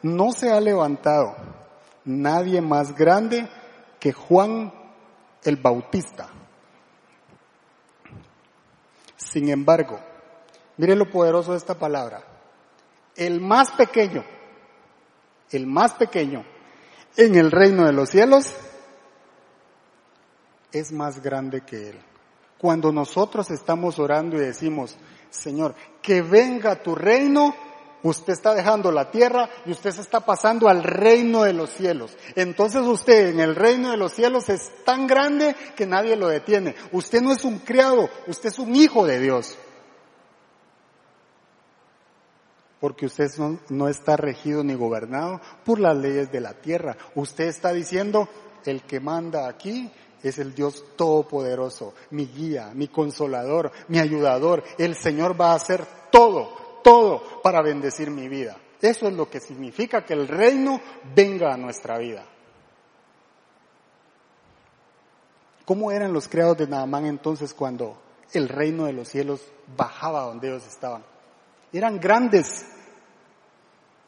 no 0.03 0.33
se 0.33 0.51
ha 0.51 0.61
levantado 0.61 1.37
nadie 2.05 2.61
más 2.61 2.95
grande 2.95 3.49
que 4.01 4.13
Juan 4.13 4.73
el 5.45 5.57
Bautista. 5.57 6.29
Sin 9.17 9.49
embargo, 9.49 10.01
mire 10.77 10.97
lo 10.97 11.09
poderoso 11.09 11.53
de 11.53 11.59
esta 11.59 11.75
palabra, 11.75 12.25
el 13.15 13.41
más 13.41 13.71
pequeño, 13.73 14.25
el 15.51 15.67
más 15.67 15.93
pequeño 15.93 16.45
en 17.17 17.35
el 17.35 17.51
reino 17.51 17.87
de 17.87 17.93
los 17.93 18.09
cielos 18.09 18.53
es 20.73 20.91
más 20.93 21.23
grande 21.23 21.61
que 21.63 21.91
él. 21.91 22.10
Cuando 22.61 22.93
nosotros 22.93 23.51
estamos 23.51 23.99
orando 23.99 24.37
y 24.37 24.41
decimos, 24.41 24.95
Señor, 25.31 25.75
que 26.03 26.21
venga 26.21 26.83
tu 26.83 26.95
reino, 26.95 27.55
usted 28.03 28.35
está 28.35 28.55
dejando 28.55 28.93
la 28.93 29.11
tierra 29.11 29.49
y 29.65 29.73
usted 29.73 29.93
se 29.93 30.03
está 30.03 30.21
pasando 30.21 30.69
al 30.69 30.83
reino 30.83 31.45
de 31.45 31.55
los 31.55 31.71
cielos. 31.71 32.15
Entonces 32.35 32.83
usted 32.83 33.29
en 33.29 33.41
el 33.41 33.57
reino 33.57 33.91
de 33.91 33.97
los 33.97 34.13
cielos 34.13 34.51
es 34.51 34.85
tan 34.85 35.07
grande 35.07 35.57
que 35.75 35.87
nadie 35.87 36.17
lo 36.17 36.29
detiene. 36.29 36.75
Usted 36.93 37.23
no 37.23 37.33
es 37.33 37.47
un 37.47 37.61
criado, 37.61 38.11
usted 38.27 38.51
es 38.51 38.59
un 38.59 38.77
hijo 38.77 39.07
de 39.07 39.21
Dios. 39.21 39.57
Porque 42.79 43.07
usted 43.07 43.31
no, 43.39 43.59
no 43.71 43.89
está 43.89 44.19
regido 44.19 44.63
ni 44.65 44.75
gobernado 44.75 45.41
por 45.65 45.81
las 45.81 45.97
leyes 45.97 46.31
de 46.31 46.41
la 46.41 46.53
tierra. 46.53 46.99
Usted 47.15 47.45
está 47.45 47.73
diciendo, 47.73 48.29
el 48.67 48.83
que 48.83 49.01
manda 49.01 49.49
aquí 49.49 49.91
es 50.23 50.39
el 50.39 50.55
Dios 50.55 50.85
todopoderoso, 50.97 51.95
mi 52.11 52.27
guía, 52.27 52.71
mi 52.75 52.89
consolador, 52.89 53.73
mi 53.89 53.99
ayudador. 53.99 54.63
El 54.79 54.95
Señor 54.95 55.41
va 55.41 55.53
a 55.53 55.57
hacer 55.57 55.85
todo, 56.11 56.81
todo 56.83 57.23
para 57.43 57.63
bendecir 57.63 58.11
mi 58.11 58.29
vida. 58.29 58.57
Eso 58.81 59.09
es 59.09 59.15
lo 59.15 59.29
que 59.29 59.41
significa 59.41 60.05
que 60.05 60.15
el 60.15 60.27
reino 60.29 60.81
venga 61.15 61.53
a 61.53 61.57
nuestra 61.57 61.99
vida. 61.99 62.25
¿Cómo 65.65 65.93
eran 65.93 66.13
los 66.13 66.29
criados 66.29 66.59
de 66.59 66.67
Naamán 66.67 67.07
entonces 67.07 67.55
cuando 67.55 67.97
el 68.33 68.49
reino 68.49 68.87
de 68.87 68.93
los 68.93 69.09
cielos 69.09 69.41
bajaba 69.77 70.23
donde 70.23 70.49
ellos 70.49 70.67
estaban? 70.67 71.05
Eran 71.73 72.01
grandes. 72.01 72.67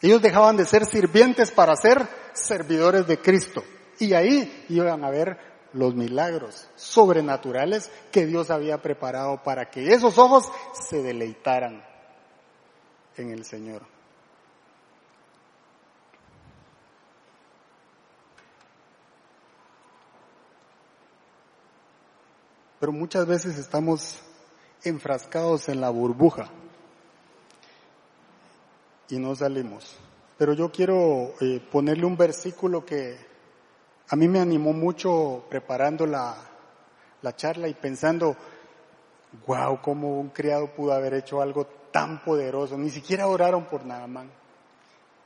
Ellos 0.00 0.20
dejaban 0.20 0.56
de 0.56 0.64
ser 0.64 0.86
sirvientes 0.86 1.52
para 1.52 1.76
ser 1.76 2.08
servidores 2.32 3.06
de 3.06 3.18
Cristo. 3.18 3.62
Y 4.00 4.14
ahí 4.14 4.64
iban 4.70 5.04
a 5.04 5.10
ver 5.10 5.38
los 5.72 5.94
milagros 5.94 6.68
sobrenaturales 6.76 7.90
que 8.10 8.26
Dios 8.26 8.50
había 8.50 8.82
preparado 8.82 9.42
para 9.42 9.70
que 9.70 9.92
esos 9.92 10.18
ojos 10.18 10.50
se 10.72 11.02
deleitaran 11.02 11.82
en 13.16 13.30
el 13.30 13.44
Señor. 13.44 13.82
Pero 22.80 22.92
muchas 22.92 23.26
veces 23.26 23.58
estamos 23.58 24.18
enfrascados 24.82 25.68
en 25.68 25.80
la 25.80 25.90
burbuja 25.90 26.50
y 29.08 29.18
no 29.18 29.36
salimos. 29.36 29.96
Pero 30.36 30.54
yo 30.54 30.72
quiero 30.72 31.34
eh, 31.40 31.60
ponerle 31.70 32.06
un 32.06 32.16
versículo 32.16 32.84
que 32.84 33.31
a 34.12 34.16
mí 34.16 34.28
me 34.28 34.40
animó 34.40 34.74
mucho 34.74 35.42
preparando 35.48 36.04
la, 36.04 36.36
la 37.22 37.34
charla 37.34 37.66
y 37.66 37.72
pensando, 37.72 38.36
wow, 39.46 39.80
cómo 39.80 40.20
un 40.20 40.28
criado 40.28 40.66
pudo 40.66 40.92
haber 40.92 41.14
hecho 41.14 41.40
algo 41.40 41.66
tan 41.90 42.22
poderoso. 42.22 42.76
Ni 42.76 42.90
siquiera 42.90 43.26
oraron 43.26 43.64
por 43.64 43.86
Naamán. 43.86 44.30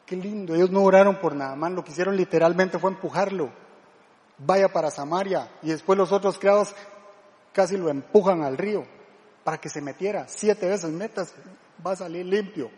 Qué 0.07 0.14
lindo, 0.14 0.55
ellos 0.55 0.70
no 0.70 0.84
oraron 0.84 1.16
por 1.16 1.34
Naamán, 1.34 1.74
lo 1.74 1.82
que 1.82 1.91
hicieron 1.91 2.16
literalmente 2.16 2.78
fue 2.78 2.91
empujarlo. 2.91 3.51
Vaya 4.39 4.68
para 4.68 4.93
Samaria 4.93 5.51
y 5.62 5.70
después 5.70 5.99
los 5.99 6.12
otros 6.12 6.39
criados 6.39 6.72
casi 7.53 7.76
lo 7.76 7.89
empujan 7.89 8.45
al 8.45 8.57
río 8.57 8.87
para 9.43 9.59
que 9.59 9.68
se 9.68 9.80
metiera. 9.80 10.28
Siete 10.28 10.68
veces 10.68 10.93
metas, 10.93 11.34
va 11.84 11.91
a 11.91 11.97
salir 11.97 12.24
limpio. 12.24 12.70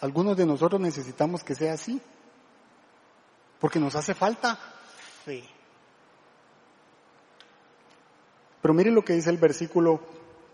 Algunos 0.00 0.36
de 0.36 0.46
nosotros 0.46 0.80
necesitamos 0.80 1.42
que 1.42 1.56
sea 1.56 1.72
así. 1.72 2.00
Porque 3.64 3.80
nos 3.80 3.96
hace 3.96 4.12
falta 4.12 4.58
fe. 5.24 5.42
Pero 8.60 8.74
mire 8.74 8.90
lo 8.90 9.02
que 9.02 9.14
dice 9.14 9.30
el 9.30 9.38
versículo 9.38 10.02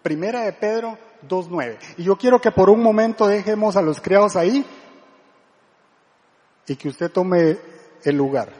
primera 0.00 0.42
de 0.42 0.52
Pedro 0.52 0.96
2.9. 1.28 1.76
Y 1.96 2.04
yo 2.04 2.16
quiero 2.16 2.40
que 2.40 2.52
por 2.52 2.70
un 2.70 2.80
momento 2.80 3.26
dejemos 3.26 3.74
a 3.76 3.82
los 3.82 4.00
criados 4.00 4.36
ahí 4.36 4.64
y 6.68 6.76
que 6.76 6.88
usted 6.88 7.10
tome 7.10 7.58
el 8.04 8.16
lugar. 8.16 8.52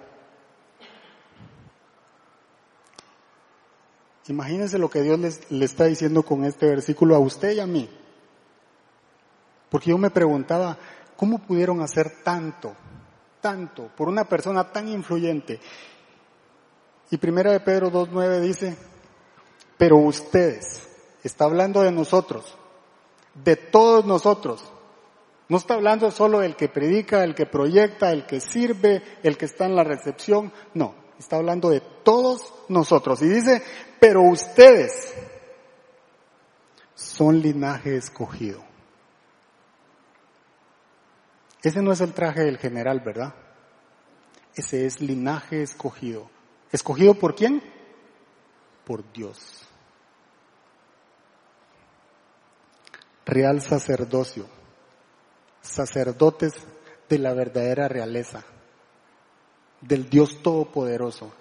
Imagínense 4.27 4.81
lo 4.81 4.91
que 4.91 5.03
Dios 5.03 5.21
le 5.49 5.65
está 5.65 5.85
diciendo 5.85 6.25
con 6.25 6.45
este 6.45 6.67
versículo 6.67 7.15
a 7.15 7.21
usted 7.21 7.53
y 7.53 7.61
a 7.61 7.69
mí. 7.69 7.89
Porque 9.69 9.91
yo 9.91 9.99
me 9.99 10.11
preguntaba, 10.11 10.77
¿cómo 11.17 11.39
pudieron 11.39 11.83
hacer 11.83 12.25
tanto 12.25 12.75
tanto 13.41 13.89
por 13.97 14.09
una 14.09 14.25
persona 14.25 14.71
tan 14.71 14.89
influyente. 14.89 15.61
Y 17.11 17.17
primera 17.17 17.53
de 17.53 17.61
Pedro 17.61 17.91
2.9 17.91 18.41
dice, 18.41 18.77
pero 19.77 19.97
ustedes, 19.97 20.89
está 21.25 21.45
hablando 21.45 21.83
de 21.83 21.93
nosotros, 21.93 22.57
de 23.35 23.57
todos 23.57 24.05
nosotros. 24.05 24.63
No 25.49 25.57
está 25.57 25.75
hablando 25.75 26.11
solo 26.11 26.41
del 26.41 26.55
que 26.55 26.69
predica, 26.69 27.25
el 27.25 27.35
que 27.35 27.47
proyecta, 27.47 28.13
el 28.13 28.27
que 28.27 28.41
sirve, 28.41 29.03
el 29.23 29.37
que 29.37 29.47
está 29.47 29.67
en 29.67 29.75
la 29.75 29.83
recepción. 29.83 30.53
No, 30.75 30.95
Está 31.21 31.37
hablando 31.37 31.69
de 31.69 31.81
todos 31.81 32.51
nosotros. 32.69 33.21
Y 33.21 33.29
dice, 33.29 33.63
pero 34.01 34.23
ustedes 34.23 35.13
son 36.95 37.41
linaje 37.41 37.95
escogido. 37.95 38.63
Ese 41.63 41.83
no 41.83 41.93
es 41.93 42.01
el 42.01 42.15
traje 42.15 42.43
del 42.43 42.59
general, 42.59 43.01
¿verdad? 43.01 43.35
Ese 44.55 44.87
es 44.87 45.01
linaje 45.01 45.63
escogido. 45.63 46.31
¿Escogido 46.73 47.15
por 47.15 47.35
quién? 47.35 47.63
Por 48.85 49.11
Dios. 49.13 49.67
Real 53.27 53.61
sacerdocio. 53.61 54.47
Sacerdotes 55.61 56.55
de 57.09 57.19
la 57.19 57.35
verdadera 57.35 57.89
realeza. 57.89 58.43
Del 59.81 60.09
Dios 60.09 60.43
Todopoderoso. 60.43 61.33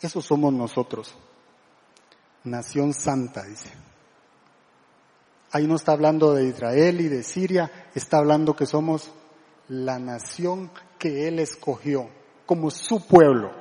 Eso 0.00 0.20
somos 0.20 0.52
nosotros. 0.52 1.14
Nación 2.44 2.92
santa, 2.92 3.44
dice. 3.44 3.70
Ahí 5.52 5.66
no 5.66 5.76
está 5.76 5.92
hablando 5.92 6.34
de 6.34 6.46
Israel 6.46 7.00
y 7.00 7.08
de 7.08 7.22
Siria, 7.22 7.70
está 7.94 8.18
hablando 8.18 8.56
que 8.56 8.66
somos 8.66 9.12
la 9.68 9.98
nación 9.98 10.70
que 10.98 11.28
Él 11.28 11.38
escogió 11.38 12.08
como 12.46 12.70
su 12.70 13.06
pueblo. 13.06 13.52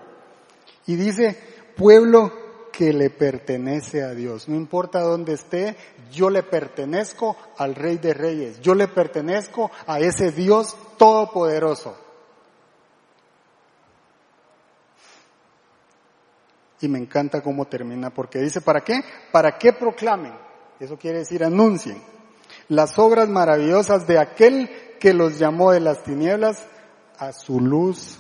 Y 0.86 0.96
dice, 0.96 1.38
pueblo 1.76 2.32
que 2.72 2.94
le 2.94 3.10
pertenece 3.10 4.04
a 4.04 4.14
Dios. 4.14 4.48
No 4.48 4.56
importa 4.56 5.02
dónde 5.02 5.34
esté, 5.34 5.76
yo 6.12 6.30
le 6.30 6.44
pertenezco 6.44 7.38
al 7.58 7.76
Rey 7.76 7.98
de 7.98 8.14
Reyes. 8.14 8.62
Yo 8.62 8.76
le 8.76 8.88
pertenezco 8.88 9.72
a 9.88 10.00
ese 10.00 10.32
Dios 10.32 10.76
todopoderoso. 10.98 11.98
Y 16.82 16.88
me 16.88 16.98
encanta 16.98 17.42
cómo 17.42 17.66
termina, 17.66 18.10
porque 18.10 18.40
dice, 18.40 18.62
¿para 18.62 18.82
qué? 18.82 19.02
¿Para 19.32 19.58
qué 19.58 19.72
proclamen? 19.74 20.34
Eso 20.80 20.98
quiere 20.98 21.20
decir 21.20 21.44
anuncien 21.44 22.02
las 22.72 22.98
obras 23.00 23.28
maravillosas 23.28 24.08
de 24.08 24.18
aquel 24.18 24.70
que 25.02 25.14
los 25.16 25.40
llamó 25.40 25.72
de 25.72 25.80
las 25.80 26.04
tinieblas 26.04 26.64
a 27.18 27.34
su 27.34 27.60
luz 27.60 28.20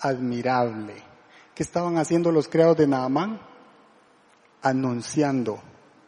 admirable. 0.00 0.94
¿Qué 1.52 1.64
estaban 1.64 1.98
haciendo 1.98 2.30
los 2.30 2.48
creados 2.48 2.76
de 2.76 2.86
Naamán? 2.86 3.40
Anunciando 4.62 5.60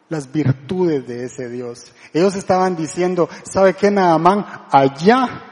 las 0.09 0.31
virtudes 0.31 1.05
de 1.09 1.25
ese 1.25 1.49
Dios. 1.49 1.93
Ellos 2.13 2.37
estaban 2.37 2.77
diciendo, 2.77 3.29
¿sabe 3.43 3.75
qué 3.75 3.91
Naamán? 3.91 4.47
Allá, 4.71 5.43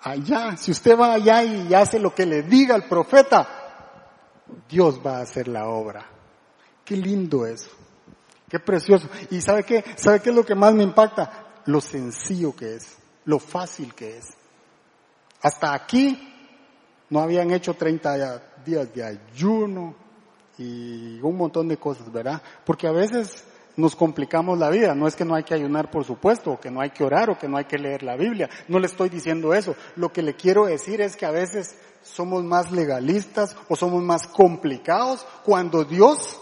allá, 0.00 0.56
si 0.56 0.70
usted 0.70 0.98
va 0.98 1.12
allá 1.12 1.44
y 1.44 1.74
hace 1.74 1.98
lo 1.98 2.14
que 2.14 2.24
le 2.24 2.42
diga 2.42 2.74
el 2.74 2.84
profeta, 2.84 3.46
Dios 4.70 5.00
va 5.04 5.18
a 5.18 5.22
hacer 5.22 5.48
la 5.48 5.68
obra. 5.68 6.06
Qué 6.82 6.96
lindo 6.96 7.44
eso. 7.44 7.70
Qué 8.48 8.58
precioso. 8.58 9.06
¿Y 9.30 9.42
sabe 9.42 9.64
qué? 9.64 9.84
¿Sabe 9.96 10.20
qué 10.20 10.30
es 10.30 10.36
lo 10.36 10.46
que 10.46 10.54
más 10.54 10.72
me 10.72 10.82
impacta? 10.82 11.60
Lo 11.66 11.82
sencillo 11.82 12.56
que 12.56 12.76
es, 12.76 12.96
lo 13.24 13.38
fácil 13.38 13.94
que 13.94 14.18
es. 14.18 14.26
Hasta 15.42 15.74
aquí 15.74 16.18
no 17.10 17.20
habían 17.20 17.50
hecho 17.50 17.74
30 17.74 18.42
días 18.64 18.94
de 18.94 19.04
ayuno 19.04 19.94
y 20.58 21.20
un 21.20 21.36
montón 21.36 21.68
de 21.68 21.76
cosas, 21.76 22.10
¿verdad? 22.12 22.40
Porque 22.64 22.86
a 22.86 22.92
veces 22.92 23.44
nos 23.76 23.96
complicamos 23.96 24.58
la 24.58 24.70
vida. 24.70 24.94
No 24.94 25.06
es 25.06 25.16
que 25.16 25.24
no 25.24 25.34
hay 25.34 25.44
que 25.44 25.54
ayunar, 25.54 25.90
por 25.90 26.04
supuesto, 26.04 26.52
o 26.52 26.60
que 26.60 26.70
no 26.70 26.80
hay 26.80 26.90
que 26.90 27.04
orar, 27.04 27.30
o 27.30 27.38
que 27.38 27.48
no 27.48 27.56
hay 27.56 27.64
que 27.64 27.78
leer 27.78 28.02
la 28.02 28.16
Biblia. 28.16 28.48
No 28.68 28.78
le 28.78 28.86
estoy 28.86 29.08
diciendo 29.08 29.54
eso. 29.54 29.74
Lo 29.96 30.12
que 30.12 30.22
le 30.22 30.34
quiero 30.34 30.66
decir 30.66 31.00
es 31.00 31.16
que 31.16 31.26
a 31.26 31.30
veces 31.30 31.76
somos 32.02 32.44
más 32.44 32.70
legalistas 32.70 33.56
o 33.68 33.76
somos 33.76 34.02
más 34.02 34.26
complicados 34.26 35.26
cuando 35.44 35.84
Dios 35.84 36.40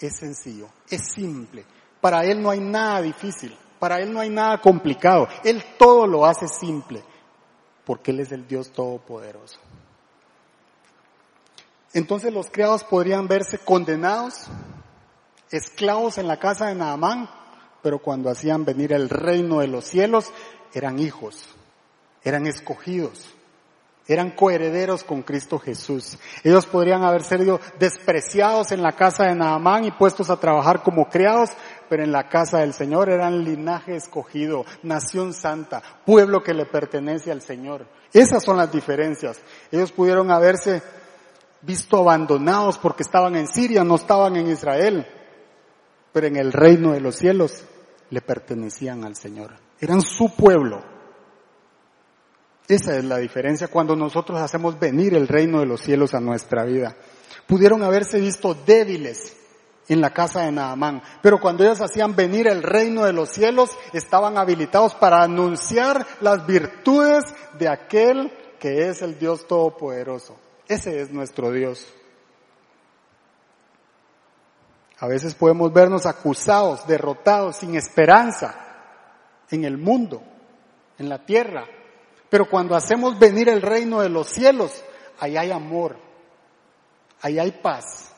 es 0.00 0.16
sencillo, 0.16 0.68
es 0.88 1.02
simple. 1.14 1.64
Para 2.00 2.24
Él 2.24 2.40
no 2.42 2.50
hay 2.50 2.60
nada 2.60 3.02
difícil, 3.02 3.56
para 3.78 4.00
Él 4.00 4.12
no 4.12 4.20
hay 4.20 4.30
nada 4.30 4.60
complicado. 4.60 5.28
Él 5.44 5.62
todo 5.78 6.06
lo 6.06 6.26
hace 6.26 6.48
simple, 6.48 7.02
porque 7.84 8.10
Él 8.10 8.20
es 8.20 8.32
el 8.32 8.46
Dios 8.46 8.70
Todopoderoso. 8.72 9.58
Entonces 11.94 12.32
los 12.32 12.50
criados 12.50 12.84
podrían 12.84 13.28
verse 13.28 13.58
condenados, 13.58 14.48
esclavos 15.50 16.18
en 16.18 16.28
la 16.28 16.38
casa 16.38 16.66
de 16.66 16.74
Naamán, 16.74 17.30
pero 17.82 18.00
cuando 18.00 18.28
hacían 18.28 18.64
venir 18.64 18.92
el 18.92 19.08
reino 19.08 19.60
de 19.60 19.68
los 19.68 19.84
cielos, 19.84 20.32
eran 20.74 20.98
hijos, 20.98 21.46
eran 22.22 22.46
escogidos 22.46 23.34
eran 24.08 24.30
coherederos 24.30 25.04
con 25.04 25.22
Cristo 25.22 25.58
Jesús. 25.58 26.18
Ellos 26.42 26.64
podrían 26.64 27.04
haber 27.04 27.22
sido 27.22 27.60
despreciados 27.78 28.72
en 28.72 28.82
la 28.82 28.92
casa 28.92 29.24
de 29.24 29.34
Naamán 29.34 29.84
y 29.84 29.90
puestos 29.90 30.30
a 30.30 30.40
trabajar 30.40 30.82
como 30.82 31.10
criados, 31.10 31.50
pero 31.90 32.02
en 32.02 32.10
la 32.10 32.28
casa 32.28 32.58
del 32.58 32.72
Señor 32.72 33.10
eran 33.10 33.44
linaje 33.44 33.94
escogido, 33.94 34.64
nación 34.82 35.34
santa, 35.34 35.82
pueblo 36.06 36.42
que 36.42 36.54
le 36.54 36.64
pertenece 36.64 37.30
al 37.30 37.42
Señor. 37.42 37.86
Esas 38.12 38.42
son 38.42 38.56
las 38.56 38.72
diferencias. 38.72 39.40
Ellos 39.70 39.92
pudieron 39.92 40.30
haberse 40.30 40.82
visto 41.60 41.98
abandonados 41.98 42.78
porque 42.78 43.02
estaban 43.02 43.36
en 43.36 43.46
Siria, 43.46 43.84
no 43.84 43.96
estaban 43.96 44.36
en 44.36 44.48
Israel, 44.48 45.06
pero 46.12 46.26
en 46.26 46.36
el 46.36 46.52
reino 46.52 46.92
de 46.92 47.00
los 47.00 47.16
cielos 47.16 47.64
le 48.08 48.22
pertenecían 48.22 49.04
al 49.04 49.16
Señor. 49.16 49.52
Eran 49.78 50.00
su 50.00 50.34
pueblo. 50.34 50.97
Esa 52.68 52.98
es 52.98 53.04
la 53.04 53.16
diferencia 53.16 53.68
cuando 53.68 53.96
nosotros 53.96 54.38
hacemos 54.38 54.78
venir 54.78 55.14
el 55.14 55.26
reino 55.26 55.60
de 55.60 55.66
los 55.66 55.80
cielos 55.80 56.12
a 56.12 56.20
nuestra 56.20 56.64
vida. 56.64 56.94
Pudieron 57.46 57.82
haberse 57.82 58.20
visto 58.20 58.54
débiles 58.54 59.34
en 59.88 60.02
la 60.02 60.12
casa 60.12 60.42
de 60.42 60.52
Naamán, 60.52 61.02
pero 61.22 61.40
cuando 61.40 61.64
ellos 61.64 61.80
hacían 61.80 62.14
venir 62.14 62.46
el 62.46 62.62
reino 62.62 63.06
de 63.06 63.14
los 63.14 63.30
cielos, 63.30 63.70
estaban 63.94 64.36
habilitados 64.36 64.94
para 64.94 65.22
anunciar 65.22 66.06
las 66.20 66.46
virtudes 66.46 67.24
de 67.58 67.68
aquel 67.68 68.30
que 68.60 68.88
es 68.88 69.00
el 69.00 69.18
Dios 69.18 69.46
Todopoderoso. 69.46 70.36
Ese 70.68 71.00
es 71.00 71.10
nuestro 71.10 71.50
Dios. 71.50 71.86
A 74.98 75.06
veces 75.06 75.34
podemos 75.34 75.72
vernos 75.72 76.04
acusados, 76.04 76.86
derrotados, 76.86 77.56
sin 77.56 77.76
esperanza 77.76 78.54
en 79.50 79.64
el 79.64 79.78
mundo, 79.78 80.22
en 80.98 81.08
la 81.08 81.24
tierra, 81.24 81.64
pero 82.30 82.48
cuando 82.48 82.74
hacemos 82.74 83.18
venir 83.18 83.48
el 83.48 83.62
reino 83.62 84.00
de 84.00 84.08
los 84.08 84.28
cielos, 84.28 84.82
ahí 85.18 85.36
hay 85.36 85.50
amor, 85.50 85.96
ahí 87.20 87.38
hay 87.38 87.52
paz, 87.52 88.12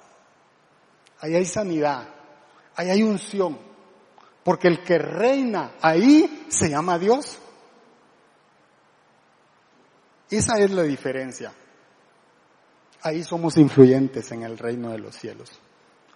ahí 1.21 1.35
hay 1.35 1.45
sanidad, 1.45 2.09
ahí 2.75 2.91
hay 2.91 3.03
unción. 3.03 3.59
Porque 4.43 4.69
el 4.69 4.83
que 4.83 4.99
reina 4.99 5.73
ahí 5.81 6.47
se 6.49 6.71
llama 6.71 6.99
Dios. 6.99 7.39
Esa 10.31 10.59
es 10.59 10.71
la 10.71 10.83
diferencia. 10.83 11.53
Ahí 13.03 13.23
somos 13.23 13.57
influyentes 13.57 14.33
en 14.33 14.43
el 14.43 14.59
reino 14.59 14.91
de 14.91 14.99
los 14.99 15.15
cielos. 15.15 15.51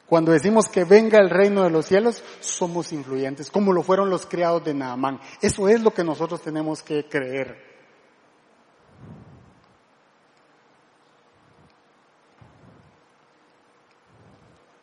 Cuando 0.07 0.33
decimos 0.33 0.69
que 0.69 0.85
venga 0.85 1.19
el 1.19 1.31
reino 1.31 1.63
de 1.63 1.71
los 1.71 1.87
cielos, 1.87 2.23
somos 2.41 2.93
influyentes, 2.93 3.51
como 3.51 3.73
lo 3.73 3.83
fueron 3.83 4.11
los 4.11 4.27
criados 4.27 4.65
de 4.65 4.75
Naamán. 4.75 5.19
Eso 5.41 5.69
es 5.69 5.83
lo 5.83 5.93
que 5.93 6.05
nosotros 6.05 6.43
tenemos 6.43 6.83
que 6.83 7.09
creer. 7.09 7.74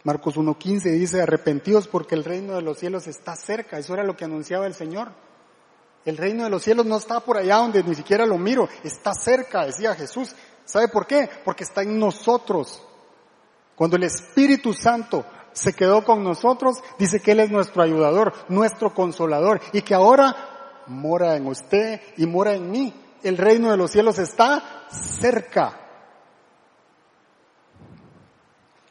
Marcos 0.03 0.35
1.15 0.35 0.91
dice, 0.93 1.21
arrepentidos 1.21 1.87
porque 1.87 2.15
el 2.15 2.23
reino 2.23 2.55
de 2.55 2.61
los 2.61 2.79
cielos 2.79 3.07
está 3.07 3.35
cerca. 3.35 3.77
Eso 3.77 3.93
era 3.93 4.03
lo 4.03 4.17
que 4.17 4.25
anunciaba 4.25 4.65
el 4.65 4.73
Señor. 4.73 5.11
El 6.05 6.17
reino 6.17 6.43
de 6.43 6.49
los 6.49 6.63
cielos 6.63 6.85
no 6.85 6.97
está 6.97 7.19
por 7.19 7.37
allá 7.37 7.57
donde 7.57 7.83
ni 7.83 7.93
siquiera 7.93 8.25
lo 8.25 8.37
miro, 8.37 8.67
está 8.83 9.13
cerca, 9.13 9.65
decía 9.65 9.93
Jesús. 9.93 10.35
¿Sabe 10.65 10.87
por 10.87 11.05
qué? 11.05 11.29
Porque 11.45 11.63
está 11.63 11.83
en 11.83 11.99
nosotros. 11.99 12.83
Cuando 13.75 13.97
el 13.97 14.03
Espíritu 14.03 14.73
Santo 14.73 15.25
se 15.53 15.73
quedó 15.73 16.03
con 16.03 16.23
nosotros, 16.23 16.77
dice 16.97 17.19
que 17.19 17.33
Él 17.33 17.41
es 17.41 17.51
nuestro 17.51 17.83
ayudador, 17.83 18.33
nuestro 18.47 18.93
consolador, 18.93 19.61
y 19.73 19.81
que 19.81 19.93
ahora 19.93 20.81
mora 20.87 21.35
en 21.35 21.45
usted 21.47 22.01
y 22.17 22.25
mora 22.25 22.53
en 22.53 22.71
mí. 22.71 22.93
El 23.21 23.37
reino 23.37 23.69
de 23.69 23.77
los 23.77 23.91
cielos 23.91 24.17
está 24.17 24.87
cerca. 24.89 25.80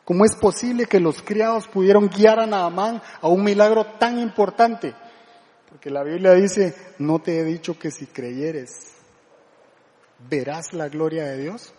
¿Cómo 0.04 0.24
es 0.24 0.34
posible 0.34 0.86
que 0.86 1.00
los 1.00 1.22
criados 1.22 1.68
pudieron 1.68 2.08
guiar 2.08 2.40
a 2.40 2.46
Naamán 2.46 3.02
a 3.20 3.28
un 3.28 3.44
milagro 3.44 3.84
tan 3.98 4.18
importante? 4.18 4.94
Porque 5.68 5.90
la 5.90 6.02
Biblia 6.02 6.32
dice, 6.32 6.74
no 6.98 7.20
te 7.20 7.38
he 7.38 7.44
dicho 7.44 7.78
que 7.78 7.90
si 7.90 8.06
creyeres, 8.06 8.96
verás 10.28 10.72
la 10.72 10.88
gloria 10.88 11.24
de 11.24 11.38
Dios. 11.38 11.72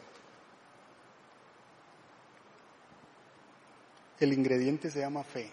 El 4.19 4.34
ingrediente 4.34 4.89
se 4.89 4.99
llama 4.99 5.24
fe. 5.24 5.51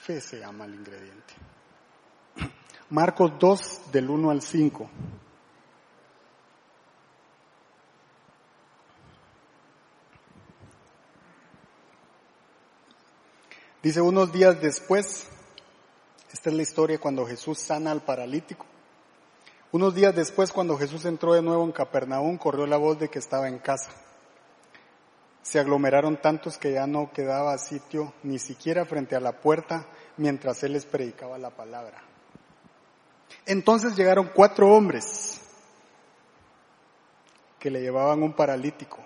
Fe 0.00 0.20
se 0.20 0.40
llama 0.40 0.64
el 0.64 0.74
ingrediente. 0.74 1.34
Marcos 2.90 3.32
2 3.38 3.92
del 3.92 4.08
1 4.08 4.30
al 4.30 4.42
5. 4.42 4.90
Dice 13.88 14.02
unos 14.02 14.30
días 14.30 14.60
después, 14.60 15.26
esta 16.30 16.50
es 16.50 16.54
la 16.54 16.60
historia 16.60 17.00
cuando 17.00 17.24
Jesús 17.24 17.58
sana 17.58 17.90
al 17.90 18.02
paralítico. 18.02 18.66
Unos 19.72 19.94
días 19.94 20.14
después, 20.14 20.52
cuando 20.52 20.76
Jesús 20.76 21.06
entró 21.06 21.32
de 21.32 21.40
nuevo 21.40 21.64
en 21.64 21.72
Capernaum, 21.72 22.36
corrió 22.36 22.66
la 22.66 22.76
voz 22.76 22.98
de 22.98 23.08
que 23.08 23.18
estaba 23.18 23.48
en 23.48 23.58
casa. 23.58 23.90
Se 25.40 25.58
aglomeraron 25.58 26.20
tantos 26.20 26.58
que 26.58 26.74
ya 26.74 26.86
no 26.86 27.10
quedaba 27.14 27.56
sitio 27.56 28.12
ni 28.24 28.38
siquiera 28.38 28.84
frente 28.84 29.16
a 29.16 29.20
la 29.20 29.40
puerta 29.40 29.86
mientras 30.18 30.62
él 30.64 30.74
les 30.74 30.84
predicaba 30.84 31.38
la 31.38 31.48
palabra. 31.48 32.02
Entonces 33.46 33.96
llegaron 33.96 34.32
cuatro 34.34 34.68
hombres 34.68 35.40
que 37.58 37.70
le 37.70 37.80
llevaban 37.80 38.22
un 38.22 38.34
paralítico. 38.34 38.98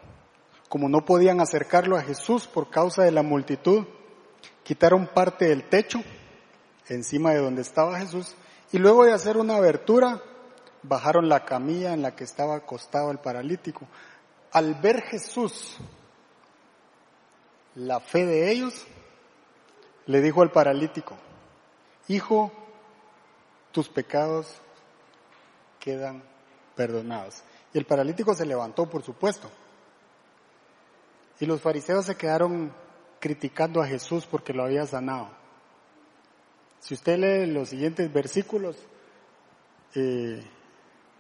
Como 0.68 0.88
no 0.88 1.04
podían 1.04 1.40
acercarlo 1.40 1.96
a 1.96 2.02
Jesús 2.02 2.48
por 2.48 2.68
causa 2.68 3.04
de 3.04 3.12
la 3.12 3.22
multitud, 3.22 3.86
quitaron 4.64 5.06
parte 5.06 5.48
del 5.48 5.68
techo 5.68 6.02
encima 6.88 7.30
de 7.32 7.38
donde 7.38 7.62
estaba 7.62 7.98
Jesús 7.98 8.34
y 8.72 8.78
luego 8.78 9.04
de 9.04 9.12
hacer 9.12 9.36
una 9.36 9.56
abertura 9.56 10.20
bajaron 10.82 11.28
la 11.28 11.44
camilla 11.44 11.92
en 11.92 12.02
la 12.02 12.14
que 12.16 12.24
estaba 12.24 12.56
acostado 12.56 13.10
el 13.10 13.18
paralítico. 13.18 13.86
Al 14.52 14.74
ver 14.74 15.02
Jesús 15.02 15.78
la 17.74 18.00
fe 18.00 18.26
de 18.26 18.50
ellos, 18.50 18.86
le 20.06 20.20
dijo 20.20 20.42
al 20.42 20.50
paralítico, 20.50 21.16
hijo, 22.08 22.52
tus 23.70 23.88
pecados 23.88 24.60
quedan 25.78 26.22
perdonados. 26.74 27.42
Y 27.72 27.78
el 27.78 27.86
paralítico 27.86 28.34
se 28.34 28.44
levantó, 28.44 28.88
por 28.88 29.02
supuesto. 29.02 29.48
Y 31.40 31.46
los 31.46 31.60
fariseos 31.60 32.04
se 32.04 32.16
quedaron 32.16 32.72
criticando 33.22 33.80
a 33.80 33.86
Jesús 33.86 34.26
porque 34.26 34.52
lo 34.52 34.64
había 34.64 34.84
sanado. 34.84 35.28
Si 36.80 36.92
usted 36.92 37.18
lee 37.18 37.52
los 37.52 37.68
siguientes 37.68 38.12
versículos, 38.12 38.76
eh, 39.94 40.44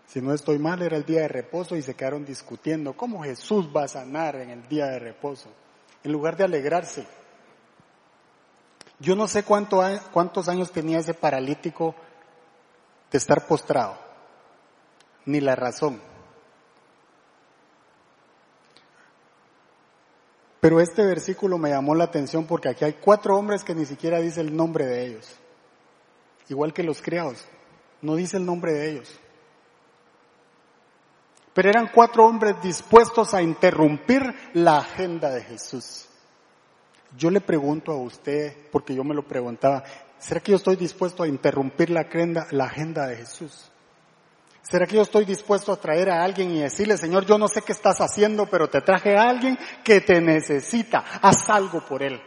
si 0.08 0.20
no 0.20 0.34
estoy 0.34 0.58
mal, 0.58 0.82
era 0.82 0.96
el 0.96 1.04
día 1.04 1.20
de 1.20 1.28
reposo 1.28 1.76
y 1.76 1.82
se 1.82 1.94
quedaron 1.94 2.24
discutiendo 2.24 2.94
cómo 2.94 3.22
Jesús 3.22 3.68
va 3.74 3.84
a 3.84 3.88
sanar 3.88 4.34
en 4.34 4.50
el 4.50 4.68
día 4.68 4.86
de 4.86 4.98
reposo, 4.98 5.48
en 6.02 6.10
lugar 6.10 6.36
de 6.36 6.42
alegrarse. 6.42 7.06
Yo 8.98 9.14
no 9.14 9.28
sé 9.28 9.44
cuánto, 9.44 9.80
cuántos 10.10 10.48
años 10.48 10.72
tenía 10.72 10.98
ese 10.98 11.14
paralítico 11.14 11.94
de 13.12 13.18
estar 13.18 13.46
postrado, 13.46 13.96
ni 15.24 15.40
la 15.40 15.54
razón. 15.54 16.00
Pero 20.62 20.78
este 20.78 21.04
versículo 21.04 21.58
me 21.58 21.70
llamó 21.70 21.92
la 21.92 22.04
atención 22.04 22.46
porque 22.46 22.68
aquí 22.68 22.84
hay 22.84 22.92
cuatro 22.92 23.36
hombres 23.36 23.64
que 23.64 23.74
ni 23.74 23.84
siquiera 23.84 24.20
dice 24.20 24.40
el 24.40 24.56
nombre 24.56 24.86
de 24.86 25.06
ellos. 25.06 25.28
Igual 26.48 26.72
que 26.72 26.84
los 26.84 27.02
criados, 27.02 27.44
no 28.00 28.14
dice 28.14 28.36
el 28.36 28.46
nombre 28.46 28.72
de 28.72 28.90
ellos. 28.92 29.18
Pero 31.52 31.68
eran 31.68 31.90
cuatro 31.92 32.24
hombres 32.26 32.62
dispuestos 32.62 33.34
a 33.34 33.42
interrumpir 33.42 34.22
la 34.54 34.78
agenda 34.78 35.30
de 35.30 35.42
Jesús. 35.42 36.06
Yo 37.18 37.32
le 37.32 37.40
pregunto 37.40 37.90
a 37.90 37.96
usted, 37.96 38.56
porque 38.70 38.94
yo 38.94 39.02
me 39.02 39.16
lo 39.16 39.26
preguntaba, 39.26 39.82
¿será 40.20 40.40
que 40.40 40.52
yo 40.52 40.58
estoy 40.58 40.76
dispuesto 40.76 41.24
a 41.24 41.28
interrumpir 41.28 41.90
la 41.90 42.02
agenda, 42.02 42.46
la 42.52 42.66
agenda 42.66 43.08
de 43.08 43.16
Jesús? 43.16 43.71
¿Será 44.62 44.86
que 44.86 44.96
yo 44.96 45.02
estoy 45.02 45.24
dispuesto 45.24 45.72
a 45.72 45.76
traer 45.76 46.08
a 46.08 46.22
alguien 46.22 46.52
y 46.52 46.60
decirle, 46.60 46.96
Señor, 46.96 47.26
yo 47.26 47.36
no 47.36 47.48
sé 47.48 47.62
qué 47.62 47.72
estás 47.72 48.00
haciendo, 48.00 48.46
pero 48.46 48.68
te 48.68 48.80
traje 48.80 49.16
a 49.16 49.28
alguien 49.28 49.58
que 49.82 50.00
te 50.00 50.20
necesita, 50.20 51.04
haz 51.20 51.50
algo 51.50 51.84
por 51.84 52.02
él? 52.02 52.20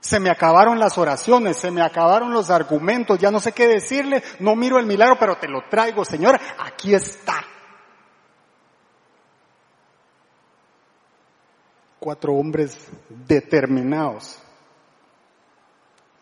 Se 0.00 0.20
me 0.20 0.28
acabaron 0.28 0.78
las 0.78 0.98
oraciones, 0.98 1.56
se 1.56 1.70
me 1.70 1.80
acabaron 1.80 2.32
los 2.32 2.50
argumentos, 2.50 3.18
ya 3.18 3.30
no 3.30 3.40
sé 3.40 3.52
qué 3.52 3.66
decirle, 3.66 4.22
no 4.40 4.54
miro 4.54 4.78
el 4.78 4.86
milagro, 4.86 5.16
pero 5.18 5.38
te 5.38 5.48
lo 5.48 5.62
traigo, 5.70 6.04
Señor, 6.04 6.38
aquí 6.58 6.94
está. 6.94 7.42
Cuatro 11.98 12.34
hombres 12.34 12.76
determinados 13.08 14.42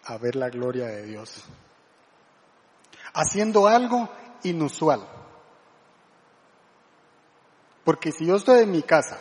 a 0.05 0.17
ver 0.19 0.37
la 0.37 0.49
gloria 0.49 0.87
de 0.87 1.07
Dios. 1.07 1.43
Haciendo 3.15 3.67
algo 3.67 4.09
inusual. 4.45 5.01
Porque 7.85 8.13
si 8.13 8.27
yo 8.27 8.37
estoy 8.37 8.61
en 8.61 8.71
mi 8.71 8.83
casa, 8.83 9.19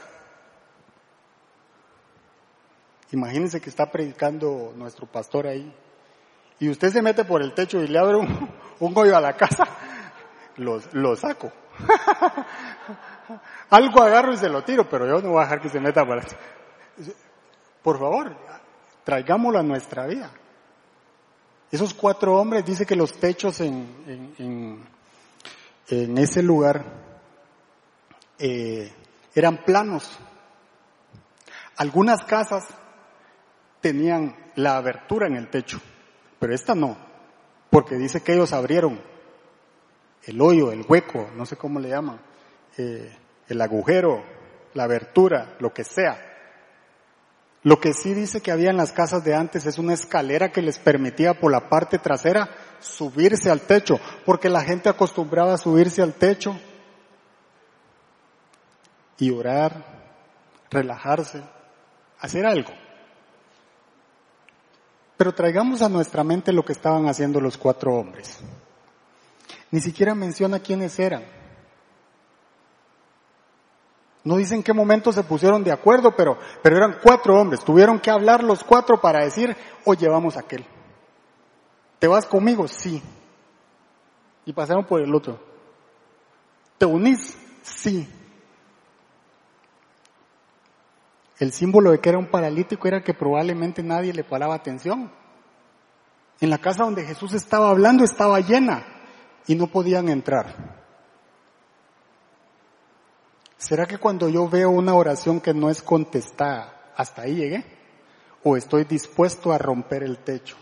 imagínense 3.12 3.60
que 3.60 3.70
está 3.70 3.90
predicando 3.90 4.74
nuestro 4.76 5.08
pastor 5.08 5.48
ahí, 5.48 5.74
y 6.60 6.70
usted 6.70 6.90
se 6.90 7.02
mete 7.02 7.26
por 7.26 7.42
el 7.42 7.54
techo 7.56 7.82
y 7.82 7.88
le 7.88 7.98
abre 7.98 8.18
un, 8.18 8.50
un 8.80 8.98
hoyo 8.98 9.18
a 9.18 9.22
la 9.22 9.34
casa, 9.36 9.64
lo, 10.58 10.80
lo 10.94 11.16
saco. 11.16 11.52
Algo 13.70 14.04
agarro 14.04 14.34
y 14.34 14.38
se 14.38 14.50
lo 14.50 14.64
tiro, 14.64 14.88
pero 14.88 15.08
yo 15.08 15.22
no 15.22 15.30
voy 15.30 15.40
a 15.40 15.44
dejar 15.46 15.62
que 15.62 15.70
se 15.70 15.80
meta 15.80 16.06
por 16.06 16.22
Por 17.82 17.98
favor, 17.98 18.36
traigámoslo 19.04 19.60
a 19.60 19.64
nuestra 19.64 20.06
vida. 20.06 20.32
Esos 21.72 21.94
cuatro 21.94 22.36
hombres 22.36 22.66
dice 22.66 22.86
que 22.86 22.98
los 22.98 23.14
techos 23.14 23.62
en, 23.62 24.36
en 24.38 24.38
en 24.38 24.84
ese 25.92 26.42
lugar 26.42 26.86
eh, 28.40 28.92
eran 29.36 29.64
planos. 29.66 30.18
Algunas 31.76 32.24
casas 32.24 32.66
tenían 33.82 34.36
la 34.56 34.78
abertura 34.78 35.28
en 35.28 35.36
el 35.36 35.50
techo, 35.50 35.82
pero 36.40 36.54
esta 36.54 36.76
no, 36.76 36.98
porque 37.70 37.96
dice 37.96 38.22
que 38.22 38.34
ellos 38.34 38.54
abrieron 38.54 39.02
el 40.24 40.40
hoyo, 40.40 40.72
el 40.72 40.86
hueco, 40.88 41.30
no 41.36 41.46
sé 41.46 41.58
cómo 41.58 41.80
le 41.80 41.90
llaman, 41.90 42.22
eh, 42.78 43.16
el 43.48 43.62
agujero, 43.62 44.24
la 44.74 44.84
abertura, 44.84 45.56
lo 45.60 45.74
que 45.74 45.84
sea. 45.84 46.28
Lo 47.64 47.80
que 47.80 47.94
sí 47.94 48.14
dice 48.14 48.42
que 48.42 48.52
había 48.52 48.70
en 48.70 48.78
las 48.78 48.92
casas 48.92 49.24
de 49.24 49.36
antes 49.36 49.66
es 49.66 49.78
una 49.78 49.94
escalera 49.94 50.52
que 50.52 50.62
les 50.62 50.80
permitía 50.80 51.40
por 51.40 51.52
la 51.52 51.70
parte 51.70 52.00
trasera 52.00 52.50
subirse 52.82 53.50
al 53.50 53.62
techo, 53.62 54.00
porque 54.26 54.50
la 54.50 54.62
gente 54.62 54.90
acostumbraba 54.90 55.54
a 55.54 55.58
subirse 55.58 56.02
al 56.02 56.14
techo 56.14 56.58
y 59.18 59.32
orar, 59.32 59.86
relajarse, 60.70 61.44
hacer 62.20 62.46
algo. 62.46 62.72
Pero 65.18 65.34
traigamos 65.34 65.82
a 65.82 65.90
nuestra 65.90 66.24
mente 66.24 66.52
lo 66.52 66.66
que 66.66 66.74
estaban 66.74 67.08
haciendo 67.08 67.40
los 67.40 67.58
cuatro 67.58 67.94
hombres. 67.94 68.40
Ni 69.70 69.80
siquiera 69.80 70.16
menciona 70.16 70.60
quiénes 70.60 70.98
eran. 71.00 71.24
No 74.24 74.38
dicen 74.38 74.58
en 74.58 74.64
qué 74.64 74.74
momento 74.74 75.12
se 75.12 75.24
pusieron 75.24 75.64
de 75.64 75.72
acuerdo, 75.72 76.16
pero, 76.16 76.38
pero 76.62 76.78
eran 76.78 76.98
cuatro 77.02 77.40
hombres. 77.40 77.64
Tuvieron 77.64 78.00
que 78.00 78.12
hablar 78.12 78.44
los 78.44 78.64
cuatro 78.64 79.00
para 79.00 79.24
decir, 79.24 79.56
o 79.86 79.94
llevamos 79.94 80.38
aquel. 80.38 80.66
¿Te 82.02 82.08
vas 82.08 82.26
conmigo? 82.26 82.68
Sí. 82.68 83.00
Y 84.44 84.54
pasaron 84.54 84.86
por 84.86 85.02
el 85.02 85.14
otro. 85.14 85.40
¿Te 86.80 86.88
unís? 86.88 87.38
Sí. 87.62 88.10
El 91.38 91.52
símbolo 91.52 91.92
de 91.92 92.00
que 92.00 92.10
era 92.10 92.18
un 92.18 92.26
paralítico 92.26 92.88
era 92.88 93.04
que 93.04 93.14
probablemente 93.14 93.84
nadie 93.84 94.14
le 94.14 94.24
paraba 94.24 94.56
atención. 94.56 95.12
En 96.40 96.50
la 96.50 96.58
casa 96.58 96.86
donde 96.86 97.06
Jesús 97.06 97.34
estaba 97.34 97.70
hablando 97.70 98.04
estaba 98.04 98.40
llena 98.40 98.84
y 99.46 99.54
no 99.54 99.68
podían 99.68 100.10
entrar. 100.10 100.82
¿Será 103.58 103.86
que 103.86 104.00
cuando 104.00 104.28
yo 104.28 104.50
veo 104.50 104.72
una 104.72 104.96
oración 104.96 105.40
que 105.40 105.54
no 105.54 105.70
es 105.70 105.84
contestada, 105.84 106.94
hasta 106.96 107.22
ahí 107.22 107.36
llegué? 107.36 107.64
¿O 108.44 108.58
estoy 108.58 108.86
dispuesto 108.86 109.52
a 109.52 109.60
romper 109.60 110.02
el 110.02 110.18
techo? 110.18 110.58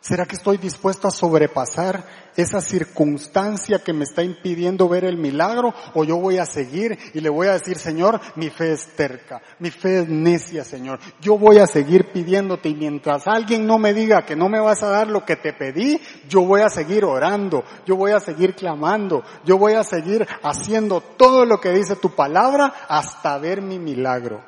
¿Será 0.00 0.24
que 0.24 0.36
estoy 0.36 0.56
dispuesto 0.56 1.06
a 1.08 1.10
sobrepasar 1.10 2.30
esa 2.34 2.62
circunstancia 2.62 3.80
que 3.80 3.92
me 3.92 4.04
está 4.04 4.22
impidiendo 4.22 4.88
ver 4.88 5.04
el 5.04 5.18
milagro? 5.18 5.74
¿O 5.92 6.04
yo 6.04 6.16
voy 6.16 6.38
a 6.38 6.46
seguir 6.46 6.98
y 7.12 7.20
le 7.20 7.28
voy 7.28 7.48
a 7.48 7.52
decir, 7.52 7.76
Señor, 7.76 8.18
mi 8.36 8.48
fe 8.48 8.72
es 8.72 8.86
terca, 8.96 9.42
mi 9.58 9.70
fe 9.70 10.00
es 10.00 10.08
necia, 10.08 10.64
Señor. 10.64 11.00
Yo 11.20 11.36
voy 11.36 11.58
a 11.58 11.66
seguir 11.66 12.12
pidiéndote 12.12 12.70
y 12.70 12.74
mientras 12.74 13.28
alguien 13.28 13.66
no 13.66 13.78
me 13.78 13.92
diga 13.92 14.24
que 14.24 14.36
no 14.36 14.48
me 14.48 14.58
vas 14.58 14.82
a 14.82 14.88
dar 14.88 15.06
lo 15.06 15.26
que 15.26 15.36
te 15.36 15.52
pedí, 15.52 16.00
yo 16.30 16.46
voy 16.46 16.62
a 16.62 16.70
seguir 16.70 17.04
orando, 17.04 17.62
yo 17.84 17.94
voy 17.94 18.12
a 18.12 18.20
seguir 18.20 18.54
clamando, 18.54 19.22
yo 19.44 19.58
voy 19.58 19.74
a 19.74 19.84
seguir 19.84 20.26
haciendo 20.42 21.02
todo 21.02 21.44
lo 21.44 21.60
que 21.60 21.72
dice 21.72 21.94
tu 21.96 22.14
palabra 22.14 22.72
hasta 22.88 23.36
ver 23.36 23.60
mi 23.60 23.78
milagro. 23.78 24.42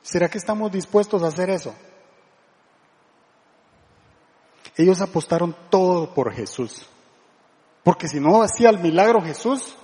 ¿Será 0.00 0.30
que 0.30 0.38
estamos 0.38 0.72
dispuestos 0.72 1.22
a 1.22 1.26
hacer 1.26 1.50
eso? 1.50 1.74
Ellos 4.76 5.00
apostaron 5.00 5.54
todo 5.70 6.14
por 6.14 6.32
Jesús. 6.32 6.88
Porque 7.82 8.08
si 8.08 8.20
no 8.20 8.42
hacía 8.42 8.70
el 8.70 8.78
milagro 8.78 9.20
Jesús, 9.20 9.76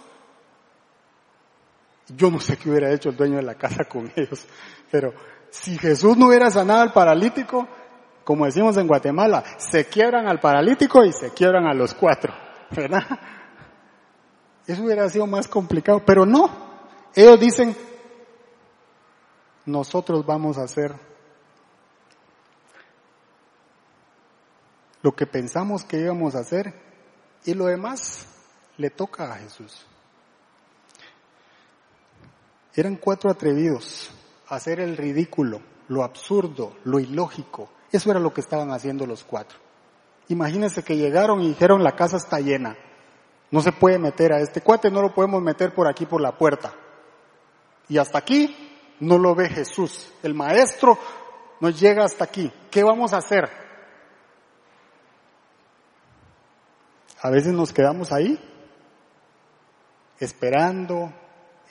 yo 2.09 2.31
no 2.31 2.41
sé 2.41 2.57
qué 2.57 2.71
hubiera 2.71 2.93
hecho 2.93 3.11
el 3.11 3.17
dueño 3.17 3.37
de 3.37 3.43
la 3.43 3.55
casa 3.55 3.85
con 3.85 4.11
ellos. 4.17 4.47
Pero 4.91 5.13
si 5.51 5.77
Jesús 5.79 6.17
no 6.17 6.29
hubiera 6.29 6.51
sanado 6.51 6.83
al 6.83 6.93
paralítico, 6.93 7.69
como 8.25 8.45
decimos 8.45 8.77
en 8.77 8.87
Guatemala, 8.87 9.43
se 9.59 9.87
quiebran 9.87 10.29
al 10.29 10.41
paralítico 10.41 11.05
y 11.05 11.13
se 11.13 11.31
quiebran 11.33 11.67
a 11.67 11.75
los 11.75 11.95
cuatro, 11.95 12.33
¿verdad? 12.71 13.05
Eso 14.67 14.83
hubiera 14.83 15.09
sido 15.09 15.27
más 15.27 15.49
complicado, 15.49 16.03
pero 16.05 16.27
no. 16.27 16.69
Ellos 17.15 17.41
dicen, 17.41 17.75
nosotros 19.65 20.25
vamos 20.27 20.59
a 20.59 20.65
hacer 20.65 20.95
lo 25.03 25.15
que 25.15 25.27
pensamos 25.27 25.85
que 25.85 25.99
íbamos 25.99 26.35
a 26.35 26.41
hacer 26.41 26.75
y 27.45 27.55
lo 27.55 27.67
demás 27.67 28.27
le 28.77 28.91
toca 28.91 29.33
a 29.33 29.37
Jesús. 29.37 29.87
Eran 32.75 32.97
cuatro 32.97 33.31
atrevidos 33.31 34.11
a 34.49 34.57
hacer 34.57 34.81
el 34.81 34.97
ridículo, 34.97 35.61
lo 35.89 36.05
absurdo, 36.05 36.77
lo 36.85 37.01
ilógico. 37.01 37.71
Eso 37.91 38.11
era 38.11 38.21
lo 38.21 38.33
que 38.33 38.41
estaban 38.41 38.71
haciendo 38.71 39.07
los 39.07 39.25
cuatro. 39.25 39.59
Imagínense 40.29 40.83
que 40.83 40.97
llegaron 40.97 41.41
y 41.41 41.49
dijeron 41.49 41.83
la 41.83 41.97
casa 41.97 42.19
está 42.19 42.39
llena. 42.41 42.77
No 43.51 43.63
se 43.63 43.73
puede 43.73 43.99
meter 43.99 44.33
a 44.33 44.41
este 44.41 44.61
cuate, 44.61 44.91
no 44.91 45.01
lo 45.01 45.15
podemos 45.15 45.43
meter 45.43 45.75
por 45.75 45.89
aquí 45.89 46.05
por 46.07 46.21
la 46.21 46.37
puerta. 46.37 46.75
Y 47.89 47.97
hasta 47.97 48.19
aquí 48.19 48.55
no 49.01 49.19
lo 49.19 49.35
ve 49.35 49.49
Jesús. 49.49 50.13
El 50.23 50.35
maestro 50.35 50.99
nos 51.61 51.81
llega 51.81 52.05
hasta 52.05 52.25
aquí. 52.25 52.53
¿Qué 52.71 52.85
vamos 52.85 53.13
a 53.13 53.19
hacer? 53.19 53.68
A 57.21 57.31
veces 57.31 57.53
nos 57.53 57.73
quedamos 57.73 58.13
ahí, 58.13 58.39
esperando, 60.21 61.13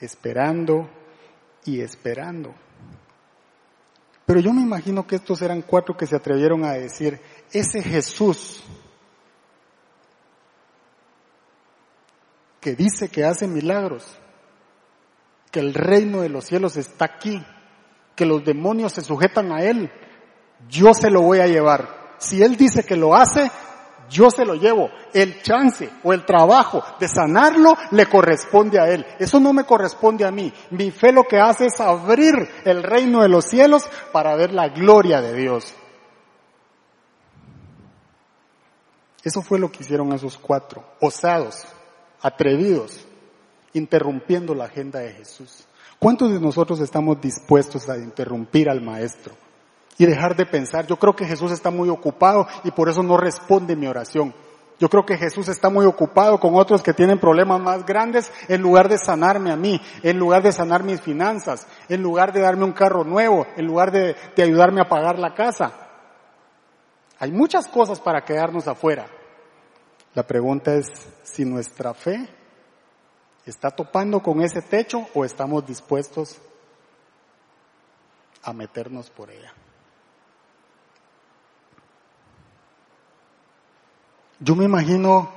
esperando 0.02 0.90
y 1.66 1.82
esperando. 1.82 2.54
Pero 4.26 4.42
yo 4.42 4.52
me 4.52 4.62
imagino 4.62 5.08
que 5.08 5.16
estos 5.16 5.42
eran 5.42 5.62
cuatro 5.62 5.96
que 5.96 6.06
se 6.06 6.16
atrevieron 6.16 6.66
a 6.66 6.74
decir, 6.74 7.22
ese 7.52 7.82
Jesús 7.82 8.62
que 12.60 12.76
dice 12.76 13.08
que 13.08 13.24
hace 13.24 13.48
milagros, 13.48 14.06
que 15.50 15.62
el 15.62 15.74
reino 15.74 16.22
de 16.22 16.30
los 16.30 16.44
cielos 16.44 16.76
está 16.76 17.06
aquí, 17.06 17.42
que 18.18 18.26
los 18.26 18.44
demonios 18.44 18.92
se 18.92 19.02
sujetan 19.02 19.54
a 19.54 19.62
Él, 19.64 19.90
yo 20.68 20.94
se 20.94 21.10
lo 21.10 21.22
voy 21.22 21.40
a 21.40 21.48
llevar. 21.48 22.16
Si 22.18 22.44
Él 22.44 22.58
dice 22.58 22.84
que 22.84 22.98
lo 22.98 23.16
hace, 23.16 23.50
yo 24.10 24.30
se 24.30 24.46
lo 24.46 24.56
llevo. 24.56 24.90
El 25.14 25.42
chance 25.42 25.90
o 26.04 26.14
el 26.14 26.26
trabajo 26.26 26.84
de 27.00 27.08
sanarlo 27.08 27.78
le 27.92 28.06
corresponde 28.06 28.80
a 28.80 28.90
Él. 28.90 29.06
Eso 29.20 29.40
no 29.40 29.54
me 29.54 29.64
corresponde 29.64 30.26
a 30.26 30.32
mí. 30.32 30.54
Mi 30.72 30.92
fe 30.92 31.12
lo 31.12 31.24
que 31.24 31.40
hace 31.40 31.66
es 31.68 31.80
abrir 31.80 32.36
el 32.66 32.84
reino 32.84 33.22
de 33.22 33.30
los 33.30 33.46
cielos 33.46 33.90
para 34.12 34.36
ver 34.36 34.54
la 34.54 34.70
gloria 34.70 35.22
de 35.22 35.34
Dios. 35.34 35.74
Eso 39.24 39.42
fue 39.42 39.60
lo 39.60 39.72
que 39.72 39.84
hicieron 39.84 40.14
esos 40.14 40.38
cuatro, 40.38 40.86
osados, 41.02 41.66
atrevidos, 42.22 43.06
interrumpiendo 43.74 44.56
la 44.56 44.66
agenda 44.66 45.00
de 45.00 45.12
Jesús. 45.12 45.66
¿Cuántos 46.00 46.32
de 46.32 46.40
nosotros 46.40 46.80
estamos 46.80 47.20
dispuestos 47.20 47.90
a 47.90 47.98
interrumpir 47.98 48.70
al 48.70 48.82
Maestro? 48.82 49.34
Y 49.98 50.06
dejar 50.06 50.36
de 50.36 50.46
pensar. 50.46 50.86
Yo 50.86 50.98
creo 50.98 51.16
que 51.16 51.26
Jesús 51.26 51.52
está 51.52 51.72
muy 51.72 51.90
ocupado 51.90 52.48
y 52.64 52.72
por 52.72 52.90
eso 52.90 53.04
no 53.04 53.18
responde 53.18 53.76
mi 53.76 53.88
oración. 53.88 54.34
Yo 54.80 54.90
creo 54.90 55.06
que 55.06 55.18
Jesús 55.18 55.48
está 55.48 55.70
muy 55.70 55.88
ocupado 55.88 56.40
con 56.40 56.56
otros 56.56 56.84
que 56.84 56.94
tienen 56.94 57.20
problemas 57.20 57.60
más 57.60 57.86
grandes 57.86 58.32
en 58.48 58.62
lugar 58.62 58.90
de 58.90 59.00
sanarme 59.00 59.52
a 59.52 59.56
mí, 59.56 59.82
en 60.04 60.20
lugar 60.20 60.44
de 60.44 60.52
sanar 60.52 60.84
mis 60.84 61.02
finanzas, 61.02 61.66
en 61.90 62.04
lugar 62.04 62.32
de 62.32 62.42
darme 62.42 62.64
un 62.64 62.74
carro 62.74 63.04
nuevo, 63.04 63.48
en 63.56 63.66
lugar 63.66 63.92
de, 63.92 64.16
ayudarme 64.38 64.82
a 64.82 64.88
pagar 64.88 65.18
la 65.18 65.34
casa. 65.34 65.74
Hay 67.18 67.32
muchas 67.32 67.68
cosas 67.68 68.00
para 68.00 68.24
quedarnos 68.24 68.68
afuera. 68.68 69.08
La 70.14 70.22
pregunta 70.22 70.76
es 70.76 70.92
si 71.24 71.44
nuestra 71.44 71.96
fe 71.96 72.30
está 73.46 73.72
topando 73.72 74.22
con 74.22 74.42
ese 74.42 74.62
techo 74.62 75.08
o 75.16 75.26
estamos 75.26 75.66
dispuestos 75.66 76.38
a 78.44 78.54
meternos 78.54 79.10
por 79.10 79.32
ella. 79.32 79.54
Yo 84.40 84.56
me 84.56 84.66
imagino, 84.66 85.32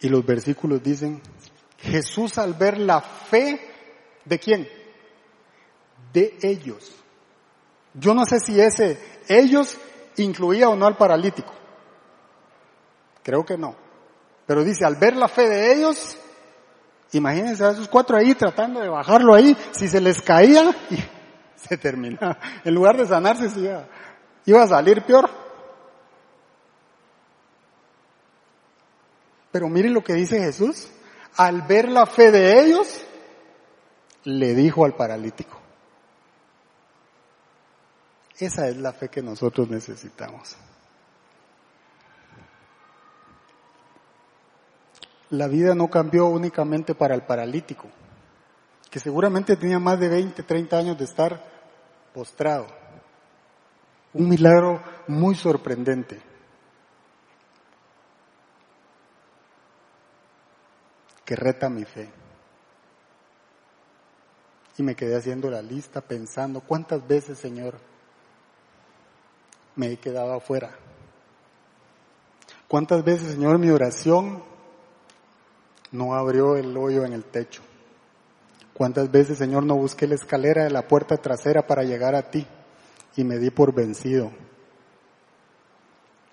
y 0.00 0.08
los 0.08 0.24
versículos 0.24 0.82
dicen, 0.82 1.22
Jesús 1.78 2.38
al 2.38 2.54
ver 2.54 2.78
la 2.78 3.00
fe 3.00 3.60
de 4.24 4.38
quién? 4.38 4.68
De 6.12 6.36
ellos. 6.42 6.92
Yo 7.94 8.14
no 8.14 8.24
sé 8.24 8.40
si 8.40 8.60
ese 8.60 8.98
ellos 9.28 9.78
incluía 10.16 10.68
o 10.68 10.76
no 10.76 10.86
al 10.86 10.96
paralítico. 10.96 11.52
Creo 13.22 13.44
que 13.44 13.56
no. 13.56 13.74
Pero 14.46 14.62
dice, 14.62 14.84
al 14.84 14.96
ver 14.96 15.16
la 15.16 15.28
fe 15.28 15.48
de 15.48 15.74
ellos, 15.74 16.18
imagínense 17.12 17.64
a 17.64 17.70
esos 17.70 17.88
cuatro 17.88 18.16
ahí 18.16 18.34
tratando 18.34 18.80
de 18.80 18.88
bajarlo 18.88 19.34
ahí, 19.34 19.56
si 19.70 19.88
se 19.88 20.00
les 20.00 20.20
caía, 20.20 20.74
y 20.90 20.98
se 21.56 21.78
terminaba. 21.78 22.38
En 22.64 22.74
lugar 22.74 22.96
de 22.98 23.06
sanarse, 23.06 23.48
iba, 23.58 23.86
iba 24.44 24.62
a 24.62 24.68
salir 24.68 25.02
peor. 25.02 25.43
Pero 29.54 29.68
miren 29.68 29.94
lo 29.94 30.02
que 30.02 30.14
dice 30.14 30.40
Jesús. 30.40 30.88
Al 31.36 31.62
ver 31.62 31.88
la 31.88 32.06
fe 32.06 32.32
de 32.32 32.60
ellos, 32.60 33.06
le 34.24 34.52
dijo 34.52 34.84
al 34.84 34.96
paralítico. 34.96 35.60
Esa 38.36 38.66
es 38.66 38.76
la 38.78 38.92
fe 38.92 39.10
que 39.10 39.22
nosotros 39.22 39.68
necesitamos. 39.68 40.56
La 45.30 45.46
vida 45.46 45.76
no 45.76 45.88
cambió 45.88 46.26
únicamente 46.26 46.96
para 46.96 47.14
el 47.14 47.22
paralítico, 47.22 47.86
que 48.90 48.98
seguramente 48.98 49.56
tenía 49.56 49.78
más 49.78 50.00
de 50.00 50.08
20, 50.08 50.42
30 50.42 50.76
años 50.76 50.98
de 50.98 51.04
estar 51.04 51.40
postrado. 52.12 52.66
Un 54.14 54.28
milagro 54.28 54.82
muy 55.06 55.36
sorprendente. 55.36 56.33
Que 61.24 61.36
reta 61.36 61.68
mi 61.68 61.84
fe. 61.84 62.10
Y 64.76 64.82
me 64.82 64.94
quedé 64.96 65.16
haciendo 65.16 65.50
la 65.50 65.62
lista 65.62 66.00
pensando 66.00 66.60
cuántas 66.60 67.06
veces, 67.06 67.38
Señor, 67.38 67.74
me 69.76 69.92
he 69.92 69.96
quedado 69.96 70.34
afuera. 70.34 70.70
Cuántas 72.68 73.04
veces, 73.04 73.32
Señor, 73.32 73.58
mi 73.58 73.70
oración 73.70 74.42
no 75.92 76.14
abrió 76.14 76.56
el 76.56 76.76
hoyo 76.76 77.04
en 77.04 77.12
el 77.12 77.24
techo. 77.24 77.62
Cuántas 78.72 79.10
veces, 79.12 79.38
Señor, 79.38 79.64
no 79.64 79.76
busqué 79.76 80.08
la 80.08 80.16
escalera 80.16 80.64
de 80.64 80.70
la 80.70 80.88
puerta 80.88 81.16
trasera 81.16 81.66
para 81.66 81.84
llegar 81.84 82.16
a 82.16 82.30
ti 82.30 82.44
y 83.16 83.22
me 83.22 83.38
di 83.38 83.50
por 83.50 83.72
vencido. 83.72 84.32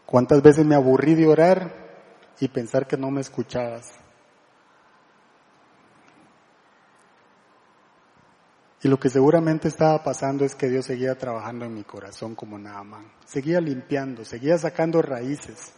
Cuántas 0.08 0.42
veces 0.42 0.66
me 0.66 0.76
aburrí 0.76 1.14
de 1.14 1.28
orar 1.28 1.72
y 2.40 2.48
pensar 2.48 2.88
que 2.88 2.98
no 2.98 3.12
me 3.12 3.22
escuchabas. 3.22 4.01
Y 8.84 8.88
lo 8.88 9.00
que 9.00 9.10
seguramente 9.10 9.68
estaba 9.68 10.04
pasando 10.04 10.44
es 10.44 10.56
que 10.56 10.68
Dios 10.68 10.86
seguía 10.86 11.16
trabajando 11.16 11.66
en 11.66 11.76
mi 11.76 11.84
corazón 11.84 12.34
como 12.34 12.58
Naaman. 12.58 13.12
Seguía 13.26 13.62
limpiando, 13.62 14.26
seguía 14.26 14.58
sacando 14.58 15.04
raíces. 15.04 15.72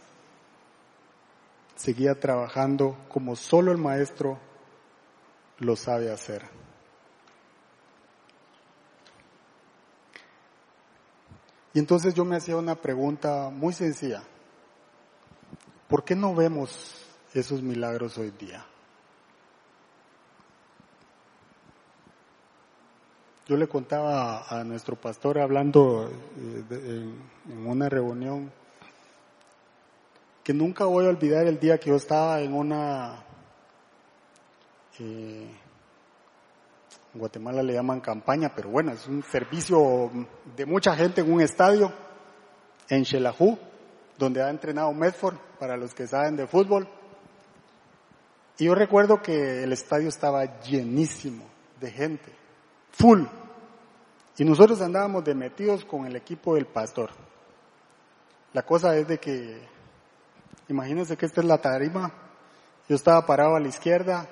Seguía 1.76 2.18
trabajando 2.18 2.96
como 3.08 3.36
solo 3.36 3.72
el 3.72 3.78
maestro 3.78 4.38
lo 5.58 5.76
sabe 5.76 6.10
hacer. 6.10 6.48
Y 11.74 11.80
entonces 11.80 12.14
yo 12.14 12.24
me 12.24 12.36
hacía 12.36 12.56
una 12.56 12.76
pregunta 12.76 13.50
muy 13.50 13.74
sencilla. 13.74 14.22
¿Por 15.88 16.04
qué 16.04 16.14
no 16.14 16.34
vemos 16.34 17.04
esos 17.34 17.60
milagros 17.62 18.16
hoy 18.16 18.30
día? 18.30 18.64
Yo 23.46 23.58
le 23.58 23.68
contaba 23.68 24.46
a 24.48 24.64
nuestro 24.64 24.96
pastor 24.96 25.38
hablando 25.38 26.10
eh, 26.10 27.12
en 27.50 27.66
una 27.66 27.90
reunión 27.90 28.50
que 30.42 30.54
nunca 30.54 30.86
voy 30.86 31.04
a 31.04 31.10
olvidar 31.10 31.46
el 31.46 31.60
día 31.60 31.76
que 31.76 31.90
yo 31.90 31.96
estaba 31.96 32.40
en 32.40 32.54
una, 32.54 33.22
eh, 34.98 35.46
en 37.12 37.20
Guatemala 37.20 37.62
le 37.62 37.74
llaman 37.74 38.00
campaña, 38.00 38.50
pero 38.56 38.70
bueno, 38.70 38.92
es 38.92 39.06
un 39.06 39.22
servicio 39.22 40.10
de 40.56 40.64
mucha 40.64 40.96
gente 40.96 41.20
en 41.20 41.30
un 41.30 41.42
estadio 41.42 41.92
en 42.88 43.04
Xelajú, 43.04 43.58
donde 44.16 44.42
ha 44.42 44.48
entrenado 44.48 44.90
Medford, 44.94 45.36
para 45.58 45.76
los 45.76 45.92
que 45.92 46.06
saben 46.06 46.36
de 46.36 46.46
fútbol. 46.46 46.88
Y 48.56 48.64
yo 48.64 48.74
recuerdo 48.74 49.20
que 49.20 49.64
el 49.64 49.72
estadio 49.74 50.08
estaba 50.08 50.62
llenísimo 50.62 51.44
de 51.78 51.90
gente 51.90 52.43
full. 52.96 53.24
Y 54.36 54.44
nosotros 54.44 54.80
andábamos 54.80 55.24
de 55.24 55.34
metidos 55.34 55.84
con 55.84 56.06
el 56.06 56.16
equipo 56.16 56.54
del 56.54 56.66
pastor. 56.66 57.10
La 58.52 58.62
cosa 58.62 58.96
es 58.96 59.06
de 59.06 59.18
que, 59.18 59.60
imagínense 60.68 61.16
que 61.16 61.26
esta 61.26 61.40
es 61.40 61.46
la 61.46 61.58
tarima, 61.58 62.12
yo 62.88 62.96
estaba 62.96 63.24
parado 63.26 63.56
a 63.56 63.60
la 63.60 63.68
izquierda 63.68 64.28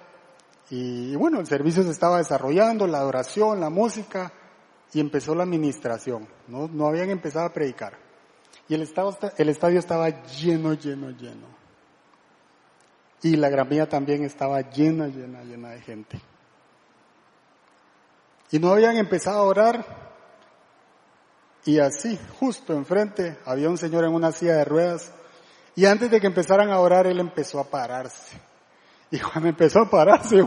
y, 0.70 1.14
bueno, 1.16 1.40
el 1.40 1.46
servicio 1.46 1.82
se 1.82 1.90
estaba 1.90 2.18
desarrollando, 2.18 2.86
la 2.86 2.98
adoración, 2.98 3.60
la 3.60 3.70
música, 3.70 4.32
y 4.92 5.00
empezó 5.00 5.34
la 5.34 5.44
administración. 5.44 6.28
No, 6.48 6.68
no 6.68 6.86
habían 6.86 7.10
empezado 7.10 7.46
a 7.46 7.52
predicar. 7.52 7.98
Y 8.68 8.74
el, 8.74 8.82
estado, 8.82 9.16
el 9.38 9.48
estadio 9.48 9.78
estaba 9.78 10.08
lleno, 10.24 10.74
lleno, 10.74 11.10
lleno. 11.10 11.46
Y 13.22 13.36
la 13.36 13.48
gramilla 13.48 13.88
también 13.88 14.24
estaba 14.24 14.60
llena, 14.60 15.08
llena, 15.08 15.42
llena 15.44 15.70
de 15.70 15.80
gente. 15.80 16.20
Y 18.52 18.58
no 18.58 18.70
habían 18.70 18.96
empezado 18.98 19.38
a 19.38 19.44
orar. 19.44 19.86
Y 21.64 21.78
así, 21.78 22.18
justo 22.38 22.74
enfrente, 22.74 23.38
había 23.46 23.68
un 23.70 23.78
señor 23.78 24.04
en 24.04 24.12
una 24.12 24.30
silla 24.30 24.56
de 24.56 24.64
ruedas. 24.64 25.10
Y 25.74 25.86
antes 25.86 26.10
de 26.10 26.20
que 26.20 26.26
empezaran 26.26 26.70
a 26.70 26.78
orar, 26.78 27.06
él 27.06 27.18
empezó 27.18 27.58
a 27.58 27.64
pararse. 27.64 28.38
Y 29.10 29.18
cuando 29.18 29.48
empezó 29.48 29.80
a 29.80 29.90
pararse, 29.90 30.46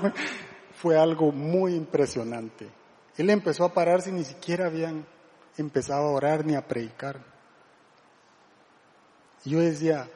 fue 0.82 0.98
algo 0.98 1.32
muy 1.32 1.74
impresionante. 1.74 2.70
Él 3.18 3.30
empezó 3.30 3.64
a 3.66 3.74
pararse 3.74 4.12
y 4.12 4.14
ni 4.14 4.24
siquiera 4.24 4.68
habían 4.68 5.06
empezado 5.58 6.08
a 6.08 6.12
orar 6.12 6.46
ni 6.46 6.56
a 6.56 6.68
predicar. 6.68 7.20
Y 9.46 9.52
yo 9.52 9.60
decía, 9.60 10.08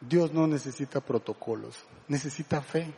Dios 0.00 0.32
no 0.32 0.46
necesita 0.46 1.00
protocolos, 1.00 1.84
necesita 2.08 2.60
fe. 2.60 2.92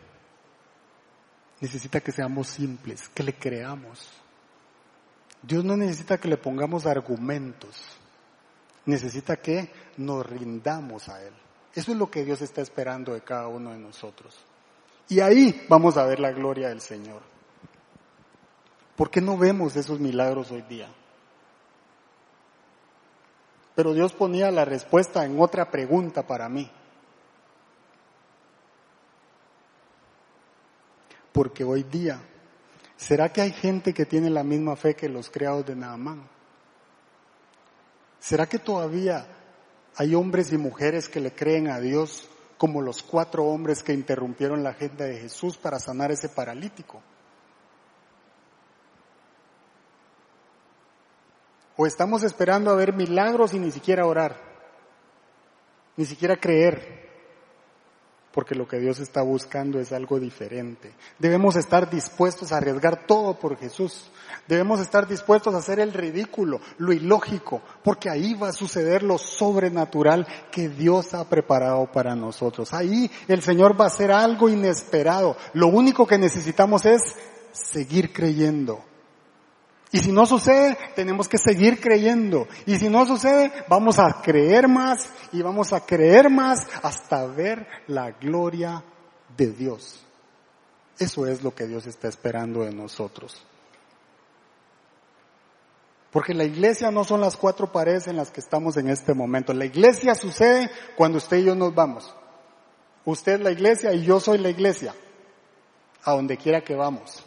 Necesita 1.61 2.01
que 2.01 2.13
seamos 2.13 2.49
simples, 2.49 3.09
que 3.09 3.23
le 3.23 3.35
creamos. 3.35 4.24
Dios 5.47 5.63
no 5.63 5.77
necesita 5.77 6.19
que 6.19 6.29
le 6.29 6.39
pongamos 6.39 6.87
argumentos, 6.87 7.77
necesita 8.87 9.37
que 9.37 9.71
nos 9.99 10.25
rindamos 10.25 11.09
a 11.11 11.23
Él. 11.23 11.35
Eso 11.75 11.93
es 11.93 11.99
lo 11.99 12.11
que 12.11 12.25
Dios 12.25 12.41
está 12.41 12.63
esperando 12.63 13.13
de 13.13 13.21
cada 13.21 13.49
uno 13.49 13.73
de 13.73 13.79
nosotros. 13.79 14.35
Y 15.09 15.21
ahí 15.21 15.67
vamos 15.69 15.99
a 15.99 16.07
ver 16.07 16.19
la 16.19 16.33
gloria 16.33 16.69
del 16.69 16.81
Señor. 16.81 17.21
¿Por 18.97 19.11
qué 19.11 19.21
no 19.21 19.37
vemos 19.37 19.77
esos 19.77 20.01
milagros 20.01 20.51
hoy 20.51 20.63
día? 20.63 20.89
Pero 23.75 23.93
Dios 23.93 24.13
ponía 24.15 24.51
la 24.51 24.65
respuesta 24.65 25.27
en 25.27 25.39
otra 25.39 25.71
pregunta 25.71 26.27
para 26.27 26.49
mí. 26.49 26.71
Porque 31.33 31.65
hoy 31.65 31.83
día 31.83 32.21
¿Será 32.97 33.33
que 33.33 33.41
hay 33.41 33.53
gente 33.53 33.93
que 33.93 34.07
tiene 34.07 34.31
la 34.31 34.45
misma 34.45 34.77
fe 34.77 34.95
que 34.95 35.09
los 35.09 35.31
criados 35.31 35.67
de 35.67 35.77
Naamán? 35.77 36.29
¿Será 38.21 38.47
que 38.47 38.59
todavía 38.59 39.27
hay 39.97 40.15
hombres 40.15 40.53
y 40.53 40.57
mujeres 40.57 41.09
que 41.09 41.21
le 41.21 41.35
creen 41.35 41.69
a 41.69 41.81
Dios 41.81 42.29
como 42.57 42.81
los 42.81 43.03
cuatro 43.03 43.45
hombres 43.45 43.83
que 43.83 43.93
interrumpieron 43.93 44.63
la 44.63 44.71
agenda 44.71 45.05
de 45.05 45.19
Jesús 45.19 45.59
para 45.59 45.79
sanar 45.79 46.11
ese 46.11 46.29
paralítico? 46.29 47.03
¿O 51.77 51.87
estamos 51.87 52.23
esperando 52.23 52.71
a 52.71 52.77
ver 52.77 52.93
milagros 52.93 53.53
y 53.53 53.59
ni 53.59 53.71
siquiera 53.71 54.07
orar? 54.07 54.37
Ni 55.97 56.05
siquiera 56.05 56.37
creer 56.37 57.04
porque 58.35 58.57
lo 58.57 58.67
que 58.67 58.81
Dios 58.81 58.99
está 58.99 59.23
buscando 59.23 59.79
es 59.79 59.93
algo 59.93 60.19
diferente. 60.19 60.93
Debemos 61.21 61.55
estar 61.55 61.89
dispuestos 61.89 62.51
a 62.51 62.57
arriesgar 62.57 63.07
todo 63.07 63.39
por 63.39 63.57
Jesús. 63.57 64.11
Debemos 64.49 64.81
estar 64.81 65.07
dispuestos 65.07 65.55
a 65.55 65.59
hacer 65.59 65.79
el 65.79 65.93
ridículo, 65.93 66.61
lo 66.79 66.93
ilógico, 66.93 67.63
porque 67.85 68.11
ahí 68.11 68.35
va 68.35 68.49
a 68.49 68.53
suceder 68.53 69.05
lo 69.05 69.19
sobrenatural 69.19 70.27
que 70.51 70.69
Dios 70.69 71.15
ha 71.15 71.29
preparado 71.29 71.91
para 71.93 72.17
nosotros. 72.17 72.75
Ahí 72.75 73.09
el 73.29 73.41
Señor 73.41 73.81
va 73.81 73.85
a 73.85 73.89
hacer 73.89 74.11
algo 74.11 74.49
inesperado. 74.49 75.37
Lo 75.53 75.69
único 75.69 76.05
que 76.05 76.19
necesitamos 76.19 76.85
es 76.87 77.03
seguir 77.53 78.13
creyendo 78.13 78.85
y 79.95 80.01
si 80.01 80.11
no 80.11 80.27
sucede, 80.27 80.77
tenemos 80.97 81.29
que 81.29 81.39
seguir 81.39 81.81
creyendo. 81.81 82.49
Y 82.67 82.79
si 82.79 82.89
no 82.89 83.07
sucede, 83.07 83.53
vamos 83.69 84.01
a 84.01 84.21
creer 84.23 84.67
más 84.67 85.09
y 85.31 85.41
vamos 85.41 85.73
a 85.73 85.87
creer 85.87 86.29
más 86.31 86.67
hasta 86.83 87.25
ver 87.27 87.65
la 87.87 88.11
gloria 88.11 88.83
de 89.37 89.53
Dios. 89.53 90.05
Eso 90.99 91.29
es 91.29 91.45
lo 91.45 91.55
que 91.55 91.69
Dios 91.69 91.87
está 91.87 92.09
esperando 92.09 92.63
de 92.63 92.73
nosotros. 92.73 93.41
Porque 96.11 96.35
la 96.35 96.43
iglesia 96.43 96.91
no 96.91 97.05
son 97.05 97.21
las 97.21 97.37
cuatro 97.37 97.71
paredes 97.71 98.09
en 98.09 98.17
las 98.17 98.33
que 98.33 98.41
estamos 98.41 98.77
en 98.77 98.89
este 98.89 99.15
momento. 99.15 99.55
La 99.55 99.65
iglesia 99.65 100.17
sucede 100.17 100.73
cuando 100.97 101.19
usted 101.19 101.37
y 101.37 101.45
yo 101.45 101.55
nos 101.55 101.73
vamos. 101.73 102.13
Usted 103.05 103.35
es 103.35 103.41
la 103.43 103.53
iglesia 103.53 103.93
y 103.93 104.03
yo 104.03 104.19
soy 104.19 104.39
la 104.39 104.51
iglesia. 104.51 104.93
A 106.03 106.15
donde 106.15 106.37
quiera 106.37 106.65
que 106.65 106.75
vamos. 106.75 107.25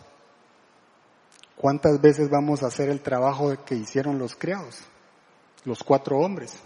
¿Cuántas 1.57 1.99
veces 1.99 2.29
vamos 2.29 2.61
a 2.61 2.67
hacer 2.67 2.87
el 2.89 3.01
trabajo 3.01 3.51
que 3.65 3.73
hicieron 3.73 4.19
los 4.19 4.35
criados? 4.35 4.79
Los 5.65 5.83
cuatro 5.83 6.19
hombres. 6.19 6.61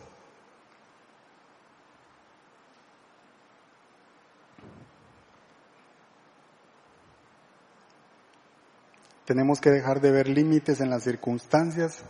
Tenemos 9.23 9.61
que 9.61 9.69
dejar 9.69 10.01
de 10.01 10.11
ver 10.11 10.27
límites 10.27 10.81
en 10.81 10.89
las 10.89 11.03
circunstancias. 11.03 12.03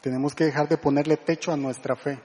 Tenemos 0.00 0.34
que 0.34 0.44
dejar 0.44 0.66
de 0.66 0.78
ponerle 0.78 1.18
techo 1.18 1.52
a 1.52 1.58
nuestra 1.58 1.94
fe. 1.94 2.18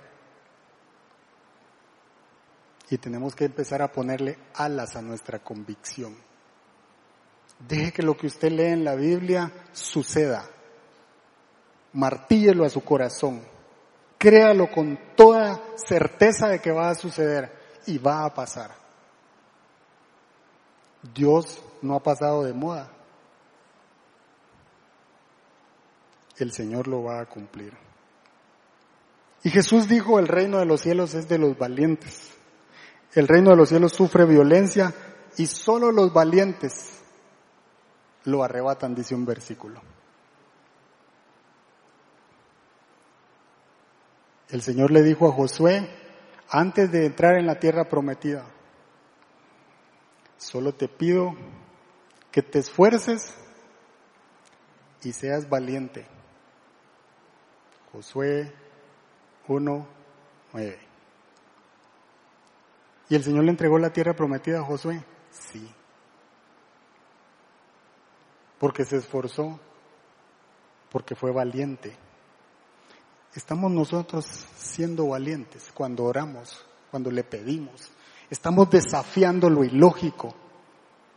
Y 2.89 2.97
tenemos 2.99 3.35
que 3.35 3.43
empezar 3.43 3.81
a 3.81 3.91
ponerle 3.91 4.39
alas 4.53 4.95
a 4.95 5.01
nuestra 5.01 5.39
convicción. 5.39 6.15
Deje 7.59 7.91
que 7.91 8.03
lo 8.03 8.15
que 8.15 8.27
usted 8.27 8.51
lee 8.51 8.67
en 8.67 8.83
la 8.83 8.95
Biblia 8.95 9.51
suceda. 9.71 10.47
Martíllelo 11.93 12.65
a 12.65 12.69
su 12.69 12.83
corazón. 12.83 13.41
Créalo 14.17 14.69
con 14.71 14.99
toda 15.15 15.59
certeza 15.75 16.47
de 16.49 16.59
que 16.59 16.71
va 16.71 16.89
a 16.89 16.95
suceder 16.95 17.51
y 17.87 17.97
va 17.97 18.25
a 18.25 18.33
pasar. 18.33 18.71
Dios 21.13 21.61
no 21.81 21.95
ha 21.95 22.03
pasado 22.03 22.43
de 22.43 22.53
moda. 22.53 22.91
El 26.37 26.51
Señor 26.51 26.87
lo 26.87 27.03
va 27.03 27.21
a 27.21 27.25
cumplir. 27.25 27.73
Y 29.43 29.49
Jesús 29.49 29.87
dijo, 29.87 30.19
el 30.19 30.27
reino 30.27 30.59
de 30.59 30.65
los 30.65 30.81
cielos 30.81 31.13
es 31.13 31.27
de 31.27 31.37
los 31.37 31.57
valientes. 31.57 32.31
El 33.13 33.27
reino 33.27 33.51
de 33.51 33.55
los 33.55 33.69
cielos 33.69 33.93
sufre 33.93 34.25
violencia 34.25 34.93
y 35.37 35.47
solo 35.47 35.91
los 35.91 36.13
valientes 36.13 36.96
lo 38.27 38.43
arrebatan, 38.43 38.93
dice 38.93 39.15
un 39.15 39.25
versículo. 39.25 39.81
El 44.49 44.61
Señor 44.61 44.91
le 44.91 45.01
dijo 45.01 45.27
a 45.27 45.31
Josué, 45.31 45.89
antes 46.49 46.91
de 46.91 47.05
entrar 47.05 47.37
en 47.37 47.47
la 47.47 47.59
tierra 47.59 47.85
prometida, 47.85 48.45
solo 50.37 50.73
te 50.73 50.89
pido 50.89 51.35
que 52.29 52.41
te 52.41 52.59
esfuerces 52.59 53.33
y 55.03 55.13
seas 55.13 55.47
valiente. 55.47 56.05
Josué 57.93 58.53
1, 59.47 59.87
9. 60.51 60.79
¿Y 63.09 63.15
el 63.15 63.23
Señor 63.23 63.45
le 63.45 63.51
entregó 63.51 63.79
la 63.79 63.93
tierra 63.93 64.13
prometida 64.13 64.59
a 64.59 64.63
Josué? 64.63 65.01
Sí 65.31 65.76
porque 68.59 68.85
se 68.85 68.97
esforzó, 68.97 69.59
porque 70.91 71.15
fue 71.15 71.31
valiente. 71.31 71.95
Estamos 73.35 73.71
nosotros 73.71 74.25
siendo 74.57 75.09
valientes 75.09 75.71
cuando 75.73 76.05
oramos, 76.05 76.65
cuando 76.89 77.11
le 77.11 77.23
pedimos. 77.23 77.91
Estamos 78.29 78.69
desafiando 78.69 79.49
lo 79.49 79.63
ilógico. 79.63 80.33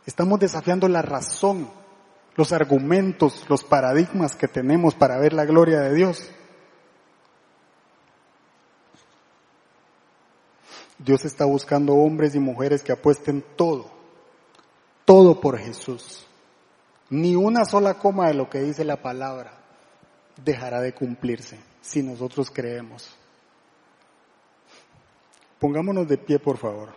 Estamos 0.05 0.39
desafiando 0.39 0.87
la 0.87 1.01
razón, 1.01 1.69
los 2.35 2.51
argumentos, 2.51 3.45
los 3.49 3.63
paradigmas 3.63 4.35
que 4.35 4.47
tenemos 4.47 4.95
para 4.95 5.17
ver 5.17 5.33
la 5.33 5.45
gloria 5.45 5.79
de 5.81 5.93
Dios. 5.93 6.31
Dios 10.97 11.25
está 11.25 11.45
buscando 11.45 11.93
hombres 11.93 12.35
y 12.35 12.39
mujeres 12.39 12.83
que 12.83 12.91
apuesten 12.91 13.43
todo, 13.55 13.89
todo 15.05 15.39
por 15.41 15.57
Jesús. 15.57 16.27
Ni 17.11 17.35
una 17.35 17.65
sola 17.65 17.95
coma 17.95 18.27
de 18.27 18.33
lo 18.33 18.49
que 18.49 18.61
dice 18.61 18.85
la 18.85 19.01
palabra 19.01 19.51
dejará 20.43 20.79
de 20.79 20.93
cumplirse 20.93 21.59
si 21.81 22.01
nosotros 22.01 22.49
creemos. 22.49 23.13
Pongámonos 25.59 26.07
de 26.07 26.17
pie, 26.17 26.39
por 26.39 26.57
favor. 26.57 26.93